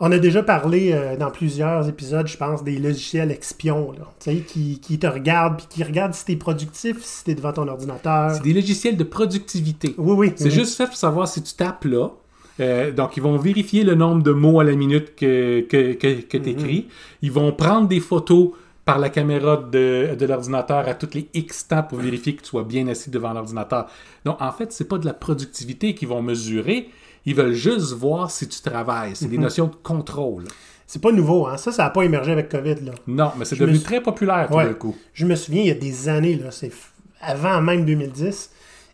On 0.00 0.12
a 0.12 0.18
déjà 0.18 0.44
parlé 0.44 0.92
euh, 0.92 1.16
dans 1.16 1.30
plusieurs 1.30 1.88
épisodes, 1.88 2.28
je 2.28 2.36
pense, 2.36 2.62
des 2.62 2.78
logiciels 2.78 3.32
espions, 3.32 3.90
là, 3.92 4.06
tu 4.20 4.30
sais, 4.30 4.36
qui, 4.42 4.78
qui 4.78 4.98
te 4.98 5.08
regardent, 5.08 5.56
puis 5.56 5.66
qui 5.68 5.82
regardent 5.82 6.14
si 6.14 6.24
t'es 6.24 6.36
productif, 6.36 7.02
si 7.02 7.24
t'es 7.24 7.34
devant 7.34 7.52
ton 7.52 7.66
ordinateur. 7.66 8.30
C'est 8.30 8.44
des 8.44 8.52
logiciels 8.52 8.96
de 8.96 9.02
productivité. 9.02 9.96
Oui, 9.98 10.14
oui. 10.16 10.32
C'est 10.36 10.44
oui. 10.44 10.50
juste 10.52 10.76
fait 10.76 10.86
pour 10.86 10.96
savoir 10.96 11.26
si 11.26 11.42
tu 11.42 11.52
tapes 11.54 11.84
là. 11.84 12.10
Euh, 12.60 12.90
donc, 12.92 13.16
ils 13.16 13.22
vont 13.22 13.36
vérifier 13.36 13.84
le 13.84 13.94
nombre 13.94 14.22
de 14.22 14.32
mots 14.32 14.60
à 14.60 14.64
la 14.64 14.74
minute 14.74 15.14
que, 15.16 15.60
que, 15.62 15.92
que, 15.94 16.20
que 16.22 16.36
tu 16.38 16.50
écris. 16.50 16.88
Ils 17.22 17.32
vont 17.32 17.52
prendre 17.52 17.86
des 17.88 18.00
photos 18.00 18.50
par 18.84 18.98
la 18.98 19.10
caméra 19.10 19.56
de, 19.58 20.14
de 20.18 20.26
l'ordinateur 20.26 20.88
à 20.88 20.94
toutes 20.94 21.14
les 21.14 21.28
X 21.34 21.68
temps 21.68 21.82
pour 21.82 21.98
vérifier 21.98 22.34
que 22.34 22.40
tu 22.42 22.48
sois 22.48 22.64
bien 22.64 22.88
assis 22.88 23.10
devant 23.10 23.32
l'ordinateur. 23.32 23.86
Donc, 24.24 24.40
en 24.40 24.50
fait, 24.50 24.72
c'est 24.72 24.88
pas 24.88 24.98
de 24.98 25.06
la 25.06 25.12
productivité 25.14 25.94
qu'ils 25.94 26.08
vont 26.08 26.22
mesurer. 26.22 26.88
Ils 27.26 27.34
veulent 27.34 27.52
juste 27.52 27.92
voir 27.92 28.30
si 28.30 28.48
tu 28.48 28.60
travailles. 28.62 29.12
C'est 29.14 29.28
des 29.28 29.36
notions 29.38 29.66
de 29.66 29.74
contrôle. 29.82 30.44
C'est 30.86 31.02
pas 31.02 31.12
nouveau, 31.12 31.46
hein. 31.46 31.58
Ça, 31.58 31.70
ça 31.70 31.82
n'a 31.84 31.90
pas 31.90 32.02
émergé 32.02 32.32
avec 32.32 32.48
COVID, 32.48 32.76
là. 32.86 32.92
Non, 33.06 33.30
mais 33.38 33.44
c'est 33.44 33.56
me 33.56 33.66
devenu 33.66 33.78
très 33.80 34.00
populaire 34.02 34.48
tout 34.48 34.54
Ouais. 34.56 34.64
d'un 34.64 34.72
coup. 34.72 34.96
Je 35.12 35.26
me 35.26 35.34
souviens, 35.34 35.60
il 35.60 35.68
y 35.68 35.70
a 35.70 35.74
des 35.74 36.08
années, 36.08 36.36
là, 36.36 36.50
c'est 36.50 36.72
avant 37.20 37.60
même 37.60 37.84
2010, 37.84 38.50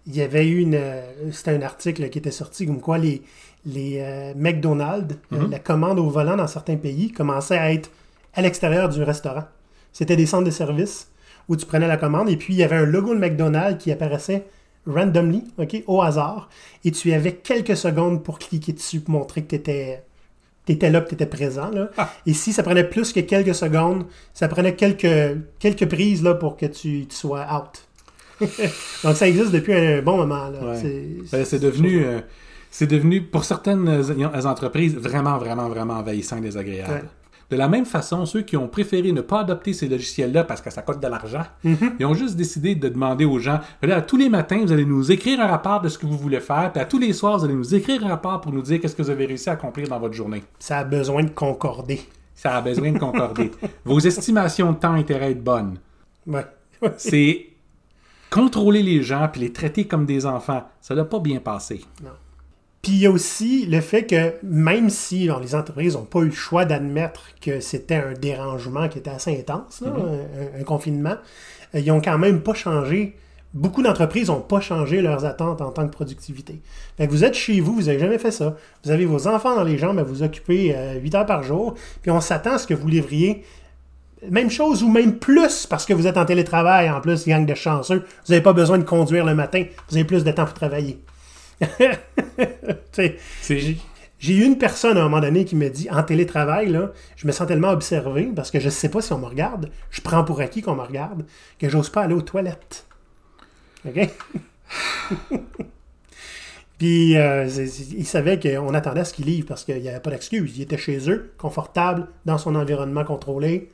il 0.08 0.16
y 0.16 0.20
avait 0.22 0.44
eu 0.48 0.58
une. 0.58 0.74
euh, 0.74 1.02
C'était 1.30 1.52
un 1.52 1.62
article 1.62 2.08
qui 2.10 2.18
était 2.18 2.32
sorti 2.32 2.66
comme 2.66 2.80
quoi 2.80 2.98
les, 2.98 3.22
les 3.66 3.98
euh, 4.00 4.32
McDonald's, 4.36 5.16
euh, 5.32 5.48
la 5.50 5.58
commande 5.58 5.98
au 5.98 6.08
volant 6.08 6.36
dans 6.36 6.46
certains 6.46 6.76
pays, 6.76 7.12
commençait 7.12 7.58
à 7.58 7.72
être 7.72 7.90
à 8.34 8.42
l'extérieur 8.42 8.88
du 8.88 9.02
restaurant. 9.02 9.44
C'était 9.92 10.16
des 10.16 10.26
centres 10.26 10.44
de 10.44 10.50
service 10.50 11.08
où 11.48 11.56
tu 11.56 11.66
prenais 11.66 11.86
la 11.86 11.96
commande 11.96 12.28
et 12.28 12.36
puis 12.36 12.54
il 12.54 12.58
y 12.58 12.62
avait 12.62 12.76
un 12.76 12.86
logo 12.86 13.14
de 13.14 13.20
McDonald's 13.20 13.82
qui 13.82 13.92
apparaissait 13.92 14.44
randomly, 14.86 15.44
ok, 15.58 15.82
au 15.86 16.02
hasard, 16.02 16.48
et 16.84 16.90
tu 16.90 17.12
avais 17.12 17.32
quelques 17.32 17.76
secondes 17.76 18.22
pour 18.22 18.38
cliquer 18.38 18.72
dessus 18.72 19.00
pour 19.00 19.12
montrer 19.12 19.42
que 19.44 19.56
tu 19.56 19.70
étais, 20.68 20.90
là, 20.90 21.00
que 21.00 21.08
tu 21.08 21.14
étais 21.14 21.26
présent. 21.26 21.70
Là. 21.70 21.90
Et 22.26 22.34
si 22.34 22.52
ça 22.52 22.62
prenait 22.62 22.84
plus 22.84 23.12
que 23.12 23.20
quelques 23.20 23.54
secondes, 23.54 24.04
ça 24.34 24.48
prenait 24.48 24.74
quelques, 24.74 25.38
quelques 25.58 25.88
prises 25.88 26.22
là, 26.22 26.34
pour 26.34 26.56
que 26.56 26.66
tu, 26.66 27.06
tu 27.06 27.16
sois 27.16 27.46
out. 27.54 27.86
Donc 29.04 29.16
ça 29.16 29.28
existe 29.28 29.52
depuis 29.52 29.72
un 29.72 30.02
bon 30.02 30.16
moment. 30.18 30.50
Là. 30.50 30.60
Ouais. 30.60 30.76
C'est, 30.80 31.36
Ben, 31.36 31.44
c'est 31.44 31.60
devenu, 31.60 32.04
euh, 32.04 32.20
c'est 32.74 32.88
devenu, 32.88 33.22
pour 33.22 33.44
certaines 33.44 33.88
entreprises, 34.46 34.96
vraiment, 34.96 35.38
vraiment, 35.38 35.68
vraiment 35.68 35.94
envahissant 35.94 36.38
et 36.38 36.40
désagréable. 36.40 36.92
Ouais. 36.92 37.04
De 37.48 37.56
la 37.56 37.68
même 37.68 37.84
façon, 37.84 38.26
ceux 38.26 38.42
qui 38.42 38.56
ont 38.56 38.66
préféré 38.66 39.12
ne 39.12 39.20
pas 39.20 39.42
adopter 39.42 39.72
ces 39.72 39.86
logiciels-là 39.86 40.42
parce 40.42 40.60
que 40.60 40.70
ça 40.70 40.82
coûte 40.82 40.98
de 40.98 41.06
l'argent, 41.06 41.44
ils 41.62 42.04
ont 42.04 42.14
juste 42.14 42.34
décidé 42.34 42.74
de 42.74 42.88
demander 42.88 43.24
aux 43.26 43.38
gens, 43.38 43.60
là, 43.80 44.02
tous 44.02 44.16
les 44.16 44.28
matins, 44.28 44.58
vous 44.60 44.72
allez 44.72 44.86
nous 44.86 45.12
écrire 45.12 45.38
un 45.40 45.46
rapport 45.46 45.82
de 45.82 45.88
ce 45.88 45.96
que 45.98 46.06
vous 46.06 46.18
voulez 46.18 46.40
faire, 46.40 46.72
puis 46.72 46.82
à 46.82 46.84
tous 46.84 46.98
les 46.98 47.12
soirs, 47.12 47.38
vous 47.38 47.44
allez 47.44 47.54
nous 47.54 47.76
écrire 47.76 48.04
un 48.04 48.08
rapport 48.08 48.40
pour 48.40 48.52
nous 48.52 48.62
dire 48.62 48.80
qu'est-ce 48.80 48.96
que 48.96 49.02
vous 49.02 49.10
avez 49.10 49.26
réussi 49.26 49.48
à 49.48 49.52
accomplir 49.52 49.86
dans 49.86 50.00
votre 50.00 50.14
journée. 50.14 50.42
Ça 50.58 50.78
a 50.78 50.84
besoin 50.84 51.22
de 51.22 51.30
concorder. 51.30 52.00
Ça 52.34 52.56
a 52.56 52.60
besoin 52.60 52.90
de 52.90 52.98
concorder. 52.98 53.52
Vos 53.84 54.00
estimations 54.00 54.72
de 54.72 54.78
temps 54.78 54.94
intérêt 54.94 55.30
être 55.30 55.44
bonnes. 55.44 55.78
Ouais. 56.26 56.44
C'est 56.96 57.50
contrôler 58.30 58.82
les 58.82 59.04
gens 59.04 59.28
puis 59.30 59.42
les 59.42 59.52
traiter 59.52 59.86
comme 59.86 60.06
des 60.06 60.26
enfants. 60.26 60.64
Ça 60.80 60.96
n'a 60.96 61.04
pas 61.04 61.20
bien 61.20 61.38
passé. 61.38 61.84
Puis 62.84 62.92
il 62.92 62.98
y 62.98 63.06
a 63.06 63.10
aussi 63.10 63.64
le 63.64 63.80
fait 63.80 64.04
que 64.04 64.34
même 64.42 64.90
si 64.90 65.26
bon, 65.26 65.38
les 65.38 65.54
entreprises 65.54 65.94
n'ont 65.94 66.04
pas 66.04 66.20
eu 66.20 66.26
le 66.26 66.32
choix 66.32 66.66
d'admettre 66.66 67.22
que 67.40 67.60
c'était 67.60 67.94
un 67.94 68.12
dérangement 68.12 68.90
qui 68.90 68.98
était 68.98 69.10
assez 69.10 69.34
intense, 69.38 69.80
là, 69.80 69.88
un, 69.88 70.60
un 70.60 70.64
confinement, 70.64 71.16
euh, 71.74 71.80
ils 71.80 71.90
ont 71.90 72.02
quand 72.02 72.18
même 72.18 72.42
pas 72.42 72.52
changé. 72.52 73.16
Beaucoup 73.54 73.82
d'entreprises 73.82 74.28
n'ont 74.28 74.42
pas 74.42 74.60
changé 74.60 75.00
leurs 75.00 75.24
attentes 75.24 75.62
en 75.62 75.70
tant 75.70 75.86
que 75.86 75.92
productivité. 75.92 76.60
Fait 76.98 77.06
que 77.06 77.10
vous 77.10 77.24
êtes 77.24 77.32
chez 77.32 77.58
vous, 77.60 77.72
vous 77.74 77.84
n'avez 77.84 77.98
jamais 77.98 78.18
fait 78.18 78.32
ça. 78.32 78.54
Vous 78.84 78.90
avez 78.90 79.06
vos 79.06 79.28
enfants 79.28 79.56
dans 79.56 79.64
les 79.64 79.78
jambes 79.78 79.98
à 79.98 80.02
vous 80.02 80.22
occuper 80.22 80.74
euh, 80.76 81.00
8 81.00 81.14
heures 81.14 81.26
par 81.26 81.42
jour, 81.42 81.76
puis 82.02 82.10
on 82.10 82.20
s'attend 82.20 82.52
à 82.52 82.58
ce 82.58 82.66
que 82.66 82.74
vous 82.74 82.88
livriez 82.88 83.44
même 84.30 84.50
chose 84.50 84.82
ou 84.82 84.90
même 84.90 85.18
plus 85.18 85.66
parce 85.66 85.84
que 85.84 85.92
vous 85.92 86.06
êtes 86.06 86.16
en 86.16 86.24
télétravail 86.24 86.90
en 86.90 87.00
plus, 87.00 87.26
gang 87.26 87.44
de 87.44 87.54
chanceux. 87.54 88.04
Vous 88.26 88.32
n'avez 88.32 88.42
pas 88.42 88.54
besoin 88.54 88.78
de 88.78 88.84
conduire 88.84 89.24
le 89.24 89.34
matin, 89.34 89.64
vous 89.88 89.96
avez 89.96 90.04
plus 90.04 90.24
de 90.24 90.30
temps 90.30 90.44
pour 90.44 90.54
travailler. 90.54 90.98
J'ai 94.18 94.36
eu 94.36 94.44
une 94.44 94.56
personne 94.56 94.96
à 94.96 95.00
un 95.00 95.04
moment 95.04 95.20
donné 95.20 95.44
qui 95.44 95.54
me 95.54 95.68
dit 95.68 95.90
en 95.90 96.02
télétravail, 96.02 96.70
là, 96.70 96.92
je 97.16 97.26
me 97.26 97.32
sens 97.32 97.46
tellement 97.46 97.70
observé 97.70 98.30
parce 98.34 98.50
que 98.50 98.58
je 98.58 98.66
ne 98.66 98.70
sais 98.70 98.88
pas 98.88 99.02
si 99.02 99.12
on 99.12 99.18
me 99.18 99.26
regarde. 99.26 99.70
Je 99.90 100.00
prends 100.00 100.24
pour 100.24 100.40
acquis 100.40 100.62
qu'on 100.62 100.76
me 100.76 100.82
regarde 100.82 101.26
que 101.58 101.68
j'ose 101.68 101.90
pas 101.90 102.02
aller 102.02 102.14
aux 102.14 102.22
toilettes. 102.22 102.86
OK? 103.86 103.98
Puis 106.78 107.16
euh, 107.16 107.46
il 107.96 108.06
savait 108.06 108.40
qu'on 108.40 108.74
attendait 108.74 109.00
à 109.00 109.04
ce 109.04 109.14
qu'il 109.14 109.26
livre 109.26 109.46
parce 109.46 109.64
qu'il 109.64 109.80
n'y 109.80 109.88
avait 109.88 110.00
pas 110.00 110.10
d'excuse. 110.10 110.56
Il 110.56 110.62
était 110.62 110.78
chez 110.78 111.10
eux, 111.10 111.32
confortable, 111.38 112.08
dans 112.24 112.38
son 112.38 112.56
environnement 112.56 113.04
contrôlé. 113.04 113.68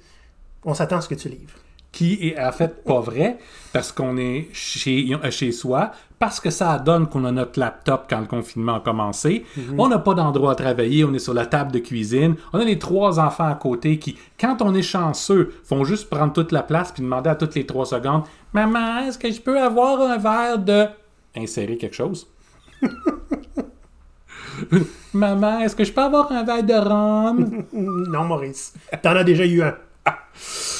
On 0.64 0.74
s'attend 0.74 0.98
à 0.98 1.00
ce 1.00 1.08
que 1.08 1.14
tu 1.14 1.28
livres. 1.28 1.54
Qui 1.92 2.28
est 2.28 2.40
en 2.40 2.52
fait 2.52 2.84
pas 2.84 3.00
vrai 3.00 3.38
parce 3.72 3.92
qu'on 3.92 4.16
est 4.16 4.48
chez, 4.52 5.12
euh, 5.12 5.30
chez 5.30 5.52
soi, 5.52 5.92
parce 6.18 6.40
que 6.40 6.50
ça 6.50 6.78
donne 6.78 7.08
qu'on 7.08 7.24
a 7.24 7.32
notre 7.32 7.58
laptop 7.58 8.06
quand 8.08 8.20
le 8.20 8.26
confinement 8.26 8.76
a 8.76 8.80
commencé. 8.80 9.44
On 9.78 9.88
n'a 9.88 9.98
pas 9.98 10.14
d'endroit 10.14 10.52
à 10.52 10.54
travailler, 10.54 11.04
on 11.04 11.14
est 11.14 11.18
sur 11.18 11.34
la 11.34 11.46
table 11.46 11.72
de 11.72 11.78
cuisine. 11.78 12.36
On 12.52 12.58
a 12.58 12.64
les 12.64 12.78
trois 12.78 13.18
enfants 13.18 13.48
à 13.48 13.54
côté 13.54 13.98
qui, 13.98 14.18
quand 14.38 14.60
on 14.60 14.74
est 14.74 14.82
chanceux, 14.82 15.54
font 15.64 15.84
juste 15.84 16.10
prendre 16.10 16.32
toute 16.32 16.52
la 16.52 16.62
place 16.62 16.92
puis 16.92 17.02
demander 17.02 17.30
à 17.30 17.34
toutes 17.36 17.54
les 17.54 17.64
trois 17.64 17.86
secondes 17.86 18.24
Maman, 18.52 19.06
est-ce 19.06 19.18
que 19.18 19.30
je 19.30 19.40
peux 19.40 19.58
avoir 19.60 20.00
un 20.00 20.18
verre 20.18 20.58
de. 20.58 20.86
Insérer 21.36 21.76
quelque 21.76 21.96
chose. 21.96 22.26
Maman, 25.14 25.60
est-ce 25.60 25.74
que 25.74 25.84
je 25.84 25.92
peux 25.92 26.02
avoir 26.02 26.30
un 26.32 26.42
verre 26.44 26.64
de 26.64 26.74
rhum? 26.74 27.64
Non, 27.72 28.24
Maurice. 28.24 28.74
T'en 29.02 29.16
as 29.16 29.24
déjà 29.24 29.46
eu 29.46 29.62
un. 29.62 29.74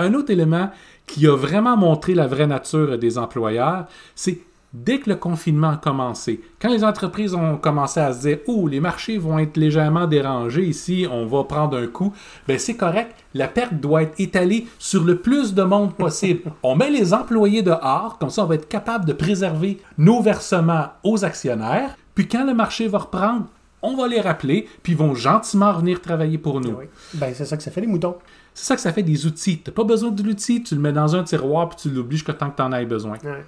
Un 0.00 0.14
autre 0.14 0.30
élément 0.30 0.70
qui 1.06 1.26
a 1.26 1.36
vraiment 1.36 1.76
montré 1.76 2.14
la 2.14 2.26
vraie 2.26 2.46
nature 2.46 2.98
des 2.98 3.18
employeurs, 3.18 3.86
c'est 4.14 4.38
dès 4.72 4.98
que 5.00 5.10
le 5.10 5.16
confinement 5.16 5.70
a 5.70 5.76
commencé, 5.76 6.40
quand 6.60 6.68
les 6.68 6.84
entreprises 6.84 7.34
ont 7.34 7.56
commencé 7.56 7.98
à 8.00 8.12
se 8.12 8.20
dire 8.20 8.38
Oh, 8.46 8.68
les 8.68 8.80
marchés 8.80 9.18
vont 9.18 9.38
être 9.38 9.56
légèrement 9.56 10.06
dérangés 10.06 10.64
ici, 10.64 11.06
on 11.10 11.26
va 11.26 11.44
prendre 11.44 11.76
un 11.76 11.86
coup, 11.86 12.12
ben 12.46 12.58
c'est 12.58 12.76
correct, 12.76 13.14
la 13.34 13.48
perte 13.48 13.74
doit 13.74 14.02
être 14.02 14.18
étalée 14.20 14.66
sur 14.78 15.04
le 15.04 15.18
plus 15.18 15.54
de 15.54 15.62
monde 15.62 15.94
possible. 15.94 16.52
On 16.62 16.76
met 16.76 16.90
les 16.90 17.12
employés 17.12 17.62
dehors, 17.62 18.18
comme 18.18 18.30
ça 18.30 18.44
on 18.44 18.46
va 18.46 18.54
être 18.54 18.68
capable 18.68 19.04
de 19.04 19.12
préserver 19.12 19.80
nos 19.98 20.22
versements 20.22 20.86
aux 21.02 21.24
actionnaires, 21.24 21.96
puis 22.14 22.28
quand 22.28 22.44
le 22.44 22.54
marché 22.54 22.86
va 22.86 22.98
reprendre, 22.98 23.46
on 23.82 23.96
va 23.96 24.06
les 24.08 24.20
rappeler, 24.20 24.68
puis 24.82 24.92
ils 24.92 24.98
vont 24.98 25.14
gentiment 25.14 25.72
revenir 25.72 26.02
travailler 26.02 26.38
pour 26.38 26.60
nous. 26.60 26.70
Oui. 26.72 26.84
Ben, 27.14 27.32
c'est 27.34 27.46
ça 27.46 27.56
que 27.56 27.62
ça 27.62 27.70
fait 27.70 27.80
les 27.80 27.86
moutons. 27.86 28.16
C'est 28.54 28.66
ça 28.66 28.76
que 28.76 28.82
ça 28.82 28.92
fait 28.92 29.02
des 29.02 29.26
outils. 29.26 29.60
Tu 29.62 29.70
n'as 29.70 29.74
pas 29.74 29.84
besoin 29.84 30.10
de 30.10 30.22
l'outil, 30.22 30.62
tu 30.62 30.74
le 30.74 30.80
mets 30.80 30.92
dans 30.92 31.16
un 31.16 31.22
tiroir 31.22 31.68
puis 31.68 31.78
tu 31.82 31.90
l'oublies 31.90 32.18
jusqu'à 32.18 32.34
temps 32.34 32.50
que 32.50 32.56
tu 32.56 32.62
en 32.62 32.72
aies 32.72 32.86
besoin. 32.86 33.16
Ouais. 33.24 33.44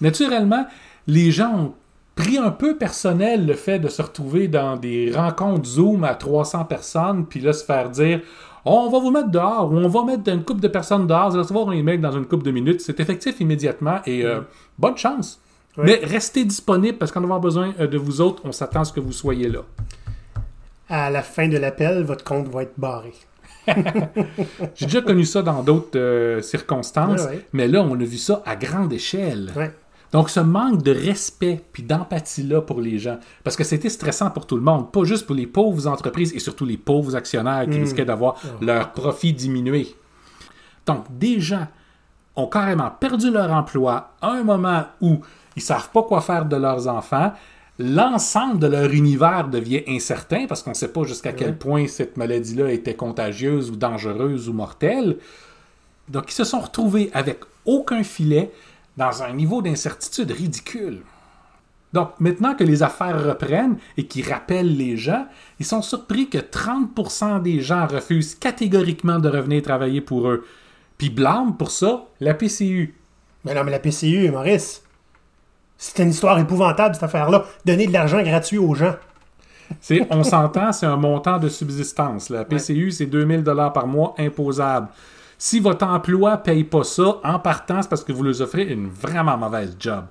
Naturellement, 0.00 0.66
les 1.06 1.30
gens 1.30 1.52
ont 1.54 1.74
pris 2.14 2.38
un 2.38 2.50
peu 2.50 2.76
personnel 2.76 3.46
le 3.46 3.54
fait 3.54 3.78
de 3.78 3.88
se 3.88 4.02
retrouver 4.02 4.48
dans 4.48 4.76
des 4.76 5.12
rencontres 5.14 5.68
Zoom 5.68 6.04
à 6.04 6.14
300 6.14 6.64
personnes 6.64 7.26
puis 7.26 7.40
là 7.40 7.52
se 7.52 7.64
faire 7.64 7.90
dire 7.90 8.20
on 8.64 8.90
va 8.90 8.98
vous 8.98 9.10
mettre 9.10 9.30
dehors 9.30 9.72
ou 9.72 9.76
on 9.76 9.88
va 9.88 10.04
mettre 10.04 10.28
une 10.28 10.44
couple 10.44 10.60
de 10.60 10.68
personnes 10.68 11.06
dehors, 11.06 11.28
vous 11.28 11.34
allez 11.34 11.42
recevoir 11.42 11.68
un 11.68 11.72
email 11.72 11.98
dans 11.98 12.12
une 12.12 12.26
couple 12.26 12.44
de 12.44 12.50
minutes. 12.50 12.80
C'est 12.80 13.00
effectif 13.00 13.40
immédiatement 13.40 14.00
et 14.04 14.24
euh, 14.24 14.40
bonne 14.78 14.96
chance. 14.96 15.40
Ouais. 15.76 15.84
Mais 15.84 16.00
restez 16.02 16.44
disponible 16.44 16.98
parce 16.98 17.12
qu'on 17.12 17.22
avoir 17.22 17.40
besoin 17.40 17.72
euh, 17.78 17.86
de 17.86 17.96
vous 17.96 18.20
autres. 18.20 18.42
On 18.44 18.52
s'attend 18.52 18.80
à 18.80 18.84
ce 18.84 18.92
que 18.92 19.00
vous 19.00 19.12
soyez 19.12 19.48
là. 19.48 19.60
À 20.88 21.10
la 21.10 21.22
fin 21.22 21.48
de 21.48 21.56
l'appel, 21.56 22.02
votre 22.02 22.24
compte 22.24 22.48
va 22.48 22.64
être 22.64 22.74
barré. 22.76 23.14
J'ai 24.74 24.86
déjà 24.86 25.00
connu 25.02 25.24
ça 25.24 25.42
dans 25.42 25.62
d'autres 25.62 25.98
euh, 25.98 26.42
circonstances, 26.42 27.22
Ouais, 27.22 27.28
ouais. 27.28 27.46
mais 27.52 27.68
là, 27.68 27.82
on 27.82 27.94
a 27.94 28.04
vu 28.04 28.16
ça 28.18 28.42
à 28.46 28.56
grande 28.56 28.92
échelle. 28.92 29.52
Ouais. 29.56 29.72
Donc, 30.12 30.30
ce 30.30 30.40
manque 30.40 30.82
de 30.82 30.90
respect 30.92 31.62
puis 31.72 31.82
d'empathie-là 31.82 32.62
pour 32.62 32.80
les 32.80 32.98
gens, 32.98 33.18
parce 33.44 33.56
que 33.56 33.64
c'était 33.64 33.90
stressant 33.90 34.30
pour 34.30 34.46
tout 34.46 34.56
le 34.56 34.62
monde, 34.62 34.90
pas 34.90 35.04
juste 35.04 35.26
pour 35.26 35.34
les 35.36 35.46
pauvres 35.46 35.86
entreprises 35.86 36.32
et 36.34 36.38
surtout 36.38 36.64
les 36.64 36.78
pauvres 36.78 37.14
actionnaires 37.14 37.66
qui 37.70 37.78
risquaient 37.78 38.06
d'avoir 38.06 38.36
leur 38.62 38.92
profit 38.92 39.34
diminué. 39.34 39.94
Donc, 40.86 41.04
des 41.10 41.40
gens 41.40 41.66
ont 42.36 42.46
carrément 42.46 42.90
perdu 42.90 43.30
leur 43.30 43.52
emploi 43.52 44.12
à 44.22 44.30
un 44.30 44.44
moment 44.44 44.84
où 45.02 45.18
ils 45.56 45.62
savent 45.62 45.90
pas 45.90 46.02
quoi 46.04 46.20
faire 46.22 46.46
de 46.46 46.56
leurs 46.56 46.88
enfants. 46.88 47.32
L'ensemble 47.78 48.58
de 48.58 48.66
leur 48.66 48.90
univers 48.90 49.48
devient 49.48 49.84
incertain 49.86 50.46
parce 50.48 50.62
qu'on 50.62 50.70
ne 50.70 50.74
sait 50.74 50.92
pas 50.92 51.04
jusqu'à 51.04 51.32
quel 51.32 51.56
point 51.56 51.86
cette 51.86 52.16
maladie-là 52.16 52.72
était 52.72 52.94
contagieuse 52.94 53.70
ou 53.70 53.76
dangereuse 53.76 54.48
ou 54.48 54.52
mortelle. 54.52 55.18
Donc, 56.08 56.24
ils 56.28 56.34
se 56.34 56.42
sont 56.44 56.58
retrouvés 56.58 57.10
avec 57.14 57.38
aucun 57.64 58.02
filet 58.02 58.50
dans 58.96 59.22
un 59.22 59.32
niveau 59.32 59.62
d'incertitude 59.62 60.32
ridicule. 60.32 61.02
Donc, 61.92 62.10
maintenant 62.18 62.54
que 62.54 62.64
les 62.64 62.82
affaires 62.82 63.24
reprennent 63.24 63.78
et 63.96 64.06
qu'ils 64.06 64.28
rappellent 64.28 64.76
les 64.76 64.96
gens, 64.96 65.26
ils 65.60 65.66
sont 65.66 65.80
surpris 65.80 66.28
que 66.28 66.38
30% 66.38 67.40
des 67.42 67.60
gens 67.60 67.86
refusent 67.86 68.34
catégoriquement 68.34 69.20
de 69.20 69.28
revenir 69.28 69.62
travailler 69.62 70.00
pour 70.00 70.28
eux. 70.28 70.44
Puis 70.98 71.10
blâment 71.10 71.52
pour 71.52 71.70
ça 71.70 72.06
la 72.20 72.34
PCU. 72.34 72.94
Mais 73.44 73.54
non, 73.54 73.62
mais 73.62 73.70
la 73.70 73.78
PCU, 73.78 74.30
Maurice, 74.30 74.82
c'est 75.78 76.02
une 76.02 76.10
histoire 76.10 76.38
épouvantable, 76.40 76.94
cette 76.94 77.04
affaire-là. 77.04 77.44
Donner 77.64 77.86
de 77.86 77.92
l'argent 77.92 78.20
gratuit 78.20 78.58
aux 78.58 78.74
gens. 78.74 78.96
C'est, 79.80 80.06
on 80.10 80.24
s'entend, 80.24 80.72
c'est 80.72 80.86
un 80.86 80.96
montant 80.96 81.38
de 81.38 81.48
subsistance. 81.48 82.30
La 82.30 82.44
PCU, 82.44 82.90
c'est 82.90 83.06
2000 83.06 83.44
dollars 83.44 83.72
par 83.72 83.86
mois 83.86 84.14
imposable. 84.18 84.88
Si 85.36 85.60
votre 85.60 85.86
emploi 85.86 86.32
ne 86.32 86.36
paye 86.36 86.64
pas 86.64 86.82
ça, 86.82 87.20
en 87.22 87.38
partant, 87.38 87.80
c'est 87.80 87.88
parce 87.88 88.02
que 88.02 88.12
vous 88.12 88.24
leur 88.24 88.40
offrez 88.40 88.64
une 88.64 88.88
vraiment 88.88 89.38
mauvaise 89.38 89.76
job. 89.78 90.04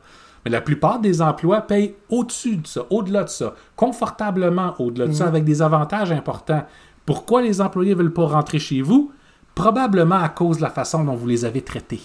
Mais 0.45 0.51
la 0.51 0.61
plupart 0.61 0.99
des 0.99 1.21
emplois 1.21 1.61
payent 1.61 1.95
au-dessus 2.07 2.57
de 2.57 2.67
ça, 2.67 2.85
au-delà 2.89 3.25
de 3.25 3.29
ça, 3.29 3.53
confortablement 3.75 4.73
au-delà 4.79 5.07
de 5.07 5.11
ça, 5.11 5.27
avec 5.27 5.43
des 5.43 5.61
avantages 5.61 6.13
importants. 6.13 6.65
Pourquoi 7.05 7.41
les 7.41 7.59
employés 7.59 7.91
ne 7.93 7.99
veulent 7.99 8.13
pas 8.13 8.27
rentrer 8.27 8.59
chez 8.59 8.81
vous? 8.81 9.11
Probablement 9.53 10.21
à 10.21 10.29
cause 10.29 10.57
de 10.57 10.61
la 10.61 10.69
façon 10.69 11.03
dont 11.03 11.15
vous 11.15 11.27
les 11.27 11.43
avez 11.43 11.61
traités. 11.61 12.01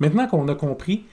Maintenant 0.00 0.26
qu'on 0.26 0.48
a 0.48 0.54
compris 0.54 1.04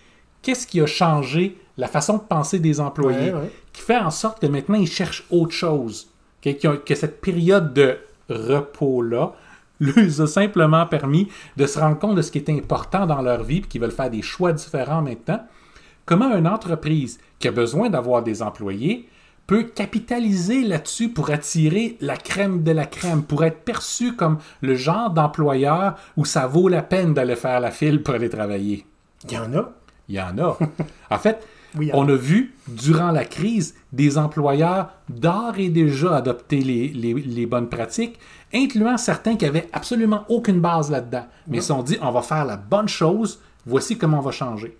qu'est-ce 0.42 0.68
qui 0.68 0.82
a 0.82 0.86
changé? 0.86 1.58
La 1.78 1.88
façon 1.88 2.18
de 2.18 2.22
penser 2.24 2.60
des 2.60 2.80
employés, 2.82 3.32
Ouais, 3.34 3.40
ouais. 3.40 3.52
qui 3.72 3.82
fait 3.82 3.98
en 3.98 4.12
sorte 4.12 4.40
que 4.42 4.48
maintenant 4.48 4.76
ils 4.78 4.88
cherchent 4.88 5.26
autre 5.32 5.54
chose, 5.54 6.10
que, 6.42 6.50
que- 6.50 6.76
que 6.78 6.96
cette 6.96 7.22
période 7.22 7.74
de 7.74 7.98
repos-là 8.30 9.34
leur 9.80 10.22
a 10.22 10.28
simplement 10.28 10.86
permis 10.86 11.30
de 11.56 11.66
se 11.66 11.80
rendre 11.80 11.98
compte 11.98 12.16
de 12.16 12.22
ce 12.22 12.32
qui 12.32 12.38
est 12.40 12.50
important 12.50 13.06
dans 13.06 13.22
leur 13.22 13.44
vie, 13.44 13.62
puis 13.62 13.70
qu'ils 13.70 13.82
veulent 13.82 13.92
faire 13.92 14.10
des 14.10 14.22
choix 14.22 14.52
différents 14.52 15.02
maintenant. 15.02 15.40
Comment 16.06 16.36
une 16.36 16.48
entreprise 16.48 17.20
qui 17.38 17.48
a 17.48 17.52
besoin 17.52 17.90
d'avoir 17.90 18.24
des 18.24 18.42
employés 18.42 19.08
peut 19.48 19.64
capitaliser 19.64 20.64
là-dessus 20.64 21.10
pour 21.10 21.30
attirer 21.32 21.98
la 22.02 22.18
crème 22.18 22.62
de 22.64 22.72
la 22.72 22.86
crème, 22.86 23.24
pour 23.24 23.44
être 23.46 23.62
perçu 23.64 24.16
comme 24.16 24.38
le 24.62 24.76
genre 24.76 25.12
d'employeur 25.12 25.96
où 26.18 26.26
ça 26.26 26.46
vaut 26.46 26.68
la 26.68 26.82
peine 26.84 27.14
d'aller 27.14 27.36
faire 27.36 27.60
la 27.60 27.72
file 27.72 28.04
pour 28.04 28.16
aller 28.16 28.30
travailler? 28.30 28.86
Il 29.26 29.34
y 29.34 29.38
en 29.38 29.54
a. 29.56 29.72
Il 30.10 30.16
y 30.16 30.22
en 30.22 30.38
a. 30.40 30.58
En 31.10 31.18
fait, 31.18 31.48
Oui, 31.78 31.92
on 31.94 32.10
a 32.10 32.16
vu 32.16 32.56
durant 32.68 33.12
la 33.12 33.26
crise 33.26 33.76
des 33.94 34.18
employeurs 34.18 34.90
d'ores 35.08 35.60
et 35.60 35.70
déjà 35.70 36.16
adopter 36.18 36.62
les, 36.62 36.88
les- 36.88 37.14
les 37.14 37.46
bonnes 37.46 37.70
pratiques, 37.70 38.18
incluant 38.52 38.98
certains 38.98 39.36
qui 39.36 39.46
avaient 39.46 39.70
absolument 39.72 40.26
aucune 40.30 40.60
base 40.62 40.90
là-dedans. 40.90 41.28
Mais 41.48 41.58
ils 41.58 41.62
se 41.62 41.68
sont 41.68 41.84
dit, 41.84 41.98
on 42.02 42.10
va 42.12 42.24
faire 42.24 42.44
la 42.46 42.58
bonne 42.58 42.88
chose, 42.88 43.40
voici 43.68 44.00
comment 44.00 44.18
on 44.18 44.22
va 44.22 44.32
changer. 44.32 44.76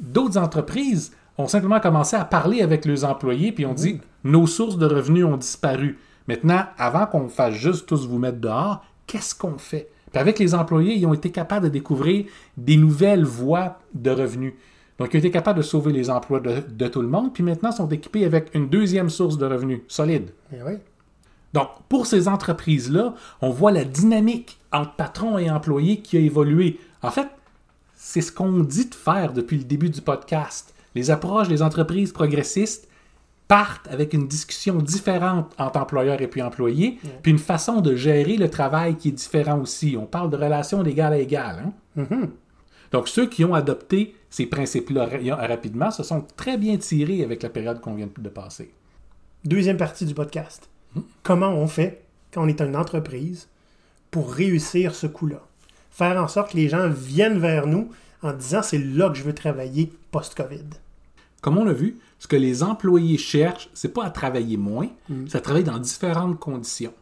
D'autres 0.00 0.38
entreprises 0.38 1.12
ont 1.38 1.48
simplement 1.48 1.80
commencé 1.80 2.14
à 2.14 2.24
parler 2.24 2.62
avec 2.62 2.84
leurs 2.84 3.04
employés, 3.04 3.50
puis 3.50 3.66
ont 3.66 3.74
dit, 3.74 4.00
nos 4.22 4.46
sources 4.46 4.78
de 4.78 4.86
revenus 4.86 5.24
ont 5.24 5.36
disparu. 5.36 5.98
Maintenant, 6.28 6.66
avant 6.78 7.06
qu'on 7.06 7.28
fasse 7.28 7.54
juste 7.54 7.86
tous 7.86 8.06
vous 8.06 8.18
mettre 8.18 8.38
dehors, 8.38 8.84
qu'est-ce 9.08 9.34
qu'on 9.34 9.58
fait? 9.58 9.88
Puis 10.18 10.22
avec 10.22 10.40
les 10.40 10.52
employés, 10.52 10.96
ils 10.96 11.06
ont 11.06 11.14
été 11.14 11.30
capables 11.30 11.66
de 11.66 11.70
découvrir 11.70 12.24
des 12.56 12.76
nouvelles 12.76 13.24
voies 13.24 13.78
de 13.94 14.10
revenus. 14.10 14.54
Donc, 14.98 15.14
ils 15.14 15.16
ont 15.16 15.20
été 15.20 15.30
capables 15.30 15.58
de 15.58 15.62
sauver 15.62 15.92
les 15.92 16.10
emplois 16.10 16.40
de, 16.40 16.56
de 16.68 16.88
tout 16.88 17.02
le 17.02 17.06
monde, 17.06 17.32
puis 17.32 17.44
maintenant 17.44 17.70
sont 17.70 17.88
équipés 17.88 18.24
avec 18.24 18.52
une 18.52 18.68
deuxième 18.68 19.10
source 19.10 19.38
de 19.38 19.46
revenus 19.46 19.82
solide. 19.86 20.30
Oui. 20.50 20.72
Donc, 21.54 21.68
pour 21.88 22.06
ces 22.06 22.26
entreprises-là, 22.26 23.14
on 23.40 23.50
voit 23.50 23.70
la 23.70 23.84
dynamique 23.84 24.58
entre 24.72 24.94
patron 24.94 25.38
et 25.38 25.48
employé 25.50 26.00
qui 26.00 26.16
a 26.16 26.20
évolué. 26.20 26.80
En 27.00 27.12
fait, 27.12 27.28
c'est 27.94 28.20
ce 28.20 28.32
qu'on 28.32 28.64
dit 28.64 28.88
de 28.88 28.94
faire 28.96 29.32
depuis 29.32 29.58
le 29.58 29.64
début 29.64 29.88
du 29.88 30.00
podcast. 30.00 30.74
Les 30.96 31.12
approches 31.12 31.46
des 31.46 31.62
entreprises 31.62 32.10
progressistes 32.10 32.88
partent 33.48 33.88
avec 33.88 34.12
une 34.12 34.28
discussion 34.28 34.76
différente 34.76 35.52
entre 35.58 35.80
employeur 35.80 36.20
et 36.20 36.28
puis 36.28 36.42
employé, 36.42 36.98
puis 37.22 37.32
une 37.32 37.38
façon 37.38 37.80
de 37.80 37.96
gérer 37.96 38.36
le 38.36 38.48
travail 38.50 38.96
qui 38.96 39.08
est 39.08 39.12
différent 39.12 39.58
aussi. 39.58 39.96
On 39.98 40.04
parle 40.06 40.28
de 40.30 40.36
relations 40.36 40.82
d'égal 40.82 41.14
à 41.14 41.18
égal. 41.18 41.72
hein. 41.96 42.28
Donc, 42.92 43.08
ceux 43.08 43.26
qui 43.26 43.44
ont 43.44 43.54
adopté 43.54 44.14
ces 44.30 44.46
principes-là 44.46 45.06
ra- 45.06 45.46
rapidement 45.46 45.90
se 45.90 46.02
sont 46.02 46.24
très 46.36 46.56
bien 46.56 46.76
tirés 46.78 47.22
avec 47.22 47.42
la 47.42 47.48
période 47.50 47.80
qu'on 47.80 47.94
vient 47.94 48.08
de 48.18 48.28
passer. 48.28 48.70
Deuxième 49.44 49.76
partie 49.76 50.04
du 50.06 50.14
podcast. 50.14 50.68
Comment 51.22 51.50
on 51.50 51.66
fait 51.66 52.02
quand 52.32 52.42
on 52.44 52.48
est 52.48 52.60
une 52.60 52.76
entreprise 52.76 53.48
pour 54.10 54.32
réussir 54.32 54.94
ce 54.94 55.06
coup-là? 55.06 55.40
Faire 55.90 56.22
en 56.22 56.28
sorte 56.28 56.52
que 56.52 56.56
les 56.56 56.68
gens 56.68 56.88
viennent 56.88 57.38
vers 57.38 57.66
nous 57.66 57.90
en 58.22 58.32
disant 58.32 58.62
c'est 58.62 58.78
là 58.78 59.08
que 59.10 59.16
je 59.16 59.22
veux 59.22 59.34
travailler 59.34 59.92
post-COVID. 60.10 60.64
Comme 61.40 61.58
on 61.58 61.64
l'a 61.64 61.72
vu, 61.72 61.98
ce 62.18 62.26
que 62.26 62.36
les 62.36 62.62
employés 62.62 63.18
cherchent, 63.18 63.70
c'est 63.74 63.92
pas 63.92 64.04
à 64.04 64.10
travailler 64.10 64.56
moins, 64.56 64.88
c'est 65.26 65.38
à 65.38 65.40
travailler 65.40 65.64
dans 65.64 65.78
différentes 65.78 66.38
conditions. 66.38 66.94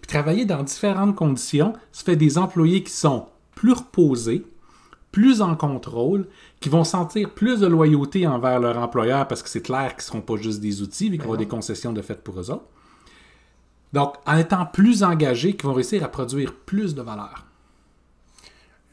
Puis 0.00 0.08
travailler 0.08 0.44
dans 0.44 0.62
différentes 0.62 1.16
conditions, 1.16 1.72
ça 1.92 2.04
fait 2.04 2.16
des 2.16 2.36
employés 2.38 2.82
qui 2.82 2.92
sont 2.92 3.26
plus 3.54 3.72
reposés, 3.72 4.44
plus 5.12 5.42
en 5.42 5.56
contrôle, 5.56 6.28
qui 6.60 6.68
vont 6.68 6.84
sentir 6.84 7.30
plus 7.30 7.60
de 7.60 7.66
loyauté 7.66 8.26
envers 8.26 8.60
leur 8.60 8.78
employeur 8.78 9.26
parce 9.26 9.42
que 9.42 9.48
c'est 9.48 9.62
clair 9.62 9.90
qu'ils 9.90 9.98
ne 9.98 10.02
seront 10.02 10.20
pas 10.20 10.36
juste 10.36 10.60
des 10.60 10.82
outils, 10.82 11.10
mais 11.10 11.16
qu'il 11.16 11.26
y 11.26 11.28
aura 11.28 11.36
des 11.36 11.48
concessions 11.48 11.92
de 11.92 12.02
fait 12.02 12.22
pour 12.22 12.38
eux 12.38 12.50
autres. 12.50 12.66
Donc, 13.92 14.14
en 14.26 14.36
étant 14.36 14.66
plus 14.66 15.02
engagés, 15.02 15.56
qui 15.56 15.66
vont 15.66 15.72
réussir 15.72 16.04
à 16.04 16.08
produire 16.08 16.54
plus 16.54 16.94
de 16.94 17.02
valeur. 17.02 17.44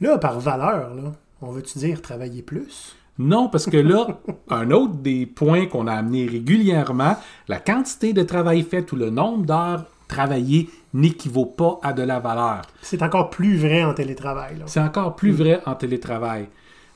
Là, 0.01 0.17
par 0.17 0.39
valeur, 0.39 0.95
là, 0.95 1.11
on 1.41 1.51
veut-tu 1.51 1.77
dire 1.77 2.01
travailler 2.01 2.41
plus? 2.41 2.95
Non, 3.19 3.49
parce 3.49 3.65
que 3.65 3.77
là, 3.77 4.07
un 4.49 4.71
autre 4.71 4.95
des 4.95 5.25
points 5.25 5.65
qu'on 5.65 5.87
a 5.87 5.93
amené 5.93 6.27
régulièrement, 6.27 7.15
la 7.47 7.59
quantité 7.59 8.13
de 8.13 8.23
travail 8.23 8.63
fait 8.63 8.91
ou 8.91 8.95
le 8.95 9.09
nombre 9.09 9.45
d'heures 9.45 9.85
travaillées 10.07 10.69
n'équivaut 10.93 11.45
pas 11.45 11.79
à 11.83 11.93
de 11.93 12.03
la 12.03 12.19
valeur. 12.19 12.61
C'est 12.81 13.01
encore 13.01 13.29
plus 13.29 13.57
vrai 13.57 13.83
en 13.83 13.93
télétravail. 13.93 14.57
C'est 14.65 14.79
encore 14.79 15.15
plus 15.15 15.31
vrai 15.31 15.61
en 15.65 15.75
télétravail. 15.75 16.47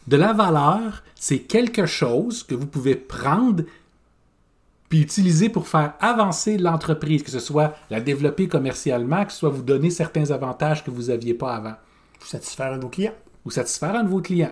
De 0.08 0.18
la 0.18 0.34
valeur, 0.34 1.04
c'est 1.16 1.40
quelque 1.40 1.86
chose 1.86 2.44
que 2.44 2.56
vous 2.56 2.66
pouvez 2.68 2.96
prendre 2.96 3.64
puis 4.90 5.02
utiliser 5.02 5.48
pour 5.48 5.70
faire 5.70 5.94
avancer 6.02 6.58
l'entreprise, 6.58 7.24
que 7.24 7.32
ce 7.32 7.40
soit 7.40 7.76
la 7.90 8.02
développer 8.02 8.50
commercialement, 8.50 9.24
que 9.24 9.32
ce 9.32 9.40
soit 9.40 9.50
vous 9.50 9.62
donner 9.62 9.90
certains 9.90 10.32
avantages 10.32 10.84
que 10.84 10.92
vous 10.92 11.04
n'aviez 11.04 11.34
pas 11.34 11.56
avant 11.56 11.76
Pour 12.20 12.28
satisfaire 12.28 12.74
un 12.74 12.78
de 12.78 12.82
vos 12.82 12.90
clients. 12.90 13.14
ou 13.46 13.52
satisfaire 13.52 13.96
un 13.96 14.04
de 14.04 14.10
vos 14.10 14.20
clients. 14.22 14.52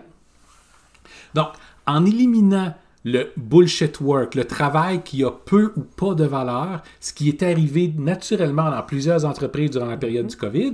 Donc, 1.36 1.50
en 1.86 2.06
éliminant 2.06 2.74
le 3.06 3.32
bullshit 3.38 4.00
work, 4.02 4.36
le 4.36 4.46
travail 4.46 5.04
qui 5.04 5.24
a 5.24 5.32
peu 5.32 5.72
ou 5.76 5.82
pas 5.82 6.14
de 6.14 6.26
valeur, 6.26 6.82
ce 7.00 7.14
qui 7.14 7.30
est 7.30 7.44
arrivé 7.44 7.94
naturellement 7.98 8.70
dans 8.70 8.84
plusieurs 8.84 9.26
entreprises 9.26 9.72
durant 9.72 9.86
la 9.86 9.98
période 9.98 10.28
du 10.28 10.36
COVID, 10.36 10.74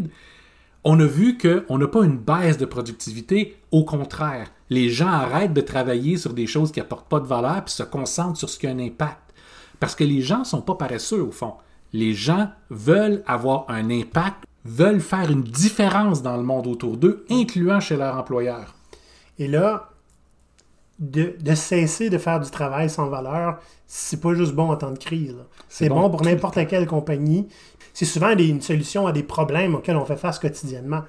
on 0.83 0.99
a 0.99 1.05
vu 1.05 1.37
qu'on 1.37 1.77
n'a 1.77 1.87
pas 1.87 2.03
une 2.03 2.17
baisse 2.17 2.57
de 2.57 2.65
productivité. 2.65 3.57
Au 3.71 3.83
contraire, 3.83 4.51
les 4.69 4.89
gens 4.89 5.07
arrêtent 5.07 5.53
de 5.53 5.61
travailler 5.61 6.17
sur 6.17 6.33
des 6.33 6.47
choses 6.47 6.71
qui 6.71 6.79
n'apportent 6.79 7.09
pas 7.09 7.19
de 7.19 7.27
valeur 7.27 7.65
puis 7.65 7.73
se 7.73 7.83
concentrent 7.83 8.37
sur 8.37 8.49
ce 8.49 8.59
qui 8.59 8.67
a 8.67 8.71
un 8.71 8.79
impact. 8.79 9.33
Parce 9.79 9.95
que 9.95 10.03
les 10.03 10.21
gens 10.21 10.39
ne 10.39 10.45
sont 10.45 10.61
pas 10.61 10.75
paresseux, 10.75 11.21
au 11.21 11.31
fond. 11.31 11.55
Les 11.91 12.13
gens 12.13 12.49
veulent 12.69 13.23
avoir 13.25 13.65
un 13.67 13.89
impact, 13.89 14.43
veulent 14.63 15.01
faire 15.01 15.31
une 15.31 15.43
différence 15.43 16.21
dans 16.21 16.37
le 16.37 16.43
monde 16.43 16.67
autour 16.67 16.97
d'eux, 16.97 17.25
incluant 17.29 17.79
chez 17.79 17.97
leur 17.97 18.17
employeur. 18.17 18.75
Et 19.39 19.47
là, 19.47 19.89
de, 20.99 21.35
de 21.41 21.55
cesser 21.55 22.09
de 22.09 22.17
faire 22.17 22.39
du 22.39 22.49
travail 22.49 22.89
sans 22.89 23.07
valeur, 23.09 23.59
c'est 23.87 24.21
pas 24.21 24.33
juste 24.33 24.53
bon 24.53 24.69
en 24.71 24.75
temps 24.77 24.91
de 24.91 24.97
crise. 24.97 25.35
C'est 25.69 25.89
bon 25.89 26.01
bon, 26.01 26.09
pour 26.09 26.21
n'importe 26.23 26.55
laquelle 26.55 26.87
compagnie. 26.87 27.47
C'est 27.93 28.05
souvent 28.05 28.35
des- 28.35 28.47
une 28.47 28.61
solution 28.61 29.07
à 29.07 29.11
des 29.11 29.23
problèmes 29.23 29.75
auxquels 29.75 29.95
on 29.97 30.05
fait 30.05 30.17
face 30.17 30.39
quotidiennement. 30.39 31.01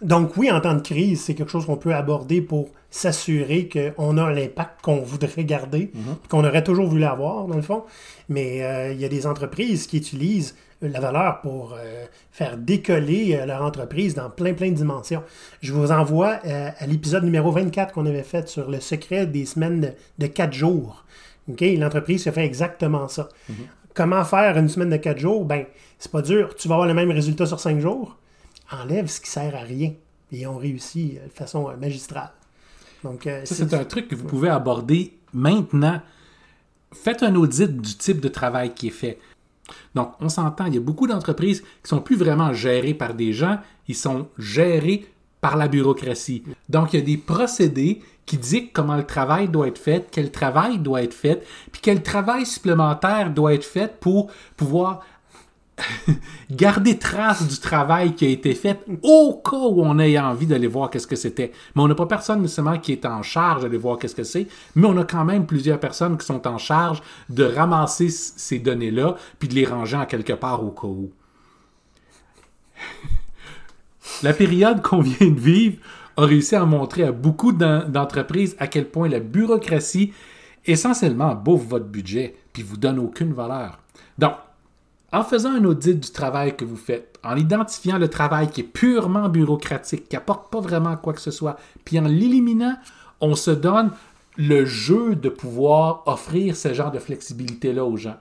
Donc 0.00 0.36
oui, 0.36 0.50
en 0.50 0.60
temps 0.60 0.74
de 0.74 0.80
crise, 0.80 1.22
c'est 1.22 1.34
quelque 1.34 1.50
chose 1.50 1.66
qu'on 1.66 1.76
peut 1.76 1.94
aborder 1.94 2.40
pour 2.40 2.68
s'assurer 2.90 3.68
qu'on 3.68 4.16
a 4.16 4.32
l'impact 4.32 4.80
qu'on 4.80 5.02
voudrait 5.02 5.44
garder, 5.44 5.90
qu'on 6.28 6.44
aurait 6.44 6.62
toujours 6.62 6.86
voulu 6.86 7.04
avoir, 7.04 7.46
dans 7.46 7.56
le 7.56 7.62
fond. 7.62 7.82
Mais 8.28 8.62
euh, 8.62 8.92
il 8.92 9.00
y 9.00 9.04
a 9.04 9.08
des 9.08 9.26
entreprises 9.26 9.86
qui 9.86 9.96
utilisent 9.96 10.54
la 10.80 11.00
valeur 11.00 11.40
pour 11.40 11.74
euh, 11.74 12.04
faire 12.30 12.56
décoller 12.56 13.36
euh, 13.36 13.46
leur 13.46 13.62
entreprise 13.62 14.14
dans 14.14 14.30
plein, 14.30 14.54
plein 14.54 14.70
de 14.70 14.76
dimensions. 14.76 15.22
Je 15.60 15.72
vous 15.72 15.90
envoie 15.90 16.38
euh, 16.46 16.70
à 16.78 16.86
l'épisode 16.86 17.24
numéro 17.24 17.50
24 17.50 17.92
qu'on 17.92 18.06
avait 18.06 18.22
fait 18.22 18.48
sur 18.48 18.70
le 18.70 18.80
secret 18.80 19.26
des 19.26 19.44
semaines 19.44 19.80
de, 19.80 19.92
de 20.18 20.26
4 20.26 20.52
jours. 20.52 21.04
OK? 21.50 21.62
L'entreprise 21.76 22.24
se 22.24 22.30
fait 22.30 22.44
exactement 22.44 23.08
ça. 23.08 23.28
Comment 23.94 24.24
faire 24.24 24.56
une 24.56 24.68
semaine 24.68 24.90
de 24.90 24.96
4 24.96 25.18
jours? 25.18 25.44
Ben, 25.44 25.64
c'est 25.98 26.12
pas 26.12 26.22
dur. 26.22 26.54
Tu 26.54 26.68
vas 26.68 26.74
avoir 26.76 26.86
le 26.86 26.94
même 26.94 27.10
résultat 27.10 27.46
sur 27.46 27.58
5 27.58 27.80
jours. 27.80 28.16
Enlève 28.70 29.06
ce 29.06 29.20
qui 29.20 29.30
sert 29.30 29.54
à 29.54 29.60
rien. 29.60 29.92
Et 30.30 30.40
ils 30.40 30.46
ont 30.46 30.58
réussi 30.58 31.18
euh, 31.18 31.26
de 31.26 31.32
façon 31.32 31.68
euh, 31.68 31.76
magistrale. 31.76 32.32
Donc, 33.02 33.26
euh, 33.26 33.44
Ça, 33.44 33.54
c'est 33.54 33.74
un 33.74 33.84
truc 33.84 34.08
que 34.08 34.14
vous 34.14 34.26
pouvez 34.26 34.48
aborder 34.48 35.14
maintenant. 35.32 36.00
Faites 36.92 37.22
un 37.22 37.34
audit 37.34 37.80
du 37.80 37.96
type 37.96 38.20
de 38.20 38.28
travail 38.28 38.74
qui 38.74 38.88
est 38.88 38.90
fait. 38.90 39.18
Donc, 39.94 40.12
on 40.20 40.28
s'entend, 40.28 40.66
il 40.66 40.74
y 40.74 40.78
a 40.78 40.80
beaucoup 40.80 41.06
d'entreprises 41.06 41.60
qui 41.60 41.88
sont 41.88 42.00
plus 42.00 42.16
vraiment 42.16 42.52
gérées 42.52 42.94
par 42.94 43.14
des 43.14 43.32
gens, 43.32 43.58
ils 43.86 43.94
sont 43.94 44.28
gérés 44.38 45.06
par 45.40 45.56
la 45.56 45.68
bureaucratie. 45.68 46.42
Donc, 46.68 46.92
il 46.92 47.00
y 47.00 47.02
a 47.02 47.04
des 47.04 47.18
procédés 47.18 48.02
qui 48.24 48.38
dictent 48.38 48.72
comment 48.72 48.96
le 48.96 49.04
travail 49.04 49.48
doit 49.48 49.68
être 49.68 49.78
fait, 49.78 50.08
quel 50.10 50.30
travail 50.30 50.78
doit 50.78 51.02
être 51.02 51.14
fait, 51.14 51.46
puis 51.70 51.80
quel 51.82 52.02
travail 52.02 52.44
supplémentaire 52.44 53.30
doit 53.30 53.54
être 53.54 53.64
fait 53.64 53.98
pour 54.00 54.30
pouvoir 54.56 55.00
garder 56.50 56.98
trace 56.98 57.46
du 57.46 57.58
travail 57.58 58.14
qui 58.14 58.26
a 58.26 58.28
été 58.28 58.54
fait 58.54 58.80
au 59.02 59.40
cas 59.44 59.56
où 59.56 59.82
on 59.82 59.98
ait 59.98 60.18
envie 60.18 60.46
d'aller 60.46 60.66
voir 60.66 60.90
qu'est-ce 60.90 61.06
que 61.06 61.16
c'était. 61.16 61.52
Mais 61.74 61.82
on 61.82 61.88
n'a 61.88 61.94
pas 61.94 62.06
personne 62.06 62.42
nécessairement 62.42 62.78
qui 62.78 62.92
est 62.92 63.06
en 63.06 63.22
charge 63.22 63.62
d'aller 63.62 63.78
voir 63.78 63.98
qu'est-ce 63.98 64.14
que 64.14 64.24
c'est, 64.24 64.48
mais 64.74 64.86
on 64.86 64.96
a 64.98 65.04
quand 65.04 65.24
même 65.24 65.46
plusieurs 65.46 65.80
personnes 65.80 66.18
qui 66.18 66.26
sont 66.26 66.46
en 66.46 66.58
charge 66.58 67.02
de 67.28 67.44
ramasser 67.44 68.08
ces 68.08 68.58
données-là 68.58 69.16
puis 69.38 69.48
de 69.48 69.54
les 69.54 69.66
ranger 69.66 69.96
en 69.96 70.06
quelque 70.06 70.32
part 70.32 70.64
au 70.64 70.70
cas 70.70 70.88
où. 70.88 71.10
La 74.22 74.32
période 74.32 74.82
qu'on 74.82 75.00
vient 75.00 75.30
de 75.30 75.38
vivre 75.38 75.78
a 76.16 76.24
réussi 76.24 76.56
à 76.56 76.64
montrer 76.64 77.04
à 77.04 77.12
beaucoup 77.12 77.52
d'entreprises 77.52 78.56
à 78.58 78.66
quel 78.66 78.88
point 78.88 79.08
la 79.08 79.20
bureaucratie 79.20 80.12
essentiellement 80.64 81.34
bouffe 81.34 81.66
votre 81.66 81.86
budget 81.86 82.34
puis 82.52 82.62
vous 82.62 82.76
donne 82.76 82.98
aucune 82.98 83.32
valeur. 83.32 83.78
Donc, 84.18 84.32
en 85.12 85.24
faisant 85.24 85.52
un 85.52 85.64
audit 85.64 85.98
du 85.98 86.10
travail 86.10 86.56
que 86.56 86.64
vous 86.64 86.76
faites, 86.76 87.18
en 87.24 87.36
identifiant 87.36 87.98
le 87.98 88.08
travail 88.08 88.50
qui 88.50 88.60
est 88.60 88.64
purement 88.64 89.28
bureaucratique, 89.28 90.08
qui 90.08 90.16
apporte 90.16 90.50
pas 90.52 90.60
vraiment 90.60 90.96
quoi 90.96 91.14
que 91.14 91.20
ce 91.20 91.30
soit, 91.30 91.56
puis 91.84 91.98
en 91.98 92.04
l'éliminant, 92.04 92.76
on 93.20 93.34
se 93.34 93.50
donne 93.50 93.90
le 94.36 94.64
jeu 94.64 95.16
de 95.16 95.28
pouvoir 95.28 96.02
offrir 96.06 96.56
ce 96.56 96.72
genre 96.74 96.92
de 96.92 96.98
flexibilité-là 96.98 97.84
aux 97.84 97.96
gens. 97.96 98.16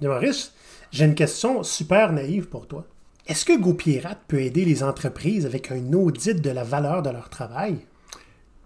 Maurice, 0.00 0.52
j'ai 0.92 1.06
une 1.06 1.14
question 1.14 1.62
super 1.62 2.12
naïve 2.12 2.48
pour 2.48 2.66
toi. 2.66 2.84
Est-ce 3.26 3.44
que 3.44 3.58
GoPirate 3.58 4.20
peut 4.28 4.40
aider 4.40 4.64
les 4.64 4.82
entreprises 4.82 5.44
avec 5.44 5.72
un 5.72 5.92
audit 5.92 6.40
de 6.40 6.50
la 6.50 6.64
valeur 6.64 7.02
de 7.02 7.10
leur 7.10 7.28
travail? 7.28 7.78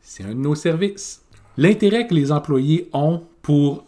C'est 0.02 0.24
un 0.24 0.28
de 0.28 0.34
nos 0.34 0.54
services. 0.54 1.22
L'intérêt 1.56 2.06
que 2.06 2.14
les 2.14 2.30
employés 2.30 2.88
ont 2.92 3.22
pour 3.40 3.84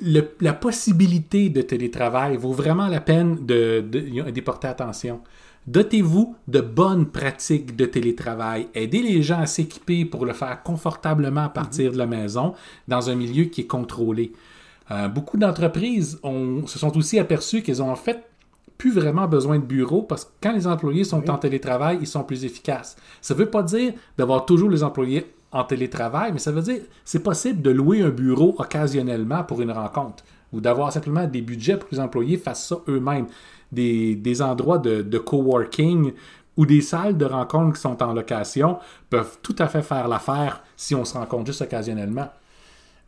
la 0.00 0.52
possibilité 0.52 1.48
de 1.48 1.62
télétravail 1.62 2.36
vaut 2.36 2.52
vraiment 2.52 2.86
la 2.88 3.00
peine 3.00 3.44
de, 3.46 3.80
de, 3.80 4.40
porter 4.40 4.68
attention. 4.68 5.20
Dotez-vous 5.66 6.36
de 6.46 6.60
bonnes 6.60 7.06
pratiques 7.06 7.76
de 7.76 7.84
télétravail. 7.84 8.68
Aidez 8.74 9.02
les 9.02 9.22
gens 9.22 9.40
à 9.40 9.46
s'équiper 9.46 10.04
pour 10.04 10.24
le 10.24 10.32
faire 10.32 10.62
confortablement 10.62 11.44
à 11.44 11.48
partir 11.48 11.92
de 11.92 11.98
la 11.98 12.06
maison 12.06 12.54
dans 12.86 13.10
un 13.10 13.14
milieu 13.14 13.44
qui 13.44 13.62
est 13.62 13.66
contrôlé. 13.66 14.32
Euh, 14.90 15.08
beaucoup 15.08 15.36
d'entreprises 15.36 16.18
se 16.66 16.78
sont 16.78 16.96
aussi 16.96 17.18
aperçues 17.18 17.62
qu'elles 17.62 17.82
ont 17.82 17.90
en 17.90 17.96
fait 17.96 18.24
plus 18.78 18.92
vraiment 18.92 19.26
besoin 19.26 19.58
de 19.58 19.64
bureau 19.64 20.02
parce 20.02 20.24
que 20.24 20.30
quand 20.40 20.52
les 20.52 20.66
employés 20.66 21.04
sont 21.04 21.28
en 21.28 21.36
télétravail, 21.36 21.98
ils 22.00 22.06
sont 22.06 22.22
plus 22.22 22.44
efficaces. 22.44 22.96
Ça 23.20 23.34
ne 23.34 23.40
veut 23.40 23.50
pas 23.50 23.62
dire 23.62 23.92
d'avoir 24.16 24.46
toujours 24.46 24.70
les 24.70 24.82
employés 24.82 25.26
en 25.52 25.64
télétravail, 25.64 26.32
mais 26.32 26.38
ça 26.38 26.52
veut 26.52 26.62
dire 26.62 26.82
c'est 27.04 27.22
possible 27.22 27.62
de 27.62 27.70
louer 27.70 28.02
un 28.02 28.10
bureau 28.10 28.54
occasionnellement 28.58 29.44
pour 29.44 29.60
une 29.60 29.72
rencontre 29.72 30.24
ou 30.52 30.60
d'avoir 30.60 30.92
simplement 30.92 31.26
des 31.26 31.42
budgets 31.42 31.76
pour 31.76 31.88
que 31.88 31.94
les 31.94 32.00
employés 32.00 32.36
fassent 32.36 32.68
ça 32.68 32.76
eux-mêmes. 32.88 33.26
Des, 33.70 34.40
endroits 34.40 34.78
de, 34.78 35.02
de 35.02 35.18
coworking 35.18 36.12
ou 36.56 36.64
des 36.64 36.80
salles 36.80 37.18
de 37.18 37.26
rencontre 37.26 37.74
qui 37.74 37.80
sont 37.82 38.02
en 38.02 38.14
location 38.14 38.78
peuvent 39.10 39.38
tout 39.42 39.56
à 39.58 39.68
fait 39.68 39.82
faire 39.82 40.08
l'affaire 40.08 40.62
si 40.74 40.94
on 40.94 41.04
se 41.04 41.16
rencontre 41.16 41.46
juste 41.46 41.60
occasionnellement. 41.60 42.28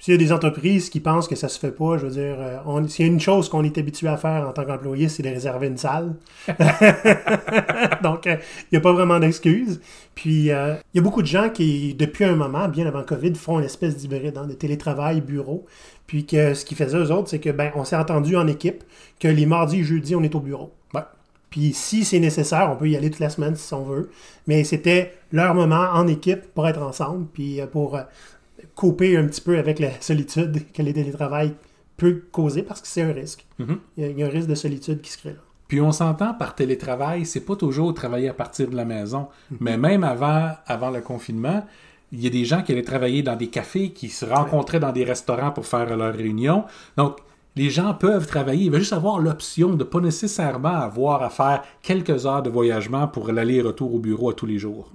S'il 0.01 0.15
y 0.15 0.15
a 0.15 0.19
des 0.19 0.33
entreprises 0.33 0.89
qui 0.89 0.99
pensent 0.99 1.29
que 1.29 1.37
ça 1.37 1.49
se 1.49 1.59
fait 1.59 1.73
pas, 1.73 1.99
je 1.99 2.07
veux 2.07 2.13
dire, 2.13 2.37
euh, 2.39 2.89
s'il 2.89 3.05
y 3.05 3.09
a 3.09 3.13
une 3.13 3.21
chose 3.21 3.51
qu'on 3.51 3.63
est 3.65 3.77
habitué 3.77 4.09
à 4.09 4.17
faire 4.17 4.49
en 4.49 4.53
tant 4.53 4.65
qu'employé, 4.65 5.11
c'est 5.11 5.23
de 5.23 5.29
réserver 5.29 5.67
une 5.67 5.77
salle. 5.77 6.15
Donc, 8.03 8.27
euh, 8.27 8.37
il 8.63 8.73
n'y 8.73 8.79
a 8.79 8.81
pas 8.81 8.95
vraiment 8.95 9.19
d'excuses. 9.19 9.79
Puis, 10.15 10.51
euh, 10.51 10.75
il 10.95 10.97
y 10.97 11.01
a 11.01 11.03
beaucoup 11.03 11.21
de 11.21 11.27
gens 11.27 11.51
qui, 11.51 11.93
depuis 11.93 12.25
un 12.25 12.35
moment, 12.35 12.67
bien 12.67 12.87
avant 12.87 13.03
COVID, 13.03 13.35
font 13.35 13.59
une 13.59 13.67
espèce 13.67 13.95
d'hybride, 13.99 14.39
hein, 14.39 14.47
de 14.47 14.55
télétravail, 14.55 15.21
bureau. 15.21 15.67
Puis 16.07 16.25
que 16.25 16.55
ce 16.55 16.65
qu'ils 16.65 16.79
faisaient 16.79 16.97
eux 16.97 17.13
autres, 17.13 17.29
c'est 17.29 17.39
que 17.39 17.51
ben, 17.51 17.71
on 17.75 17.85
s'est 17.85 17.97
entendu 17.97 18.37
en 18.37 18.47
équipe 18.47 18.83
que 19.21 19.29
les 19.29 19.45
mardis 19.45 19.81
et 19.81 19.85
jeudis, 19.85 20.15
on 20.17 20.23
est 20.23 20.35
au 20.35 20.41
bureau. 20.41 20.73
Puis 21.51 21.73
si 21.73 22.05
c'est 22.05 22.21
nécessaire, 22.21 22.71
on 22.73 22.77
peut 22.77 22.89
y 22.89 22.97
aller 22.97 23.11
toute 23.11 23.19
la 23.19 23.29
semaine 23.29 23.57
si 23.57 23.75
on 23.75 23.83
veut. 23.83 24.11
Mais 24.47 24.63
c'était 24.63 25.19
leur 25.33 25.53
moment 25.53 25.89
en 25.93 26.07
équipe 26.07 26.43
pour 26.55 26.69
être 26.69 26.81
ensemble, 26.81 27.27
puis 27.33 27.59
pour 27.73 27.99
couper 28.75 29.17
un 29.17 29.27
petit 29.27 29.41
peu 29.41 29.59
avec 29.59 29.79
la 29.79 30.01
solitude 30.01 30.71
que 30.73 30.83
les 30.83 30.93
télétravail 30.93 31.55
peut 31.97 32.23
causer 32.33 32.63
parce 32.63 32.81
que 32.81 32.89
c'est 32.89 33.03
un 33.03 33.13
risque. 33.13 33.47
Mhm. 33.59 33.79
il, 33.97 34.19
y 34.19 34.23
a, 34.23 34.27
un 34.27 34.31
risque 34.31 34.49
de 34.49 34.55
solitude 34.55 35.01
qui 35.01 35.11
se 35.11 35.19
crée 35.19 35.31
là. 35.31 35.41
Puis 35.69 35.81
on 35.81 35.93
s'entend 35.93 36.35
par 36.35 36.57
télétravail, 36.57 37.25
c'est 37.25 37.45
pas 37.45 37.55
toujours 37.55 37.95
travailler 37.95 38.29
à 38.29 38.35
partir 38.35 38.69
de 38.69 38.75
la 38.75 38.85
maison, 38.85 39.29
mhm. 39.51 39.59
mais 39.61 39.77
même 39.77 40.03
avant, 40.03 40.51
avant 40.67 40.91
le 40.91 41.01
confinement, 41.01 41.65
il 42.13 42.21
y 42.21 42.27
a 42.27 42.31
des 42.31 42.45
gens 42.45 42.63
qui 42.63 42.73
allaient 42.73 42.83
travailler 42.83 43.23
dans 43.23 43.37
des 43.37 43.47
cafés, 43.49 43.91
qui 43.91 44.09
se 44.09 44.25
rencontraient 44.25 44.81
dans 44.81 44.93
des 44.93 45.05
restaurants 45.05 45.53
pour 45.53 45.67
faire 45.67 45.97
leurs 45.97 46.15
réunions. 46.15 46.65
Donc, 46.97 47.19
les 47.57 47.71
gens 47.71 47.95
peuvent 47.95 48.27
travailler. 48.27 48.65
Il 48.65 48.71
va 48.71 48.79
juste 48.79 48.93
avoir 48.93 49.19
l'option 49.19 49.71
de 49.71 49.77
ne 49.77 49.85
pas 49.85 50.01
nécessairement 50.01 50.69
avoir 50.69 51.23
à 51.23 51.31
faire 51.31 51.63
quelques 51.83 52.27
heures 52.27 52.43
de 52.43 52.51
voyagement 52.51 53.07
pour 53.07 53.31
l'aller-retour 53.31 53.95
au 53.95 53.99
bureau 53.99 54.31
à 54.31 54.35
tous 54.35 54.47
les 54.47 54.59
jours. 54.59 54.91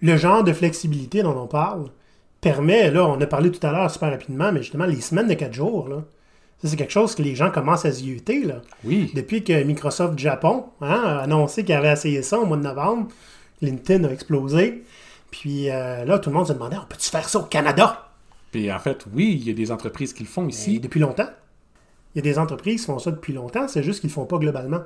Le 0.00 0.16
genre 0.16 0.44
de 0.44 0.52
flexibilité 0.52 1.22
dont 1.22 1.36
on 1.38 1.46
parle, 1.46 1.90
permet, 2.50 2.90
là, 2.90 3.06
on 3.06 3.20
a 3.20 3.26
parlé 3.26 3.50
tout 3.50 3.64
à 3.66 3.72
l'heure 3.72 3.90
super 3.90 4.10
rapidement, 4.10 4.52
mais 4.52 4.62
justement, 4.62 4.86
les 4.86 5.00
semaines 5.00 5.28
de 5.28 5.34
4 5.34 5.52
jours, 5.52 5.88
là, 5.88 6.04
ça, 6.62 6.68
c'est 6.68 6.76
quelque 6.76 6.92
chose 6.92 7.14
que 7.14 7.22
les 7.22 7.34
gens 7.34 7.50
commencent 7.50 7.84
à 7.84 7.90
zioter, 7.90 8.44
là. 8.44 8.62
Oui. 8.84 9.10
Depuis 9.14 9.44
que 9.44 9.62
Microsoft 9.62 10.18
Japon 10.18 10.66
hein, 10.80 11.02
a 11.04 11.18
annoncé 11.18 11.64
qu'il 11.64 11.74
avait 11.74 11.92
essayé 11.92 12.22
ça 12.22 12.38
au 12.38 12.46
mois 12.46 12.56
de 12.56 12.62
novembre, 12.62 13.08
LinkedIn 13.60 14.04
a 14.04 14.12
explosé. 14.12 14.84
Puis 15.30 15.70
euh, 15.70 16.04
là, 16.04 16.18
tout 16.18 16.30
le 16.30 16.36
monde 16.36 16.46
se 16.46 16.52
demandait, 16.52 16.76
on 16.76 16.86
peut-tu 16.88 17.10
faire 17.10 17.28
ça 17.28 17.40
au 17.40 17.42
Canada? 17.42 18.10
Puis 18.52 18.72
en 18.72 18.78
fait, 18.78 19.04
oui, 19.12 19.36
il 19.38 19.48
y 19.48 19.50
a 19.50 19.54
des 19.54 19.70
entreprises 19.70 20.14
qui 20.14 20.22
le 20.22 20.28
font 20.28 20.48
ici. 20.48 20.80
depuis 20.80 21.00
longtemps. 21.00 21.28
Il 22.14 22.24
y 22.24 22.28
a 22.28 22.32
des 22.32 22.38
entreprises 22.38 22.80
qui 22.80 22.86
font 22.86 22.98
ça 22.98 23.10
depuis 23.10 23.34
longtemps, 23.34 23.68
c'est 23.68 23.82
juste 23.82 24.00
qu'ils 24.00 24.08
ne 24.08 24.12
le 24.12 24.14
font 24.14 24.26
pas 24.26 24.38
globalement. 24.38 24.80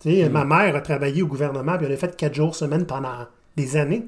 Tu 0.00 0.10
sais, 0.10 0.28
mm. 0.28 0.32
ma 0.32 0.44
mère 0.44 0.76
a 0.76 0.80
travaillé 0.80 1.22
au 1.22 1.26
gouvernement, 1.26 1.76
puis 1.76 1.86
elle 1.86 1.92
a 1.92 1.96
fait 1.96 2.16
4 2.16 2.34
jours 2.34 2.54
semaine 2.54 2.86
pendant 2.86 3.26
des 3.56 3.76
années. 3.76 4.04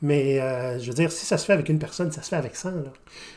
Mais 0.00 0.40
euh, 0.40 0.78
je 0.78 0.86
veux 0.86 0.94
dire, 0.94 1.10
si 1.10 1.26
ça 1.26 1.38
se 1.38 1.44
fait 1.44 1.52
avec 1.52 1.68
une 1.68 1.78
personne, 1.78 2.12
ça 2.12 2.22
se 2.22 2.28
fait 2.28 2.36
avec 2.36 2.54
100. 2.54 2.70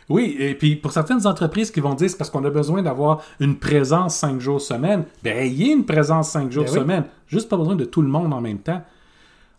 Oui, 0.10 0.36
et 0.39 0.54
puis 0.54 0.76
pour 0.76 0.91
certaines 0.91 1.26
entreprises 1.26 1.71
qui 1.71 1.80
vont 1.80 1.95
dire 1.95 2.10
c'est 2.10 2.17
parce 2.17 2.30
qu'on 2.30 2.45
a 2.45 2.52
besoin 2.52 2.84
d'avoir 2.84 3.24
une 3.39 3.58
présence 3.58 4.17
5 4.17 4.39
jours 4.39 4.62
semaine, 4.62 5.06
ben 5.24 5.45
il 5.45 5.62
y 5.62 5.69
a 5.69 5.74
une 5.74 5.86
présence 5.86 6.30
5 6.30 6.52
jours 6.52 6.65
ben 6.65 6.74
semaine. 6.74 7.04
Juste 7.28 7.50
pas 7.50 7.58
besoin 7.58 7.76
de 7.76 7.86
tout 7.86 8.02
le 8.02 8.10
monde 8.10 8.34
en 8.34 8.41
même 8.41 8.60
temps. 8.60 8.84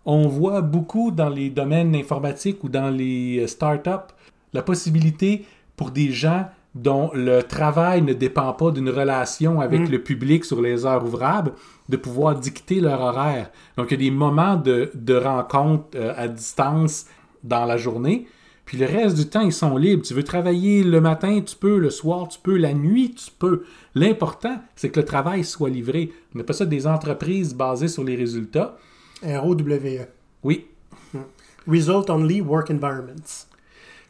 On 0.05 0.29
voit 0.29 0.63
beaucoup 0.63 1.11
dans 1.11 1.29
les 1.29 1.51
domaines 1.51 1.95
informatiques 1.97 2.63
ou 2.63 2.69
dans 2.69 2.91
les 2.91 3.41
euh, 3.41 3.47
startups 3.47 4.13
la 4.53 4.63
possibilité 4.63 5.45
pour 5.77 5.91
des 5.91 6.11
gens 6.13 6.47
dont 6.75 7.11
le 7.13 7.43
travail 7.43 8.03
ne 8.03 8.13
dépend 8.15 8.53
pas 8.55 8.71
d'une 8.71 8.89
relation 8.89 9.61
avec 9.61 9.83
mm. 9.83 9.91
le 9.91 10.03
public 10.03 10.45
sur 10.45 10.63
les 10.63 10.87
heures 10.87 11.05
ouvrables, 11.05 11.53
de 11.89 11.97
pouvoir 11.97 12.37
dicter 12.37 12.81
leur 12.81 13.01
horaire. 13.01 13.51
Donc, 13.77 13.89
il 13.91 14.01
y 14.01 14.07
a 14.07 14.11
des 14.11 14.17
moments 14.17 14.57
de, 14.57 14.91
de 14.95 15.15
rencontre 15.15 15.89
euh, 15.97 16.15
à 16.17 16.29
distance 16.29 17.07
dans 17.45 17.67
la 17.67 17.77
journée, 17.77 18.27
puis 18.65 18.79
le 18.79 18.87
reste 18.87 19.17
du 19.17 19.27
temps, 19.27 19.43
ils 19.43 19.53
sont 19.53 19.77
libres. 19.77 20.03
Tu 20.03 20.15
veux 20.15 20.23
travailler 20.23 20.83
le 20.83 21.01
matin, 21.01 21.41
tu 21.45 21.57
peux, 21.57 21.79
le 21.79 21.91
soir, 21.91 22.29
tu 22.29 22.39
peux, 22.39 22.57
la 22.57 22.73
nuit, 22.73 23.15
tu 23.15 23.31
peux. 23.39 23.65
L'important, 23.95 24.63
c'est 24.77 24.89
que 24.89 25.01
le 25.01 25.05
travail 25.05 25.45
soit 25.45 25.69
livré. 25.69 26.13
On 26.35 26.41
appelle 26.41 26.55
ça 26.55 26.65
des 26.65 26.87
entreprises 26.87 27.55
basées 27.55 27.89
sur 27.89 28.05
les 28.05 28.17
résultats. 28.17 28.79
ROWE. 29.23 30.07
Oui. 30.43 30.67
Mm. 31.13 31.19
Result 31.67 32.09
Only 32.09 32.41
Work 32.41 32.71
Environments. 32.71 33.47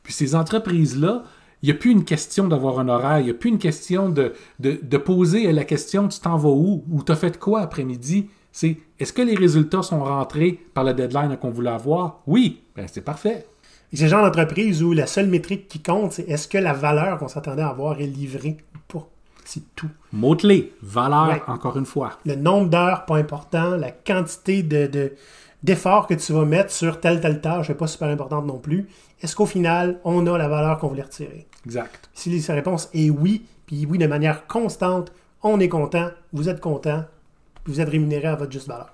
Puis 0.03 0.13
ces 0.13 0.35
entreprises-là, 0.35 1.25
il 1.63 1.67
n'y 1.67 1.73
a 1.73 1.79
plus 1.79 1.93
une 1.93 2.05
question 2.05 2.49
d'avoir 2.49 2.81
un 2.81 2.89
horaire, 2.89 3.21
il 3.21 3.25
n'y 3.25 3.31
a 3.31 3.35
plus 3.35 3.51
une 3.51 3.59
question 3.59 4.09
de, 4.09 4.33
poser 4.99 5.51
la 5.53 5.65
question 5.65 6.09
tu 6.09 6.19
t'en 6.19 6.37
vas 6.37 6.49
où 6.49 6.85
ou 6.91 7.03
tu 7.03 7.13
as 7.13 7.17
fait 7.17 7.39
quoi 7.39 7.61
après-midi? 7.61 8.29
C'est 8.51 8.77
est-ce 8.99 9.13
que 9.13 9.23
les 9.23 9.35
résultats 9.35 9.83
sont 9.83 10.05
rentrés 10.05 10.59
par 10.75 10.85
la 10.85 10.93
deadline 10.93 11.37
qu'on 11.41 11.51
voulait 11.51 11.71
avoir? 11.71 12.21
Oui, 12.27 12.63
ben 12.77 12.87
c'est 12.91 13.01
parfait. 13.01 13.47
C'est 13.93 14.05
le 14.05 14.09
genre 14.09 14.25
d'entreprise 14.25 14.83
où 14.83 14.93
la 14.93 15.07
seule 15.07 15.29
métrique 15.29 15.69
qui 15.69 15.81
compte, 15.81 16.13
c'est 16.13 16.29
est-ce 16.29 16.49
que 16.49 16.59
la 16.59 16.73
valeur 16.73 17.19
qu'on 17.19 17.29
s'attendait 17.29 17.63
à 17.63 17.69
avoir 17.69 18.01
est 18.01 18.07
livrée. 18.07 18.57
C'est 19.45 19.75
tout. 19.75 19.91
Mot-clé, 20.13 20.73
valeur, 20.83 21.43
encore 21.49 21.77
une 21.77 21.87
fois. 21.87 22.19
Le 22.25 22.35
nombre 22.35 22.71
d'heures, 22.71 23.05
pas 23.07 23.17
important. 23.17 23.77
La 23.77 23.91
quantité 23.91 24.63
de, 24.63 25.13
d'efforts 25.63 26.07
que 26.07 26.15
tu 26.15 26.33
vas 26.33 26.45
mettre 26.45 26.71
sur 26.71 27.01
telle, 27.01 27.21
telle 27.21 27.41
tâche 27.41 27.69
n'est 27.69 27.75
pas 27.75 27.87
super 27.87 28.09
importante 28.09 28.47
non 28.47 28.59
plus. 28.59 28.89
Est-ce 29.21 29.37
qu'au 29.37 29.47
final, 29.47 30.01
on 30.05 30.27
a 30.27 30.39
la 30.39 30.49
valeur 30.49 30.79
qu'on 30.79 30.89
voulait 30.89 31.03
retirer? 31.03 31.47
Exact. 31.67 32.11
Si 32.15 32.41
sa 32.41 32.55
réponse 32.55 32.89
est 32.93 33.11
oui, 33.11 33.47
puis 33.67 33.87
oui 33.87 33.99
de 33.99 34.07
manière 34.07 34.47
constante, 34.47 35.13
on 35.43 35.61
est 35.61 35.69
content, 35.69 36.11
vous 36.33 36.49
êtes 36.49 36.61
content, 36.61 37.05
vous 37.67 37.81
êtes 37.81 37.89
rémunéré 37.89 38.29
à 38.29 38.37
votre 38.37 38.53
juste 38.53 38.69
valeur. 38.69 38.93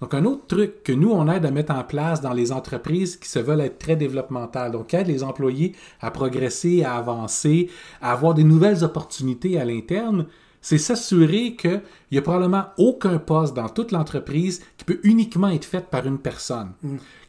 Donc, 0.00 0.14
un 0.14 0.24
autre 0.24 0.46
truc 0.46 0.82
que 0.82 0.92
nous, 0.92 1.10
on 1.10 1.28
aide 1.28 1.44
à 1.44 1.50
mettre 1.50 1.74
en 1.74 1.84
place 1.84 2.20
dans 2.20 2.32
les 2.32 2.52
entreprises 2.52 3.16
qui 3.16 3.28
se 3.28 3.38
veulent 3.38 3.60
être 3.60 3.78
très 3.78 3.96
développementales, 3.96 4.72
donc 4.72 4.94
aide 4.94 5.08
les 5.08 5.22
employés 5.22 5.74
à 6.00 6.10
progresser, 6.10 6.84
à 6.84 6.94
avancer, 6.94 7.68
à 8.00 8.12
avoir 8.12 8.34
des 8.34 8.44
nouvelles 8.44 8.82
opportunités 8.82 9.60
à 9.60 9.64
l'interne, 9.64 10.26
c'est 10.62 10.78
s'assurer 10.78 11.56
qu'il 11.56 11.80
n'y 12.12 12.18
a 12.18 12.22
probablement 12.22 12.66
aucun 12.76 13.18
poste 13.18 13.54
dans 13.54 13.68
toute 13.68 13.92
l'entreprise 13.92 14.62
qui 14.76 14.84
peut 14.84 15.00
uniquement 15.04 15.48
être 15.48 15.64
fait 15.64 15.88
par 15.88 16.06
une 16.06 16.18
personne. 16.18 16.72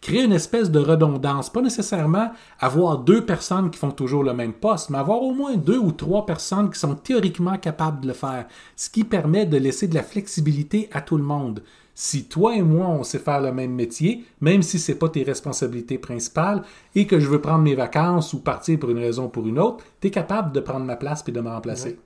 Créer 0.01 0.23
une 0.23 0.33
espèce 0.33 0.69
de 0.69 0.79
redondance, 0.79 1.49
pas 1.49 1.61
nécessairement 1.61 2.31
avoir 2.59 2.97
deux 2.99 3.25
personnes 3.25 3.71
qui 3.71 3.79
font 3.79 3.91
toujours 3.91 4.23
le 4.23 4.33
même 4.33 4.53
poste, 4.53 4.89
mais 4.89 4.97
avoir 4.97 5.21
au 5.21 5.33
moins 5.33 5.55
deux 5.55 5.77
ou 5.77 5.91
trois 5.91 6.25
personnes 6.25 6.69
qui 6.69 6.79
sont 6.79 6.95
théoriquement 6.95 7.57
capables 7.57 8.01
de 8.01 8.07
le 8.07 8.13
faire, 8.13 8.47
ce 8.75 8.89
qui 8.89 9.03
permet 9.03 9.45
de 9.45 9.57
laisser 9.57 9.87
de 9.87 9.95
la 9.95 10.03
flexibilité 10.03 10.89
à 10.91 11.01
tout 11.01 11.17
le 11.17 11.23
monde. 11.23 11.63
Si 11.93 12.25
toi 12.25 12.55
et 12.55 12.61
moi, 12.61 12.87
on 12.87 13.03
sait 13.03 13.19
faire 13.19 13.41
le 13.41 13.51
même 13.51 13.73
métier, 13.73 14.23
même 14.39 14.61
si 14.61 14.79
ce 14.79 14.91
n'est 14.91 14.97
pas 14.97 15.09
tes 15.09 15.23
responsabilités 15.23 15.97
principales, 15.97 16.63
et 16.95 17.05
que 17.05 17.19
je 17.19 17.27
veux 17.27 17.41
prendre 17.41 17.63
mes 17.63 17.75
vacances 17.75 18.33
ou 18.33 18.39
partir 18.39 18.79
pour 18.79 18.89
une 18.89 18.99
raison 18.99 19.25
ou 19.25 19.29
pour 19.29 19.47
une 19.47 19.59
autre, 19.59 19.83
tu 19.99 20.07
es 20.07 20.11
capable 20.11 20.51
de 20.53 20.59
prendre 20.59 20.85
ma 20.85 20.95
place 20.95 21.23
et 21.27 21.31
de 21.31 21.41
me 21.41 21.49
remplacer. 21.49 21.97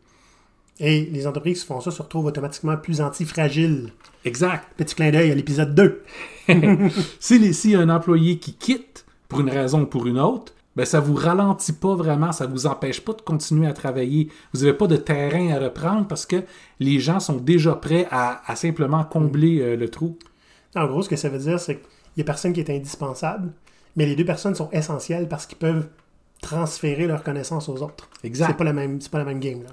Et 0.80 1.06
les 1.06 1.26
entreprises 1.26 1.62
qui 1.62 1.68
font 1.68 1.80
ça 1.80 1.92
se 1.92 2.02
retrouvent 2.02 2.26
automatiquement 2.26 2.76
plus 2.76 3.00
antifragiles. 3.00 3.92
Exact. 4.26 4.68
Petit 4.76 4.96
clin 4.96 5.12
d'œil 5.12 5.32
à 5.32 5.36
l'épisode 5.36 5.74
2. 5.74 6.04
S'il 7.20 7.56
si 7.56 7.72
y 7.72 7.76
a 7.76 7.80
un 7.80 7.90
employé 7.90 8.40
qui 8.40 8.54
quitte 8.54 9.06
pour 9.30 9.40
une 9.40 9.50
raison 9.50 9.82
ou 9.82 9.86
pour 9.86 10.06
une 10.08 10.20
autre, 10.20 10.54
ben 10.76 10.86
ça 10.86 11.00
vous 11.00 11.16
ralentit 11.16 11.74
pas 11.74 11.96
vraiment, 11.96 12.32
ça 12.32 12.48
vous 12.48 12.68
empêche 12.68 13.02
pas 13.02 13.14
de 13.14 13.22
continuer 13.22 13.68
à 13.68 13.74
travailler. 13.74 14.30
Vous 14.54 14.62
n'avez 14.62 14.74
pas 14.74 14.88
de 14.88 14.98
terrain 14.98 15.52
à 15.52 15.60
reprendre 15.60 16.08
parce 16.08 16.26
que 16.26 16.44
les 16.80 17.00
gens 17.00 17.20
sont 17.20 17.38
déjà 17.38 17.76
prêts 17.76 18.08
à, 18.12 18.56
simplement 18.56 19.04
combler 19.04 19.60
euh, 19.62 19.76
le 19.76 19.90
trou. 19.90 20.18
En 20.76 20.86
gros, 20.88 21.02
ce 21.02 21.10
que 21.10 21.16
ça 21.16 21.30
veut 21.30 21.40
dire, 21.40 21.60
c'est 21.60 21.76
qu'il 21.76 21.88
n'y 22.18 22.24
a 22.24 22.26
personne 22.26 22.52
qui 22.52 22.60
est 22.60 22.70
indispensable, 22.70 23.54
mais 23.96 24.06
les 24.06 24.16
deux 24.16 24.26
personnes 24.26 24.56
sont 24.56 24.70
essentielles 24.72 25.30
parce 25.30 25.46
qu'ils 25.46 25.58
peuvent 25.58 25.88
transférer 26.42 27.08
leurs 27.08 27.24
connaissances 27.24 27.70
aux 27.70 27.82
autres. 27.82 28.10
Exact. 28.24 28.48
C'est 28.48 28.58
pas 28.58 28.66
la 28.66 28.74
même, 28.74 29.00
c'est 29.00 29.12
pas 29.12 29.20
la 29.20 29.26
même 29.26 29.40
game 29.40 29.64
là. 29.64 29.70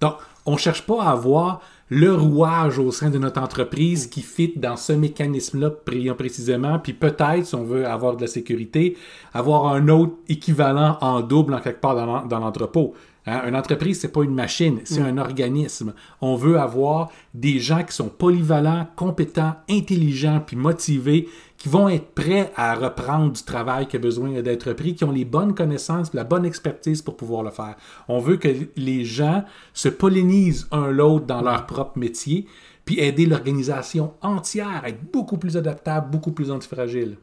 Donc, 0.00 0.14
on 0.44 0.52
ne 0.52 0.58
cherche 0.58 0.82
pas 0.82 1.02
à 1.02 1.10
avoir 1.10 1.60
le 1.88 2.12
rouage 2.14 2.78
au 2.78 2.90
sein 2.90 3.10
de 3.10 3.18
notre 3.18 3.40
entreprise 3.40 4.08
qui 4.08 4.22
fit 4.22 4.52
dans 4.56 4.76
ce 4.76 4.92
mécanisme-là 4.92 5.70
précisément, 6.14 6.78
puis 6.78 6.92
peut-être, 6.92 7.46
si 7.46 7.54
on 7.54 7.64
veut 7.64 7.86
avoir 7.86 8.16
de 8.16 8.22
la 8.22 8.26
sécurité, 8.26 8.96
avoir 9.32 9.68
un 9.68 9.88
autre 9.88 10.14
équivalent 10.28 10.98
en 11.00 11.20
double 11.20 11.54
en 11.54 11.60
quelque 11.60 11.80
part 11.80 12.26
dans 12.26 12.38
l'entrepôt. 12.38 12.94
Hein, 13.28 13.42
une 13.48 13.56
entreprise, 13.56 14.00
c'est 14.00 14.12
pas 14.12 14.22
une 14.22 14.34
machine, 14.34 14.80
c'est 14.84 15.00
un 15.00 15.18
organisme. 15.18 15.94
On 16.20 16.36
veut 16.36 16.60
avoir 16.60 17.10
des 17.34 17.58
gens 17.58 17.82
qui 17.82 17.92
sont 17.92 18.08
polyvalents, 18.08 18.86
compétents, 18.94 19.56
intelligents, 19.68 20.40
puis 20.44 20.56
motivés, 20.56 21.28
qui 21.58 21.68
vont 21.68 21.88
être 21.88 22.14
prêts 22.14 22.52
à 22.56 22.74
reprendre 22.74 23.32
du 23.32 23.42
travail 23.42 23.86
qui 23.86 23.96
a 23.96 23.98
besoin 23.98 24.42
d'être 24.42 24.72
pris, 24.72 24.94
qui 24.94 25.04
ont 25.04 25.10
les 25.10 25.24
bonnes 25.24 25.54
connaissances, 25.54 26.12
la 26.14 26.24
bonne 26.24 26.44
expertise 26.44 27.02
pour 27.02 27.16
pouvoir 27.16 27.42
le 27.42 27.50
faire. 27.50 27.76
On 28.08 28.18
veut 28.18 28.36
que 28.36 28.48
les 28.76 29.04
gens 29.04 29.44
se 29.72 29.88
pollinisent 29.88 30.68
un 30.70 30.90
l'autre 30.90 31.26
dans 31.26 31.42
leur 31.42 31.66
propre 31.66 31.98
métier, 31.98 32.46
puis 32.84 33.00
aider 33.00 33.26
l'organisation 33.26 34.14
entière 34.22 34.82
à 34.84 34.88
être 34.88 35.10
beaucoup 35.12 35.38
plus 35.38 35.56
adaptable, 35.56 36.10
beaucoup 36.10 36.32
plus 36.32 36.50
antifragile 36.50 37.16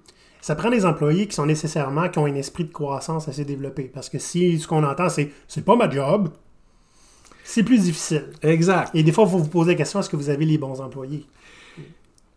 ça 0.43 0.56
prend 0.56 0.69
des 0.69 0.86
employés 0.86 1.26
qui 1.26 1.36
sont 1.36 1.46
nécessairement, 1.46 2.10
qui 2.10 2.19
ont 2.19 2.26
un 2.26 2.36
esprit 2.36 2.65
de 2.65 2.72
croissance 2.74 3.30
assez 3.30 3.46
développé. 3.46 3.84
Parce 3.84 4.10
que 4.10 4.19
si 4.19 4.60
ce 4.60 4.67
qu'on 4.67 4.84
entend, 4.84 5.08
c'est 5.08 5.32
c'est 5.48 5.63
pas 5.63 5.78
ma 5.78 5.89
job, 5.89 6.28
c'est 7.46 7.63
plus 7.63 7.84
difficile. 7.84 8.26
Exact. 8.41 8.93
Et 8.93 9.04
des 9.04 9.13
fois, 9.13 9.24
il 9.24 9.32
faut 9.32 9.38
vous 9.38 9.48
poser 9.48 9.72
la 9.72 9.78
question 9.78 10.02
est-ce 10.02 10.10
que 10.10 10.17
vous 10.17 10.30
avez 10.30 10.43
les 10.43 10.58
bons 10.58 10.82
employés? 10.82 11.26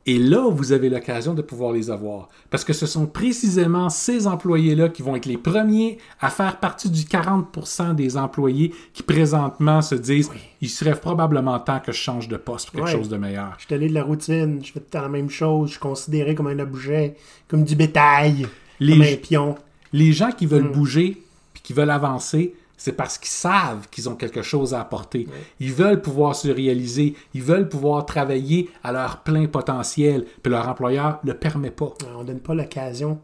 Et 0.09 0.21
là, 0.21 0.49
vous 0.49 0.71
avez 0.71 0.89
l'occasion 0.89 1.35
de 1.35 1.43
pouvoir 1.43 1.73
les 1.73 1.91
avoir. 1.91 2.29
Parce 2.49 2.65
que 2.65 2.73
ce 2.73 2.87
sont 2.87 3.07
précisément 3.07 3.91
ces 3.91 4.29
employés-là 4.29 4.89
qui 4.89 5.03
vont 5.03 5.17
être 5.17 5.27
les 5.27 5.37
premiers 5.37 5.99
à 6.21 6.31
faire 6.31 6.61
partie 6.61 6.89
du 6.89 7.03
40% 7.03 7.97
des 7.97 8.17
employés 8.17 8.73
qui 8.93 9.03
présentement 9.03 9.83
se 9.83 9.97
disent 9.97 10.31
il 10.61 10.71
serait 10.71 10.95
probablement 10.95 11.59
temps 11.59 11.81
que 11.81 11.91
je 11.91 11.99
change 11.99 12.29
de 12.29 12.37
poste 12.37 12.71
pour 12.71 12.85
quelque 12.85 12.97
chose 12.97 13.09
de 13.09 13.17
meilleur. 13.17 13.55
Je 13.59 13.67
suis 13.67 13.75
allé 13.75 13.89
de 13.89 13.95
la 13.95 14.05
routine, 14.05 14.65
je 14.65 14.73
fais 14.73 14.81
tout 14.81 14.97
la 14.97 15.09
même 15.09 15.29
chose, 15.29 15.69
je 15.69 15.73
suis 15.73 15.81
considéré 15.81 16.37
comme 16.37 16.47
un 16.47 16.59
objet, 16.61 17.17
comme 17.49 17.65
du 17.65 17.75
bétail, 17.75 18.47
les, 18.79 18.93
comme 18.93 19.03
un 19.03 19.17
pion. 19.17 19.55
Les 19.93 20.13
gens 20.13 20.31
qui 20.31 20.47
veulent 20.47 20.69
mm. 20.69 20.73
bouger 20.73 21.23
puis 21.53 21.63
qui 21.65 21.73
veulent 21.73 21.91
avancer, 21.91 22.55
c'est 22.77 22.93
parce 22.93 23.19
qu'ils 23.19 23.31
savent 23.31 23.89
qu'ils 23.91 24.09
ont 24.09 24.15
quelque 24.15 24.43
chose 24.43 24.75
à 24.75 24.81
apporter. 24.81 25.27
Ils 25.61 25.73
veulent 25.73 26.03
pouvoir 26.03 26.37
se 26.37 26.49
réaliser, 26.49 27.15
ils 27.35 27.43
veulent 27.43 27.69
pouvoir 27.69 28.07
travailler 28.07 28.71
à 28.85 28.93
leur 28.93 29.23
plein 29.23 29.47
potentiel, 29.47 30.27
puis 30.43 30.53
leur 30.53 30.69
employeur 30.69 31.21
ne 31.25 31.33
le 31.33 31.39
permet 31.39 31.71
pas. 31.71 31.93
On 32.15 32.21
ne 32.21 32.29
donne 32.29 32.41
pas 32.41 32.55
l'occasion 32.55 33.19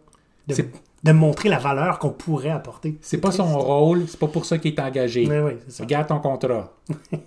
de, 0.49 1.13
montrer 1.13 1.49
la 1.49 1.59
valeur 1.59 1.99
qu'on 1.99 2.11
pourrait 2.11 2.51
apporter. 2.51 2.97
C'est 3.01 3.19
pas 3.19 3.33
son 3.33 3.59
rôle, 3.59 4.05
c'est 4.09 4.19
pas 4.19 4.29
pour 4.29 4.45
ça 4.45 4.59
qu'il 4.59 4.73
est 4.73 4.81
engagé. 4.81 5.29
Regarde 5.79 6.09
ton 6.09 6.21
contrat. 6.21 6.73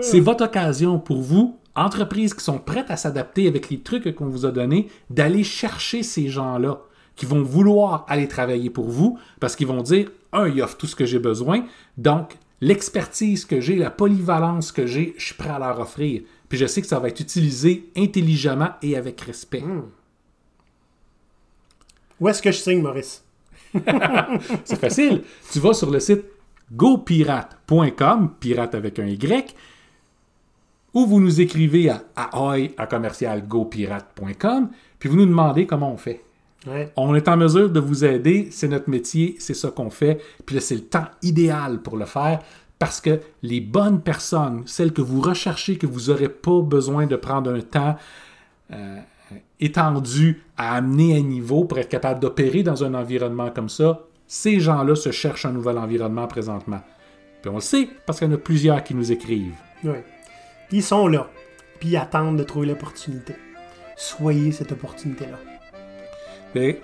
c'est 0.00 0.20
votre 0.20 0.44
occasion 0.44 0.98
pour 0.98 1.20
vous, 1.20 1.58
entreprises 1.74 2.34
qui 2.34 2.44
sont 2.44 2.58
prêtes 2.58 2.90
à 2.90 2.96
s'adapter 2.96 3.46
avec 3.46 3.68
les 3.68 3.80
trucs 3.80 4.14
qu'on 4.14 4.26
vous 4.26 4.46
a 4.46 4.50
donnés, 4.50 4.88
d'aller 5.10 5.44
chercher 5.44 6.02
ces 6.02 6.28
gens-là 6.28 6.80
qui 7.16 7.26
vont 7.26 7.42
vouloir 7.42 8.04
aller 8.08 8.28
travailler 8.28 8.70
pour 8.70 8.88
vous 8.88 9.18
parce 9.40 9.56
qu'ils 9.56 9.66
vont 9.66 9.82
dire, 9.82 10.10
un, 10.32 10.48
il 10.48 10.62
offre 10.62 10.76
tout 10.76 10.86
ce 10.86 10.96
que 10.96 11.04
j'ai 11.04 11.18
besoin, 11.18 11.64
donc 11.96 12.36
l'expertise 12.60 13.44
que 13.44 13.60
j'ai, 13.60 13.76
la 13.76 13.90
polyvalence 13.90 14.72
que 14.72 14.86
j'ai, 14.86 15.14
je 15.18 15.26
suis 15.26 15.34
prêt 15.34 15.50
à 15.50 15.58
leur 15.58 15.78
offrir. 15.80 16.22
Puis 16.48 16.58
je 16.58 16.66
sais 16.66 16.80
que 16.80 16.86
ça 16.86 16.98
va 16.98 17.08
être 17.08 17.20
utilisé 17.20 17.90
intelligemment 17.96 18.70
et 18.82 18.96
avec 18.96 19.20
respect. 19.20 19.60
Hmm. 19.62 19.82
Où 22.20 22.28
est-ce 22.28 22.40
que 22.40 22.52
je 22.52 22.58
signe, 22.58 22.80
Maurice? 22.80 23.24
C'est 24.64 24.78
facile. 24.78 25.22
Tu 25.50 25.58
vas 25.58 25.74
sur 25.74 25.90
le 25.90 25.98
site 25.98 26.24
gopirate.com, 26.72 28.34
pirate 28.38 28.74
avec 28.74 28.98
un 28.98 29.06
Y, 29.06 29.54
ou 30.94 31.06
vous 31.06 31.20
nous 31.20 31.40
écrivez 31.40 31.90
à 31.90 32.04
ahoy 32.16 32.74
à 32.76 32.86
commercial 32.86 33.46
gopirate.com, 33.46 34.70
puis 34.98 35.08
vous 35.08 35.16
nous 35.16 35.26
demandez 35.26 35.66
comment 35.66 35.92
on 35.92 35.96
fait. 35.96 36.22
On 36.96 37.14
est 37.14 37.28
en 37.28 37.36
mesure 37.36 37.70
de 37.70 37.80
vous 37.80 38.04
aider, 38.04 38.48
c'est 38.50 38.68
notre 38.68 38.88
métier, 38.88 39.36
c'est 39.38 39.54
ça 39.54 39.70
qu'on 39.70 39.90
fait. 39.90 40.20
Puis 40.46 40.54
là, 40.54 40.60
c'est 40.60 40.76
le 40.76 40.82
temps 40.84 41.06
idéal 41.22 41.82
pour 41.82 41.96
le 41.96 42.04
faire 42.04 42.40
parce 42.78 43.00
que 43.00 43.20
les 43.42 43.60
bonnes 43.60 44.00
personnes, 44.00 44.64
celles 44.66 44.92
que 44.92 45.02
vous 45.02 45.20
recherchez, 45.20 45.78
que 45.78 45.86
vous 45.86 46.10
n'aurez 46.10 46.28
pas 46.28 46.60
besoin 46.62 47.06
de 47.06 47.14
prendre 47.16 47.52
un 47.52 47.60
temps 47.60 47.96
euh, 48.72 48.98
étendu 49.60 50.42
à 50.56 50.74
amener 50.74 51.16
à 51.16 51.20
niveau 51.20 51.64
pour 51.64 51.78
être 51.78 51.88
capable 51.88 52.20
d'opérer 52.20 52.62
dans 52.62 52.82
un 52.82 52.94
environnement 52.94 53.50
comme 53.50 53.68
ça, 53.68 54.00
ces 54.26 54.58
gens-là 54.60 54.94
se 54.94 55.12
cherchent 55.12 55.46
un 55.46 55.52
nouvel 55.52 55.78
environnement 55.78 56.26
présentement. 56.26 56.80
Puis 57.40 57.50
on 57.50 57.56
le 57.56 57.60
sait 57.60 57.88
parce 58.06 58.18
qu'il 58.18 58.28
y 58.28 58.30
en 58.32 58.34
a 58.34 58.38
plusieurs 58.38 58.82
qui 58.82 58.94
nous 58.94 59.12
écrivent. 59.12 59.54
Oui. 59.84 59.98
Ils 60.70 60.82
sont 60.82 61.06
là, 61.06 61.28
puis 61.78 61.90
ils 61.90 61.96
attendent 61.96 62.38
de 62.38 62.44
trouver 62.44 62.66
l'opportunité. 62.66 63.34
Soyez 63.96 64.52
cette 64.52 64.72
opportunité-là. 64.72 65.51
Ben, 66.54 66.76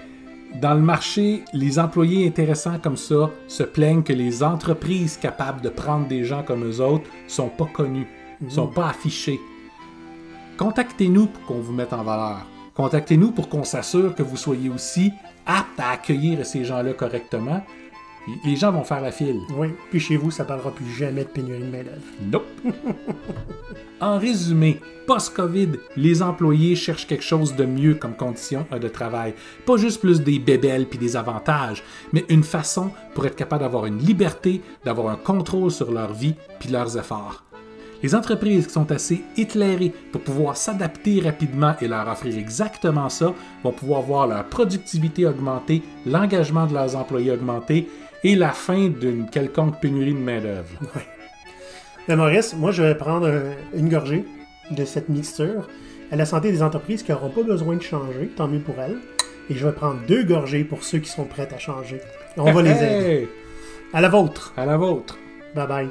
dans 0.61 0.74
le 0.74 0.81
marché, 0.81 1.44
les 1.52 1.78
employés 1.78 2.26
intéressants 2.26 2.78
comme 2.78 2.96
ça 2.96 3.31
se 3.48 3.62
plaignent 3.62 4.02
que 4.02 4.12
les 4.12 4.42
entreprises 4.42 5.16
capables 5.16 5.61
de 5.61 5.68
prendre 5.68 6.09
des 6.09 6.24
gens 6.24 6.42
comme 6.42 6.64
eux 6.64 6.81
autres 6.81 7.09
sont 7.26 7.48
pas 7.48 7.66
connues, 7.66 8.07
ne 8.40 8.50
sont 8.50 8.66
pas 8.66 8.88
affichées. 8.88 9.38
Contactez-nous 10.57 11.26
pour 11.26 11.44
qu'on 11.44 11.61
vous 11.61 11.72
mette 11.72 11.92
en 11.92 12.02
valeur. 12.02 12.46
Contactez-nous 12.74 13.33
pour 13.33 13.48
qu'on 13.48 13.64
s'assure 13.64 14.14
que 14.14 14.22
vous 14.22 14.37
soyez 14.37 14.70
aussi 14.70 15.12
apte 15.46 15.78
à 15.78 15.90
accueillir 15.90 16.44
ces 16.46 16.64
gens-là 16.64 16.94
correctement 16.94 17.62
les 18.45 18.57
gens 18.57 18.73
vont 18.73 18.85
faire 18.85 19.01
la 19.01 19.12
file. 19.12 19.41
Oui, 19.57 19.69
puis 19.91 20.01
chez 20.01 20.17
vous, 20.17 20.31
ça 20.31 20.45
parlera 20.45 20.71
plus 20.71 20.91
jamais 20.91 21.25
de 21.25 21.29
pénurie 21.29 21.61
de 21.61 21.71
main-d'œuvre. 21.71 22.03
Nope. 22.23 22.47
en 24.01 24.19
résumé, 24.19 24.81
post-COVID, 25.07 25.71
les 25.97 26.23
employés 26.23 26.77
cherchent 26.77 27.07
quelque 27.07 27.25
chose 27.25 27.57
de 27.57 27.64
mieux 27.64 27.95
comme 27.95 28.14
condition 28.14 28.67
de 28.71 28.88
travail. 28.88 29.35
Pas 29.67 29.77
juste 29.77 30.01
plus 30.01 30.21
des 30.21 30.38
bébelles 30.38 30.87
puis 30.87 30.99
des 30.99 31.17
avantages, 31.17 31.83
mais 32.12 32.25
une 32.29 32.45
façon 32.45 32.91
pour 33.14 33.27
être 33.27 33.37
capable 33.37 33.62
d'avoir 33.62 33.87
une 33.87 33.99
liberté, 33.99 34.61
d'avoir 34.85 35.09
un 35.09 35.17
contrôle 35.17 35.71
sur 35.71 35.91
leur 35.91 36.12
vie 36.12 36.35
puis 36.59 36.71
leurs 36.71 36.97
efforts. 36.97 37.45
Les 38.01 38.14
entreprises 38.14 38.69
qui 38.69 38.73
sont 38.73 38.93
assez 38.93 39.25
éclairées 39.37 39.93
pour 40.12 40.21
pouvoir 40.21 40.57
s'adapter 40.57 41.21
rapidement 41.21 41.75
et 41.81 41.88
leur 41.88 42.07
offrir 42.07 42.38
exactement 42.38 43.09
ça 43.09 43.35
vont 43.64 43.73
pouvoir 43.73 44.03
voir 44.03 44.27
leur 44.29 44.45
productivité 44.45 45.27
augmenter, 45.27 45.83
l'engagement 46.07 46.67
de 46.67 46.75
leurs 46.75 46.95
employés 46.95 47.33
augmenter 47.33 47.88
et 48.24 48.35
la 48.35 48.50
fin 48.50 48.88
d'une 48.88 49.28
quelconque 49.28 49.81
pénurie 49.81 50.14
de 50.14 50.18
main-d'œuvre. 50.18 50.68
Ouais. 50.94 51.02
Ben, 52.07 52.16
Maurice, 52.16 52.54
moi 52.54 52.70
je 52.70 52.83
vais 52.83 52.94
prendre 52.94 53.31
une 53.74 53.88
gorgée 53.88 54.24
de 54.70 54.85
cette 54.85 55.09
mixture 55.09 55.68
à 56.11 56.16
la 56.16 56.24
santé 56.24 56.50
des 56.50 56.62
entreprises 56.62 57.02
qui 57.02 57.12
n'auront 57.12 57.31
pas 57.31 57.42
besoin 57.42 57.76
de 57.76 57.83
changer, 57.83 58.28
tant 58.35 58.48
mieux 58.48 58.61
pour 58.61 58.81
elles. 58.81 58.96
Et 59.50 59.54
je 59.54 59.66
vais 59.66 59.72
prendre 59.72 60.00
deux 60.07 60.24
gorgées 60.24 60.64
pour 60.64 60.85
ceux 60.85 60.98
qui 60.98 61.11
sont 61.11 61.24
prêts 61.24 61.48
à 61.54 61.59
changer. 61.59 62.00
On 62.37 62.52
va 62.52 62.62
les 62.62 62.70
aider. 62.70 63.28
À 63.92 64.00
la 64.00 64.09
vôtre. 64.09 64.52
À 64.57 64.66
la 64.66 64.76
vôtre. 64.76 65.18
Bye 65.54 65.66
bye. 65.66 65.88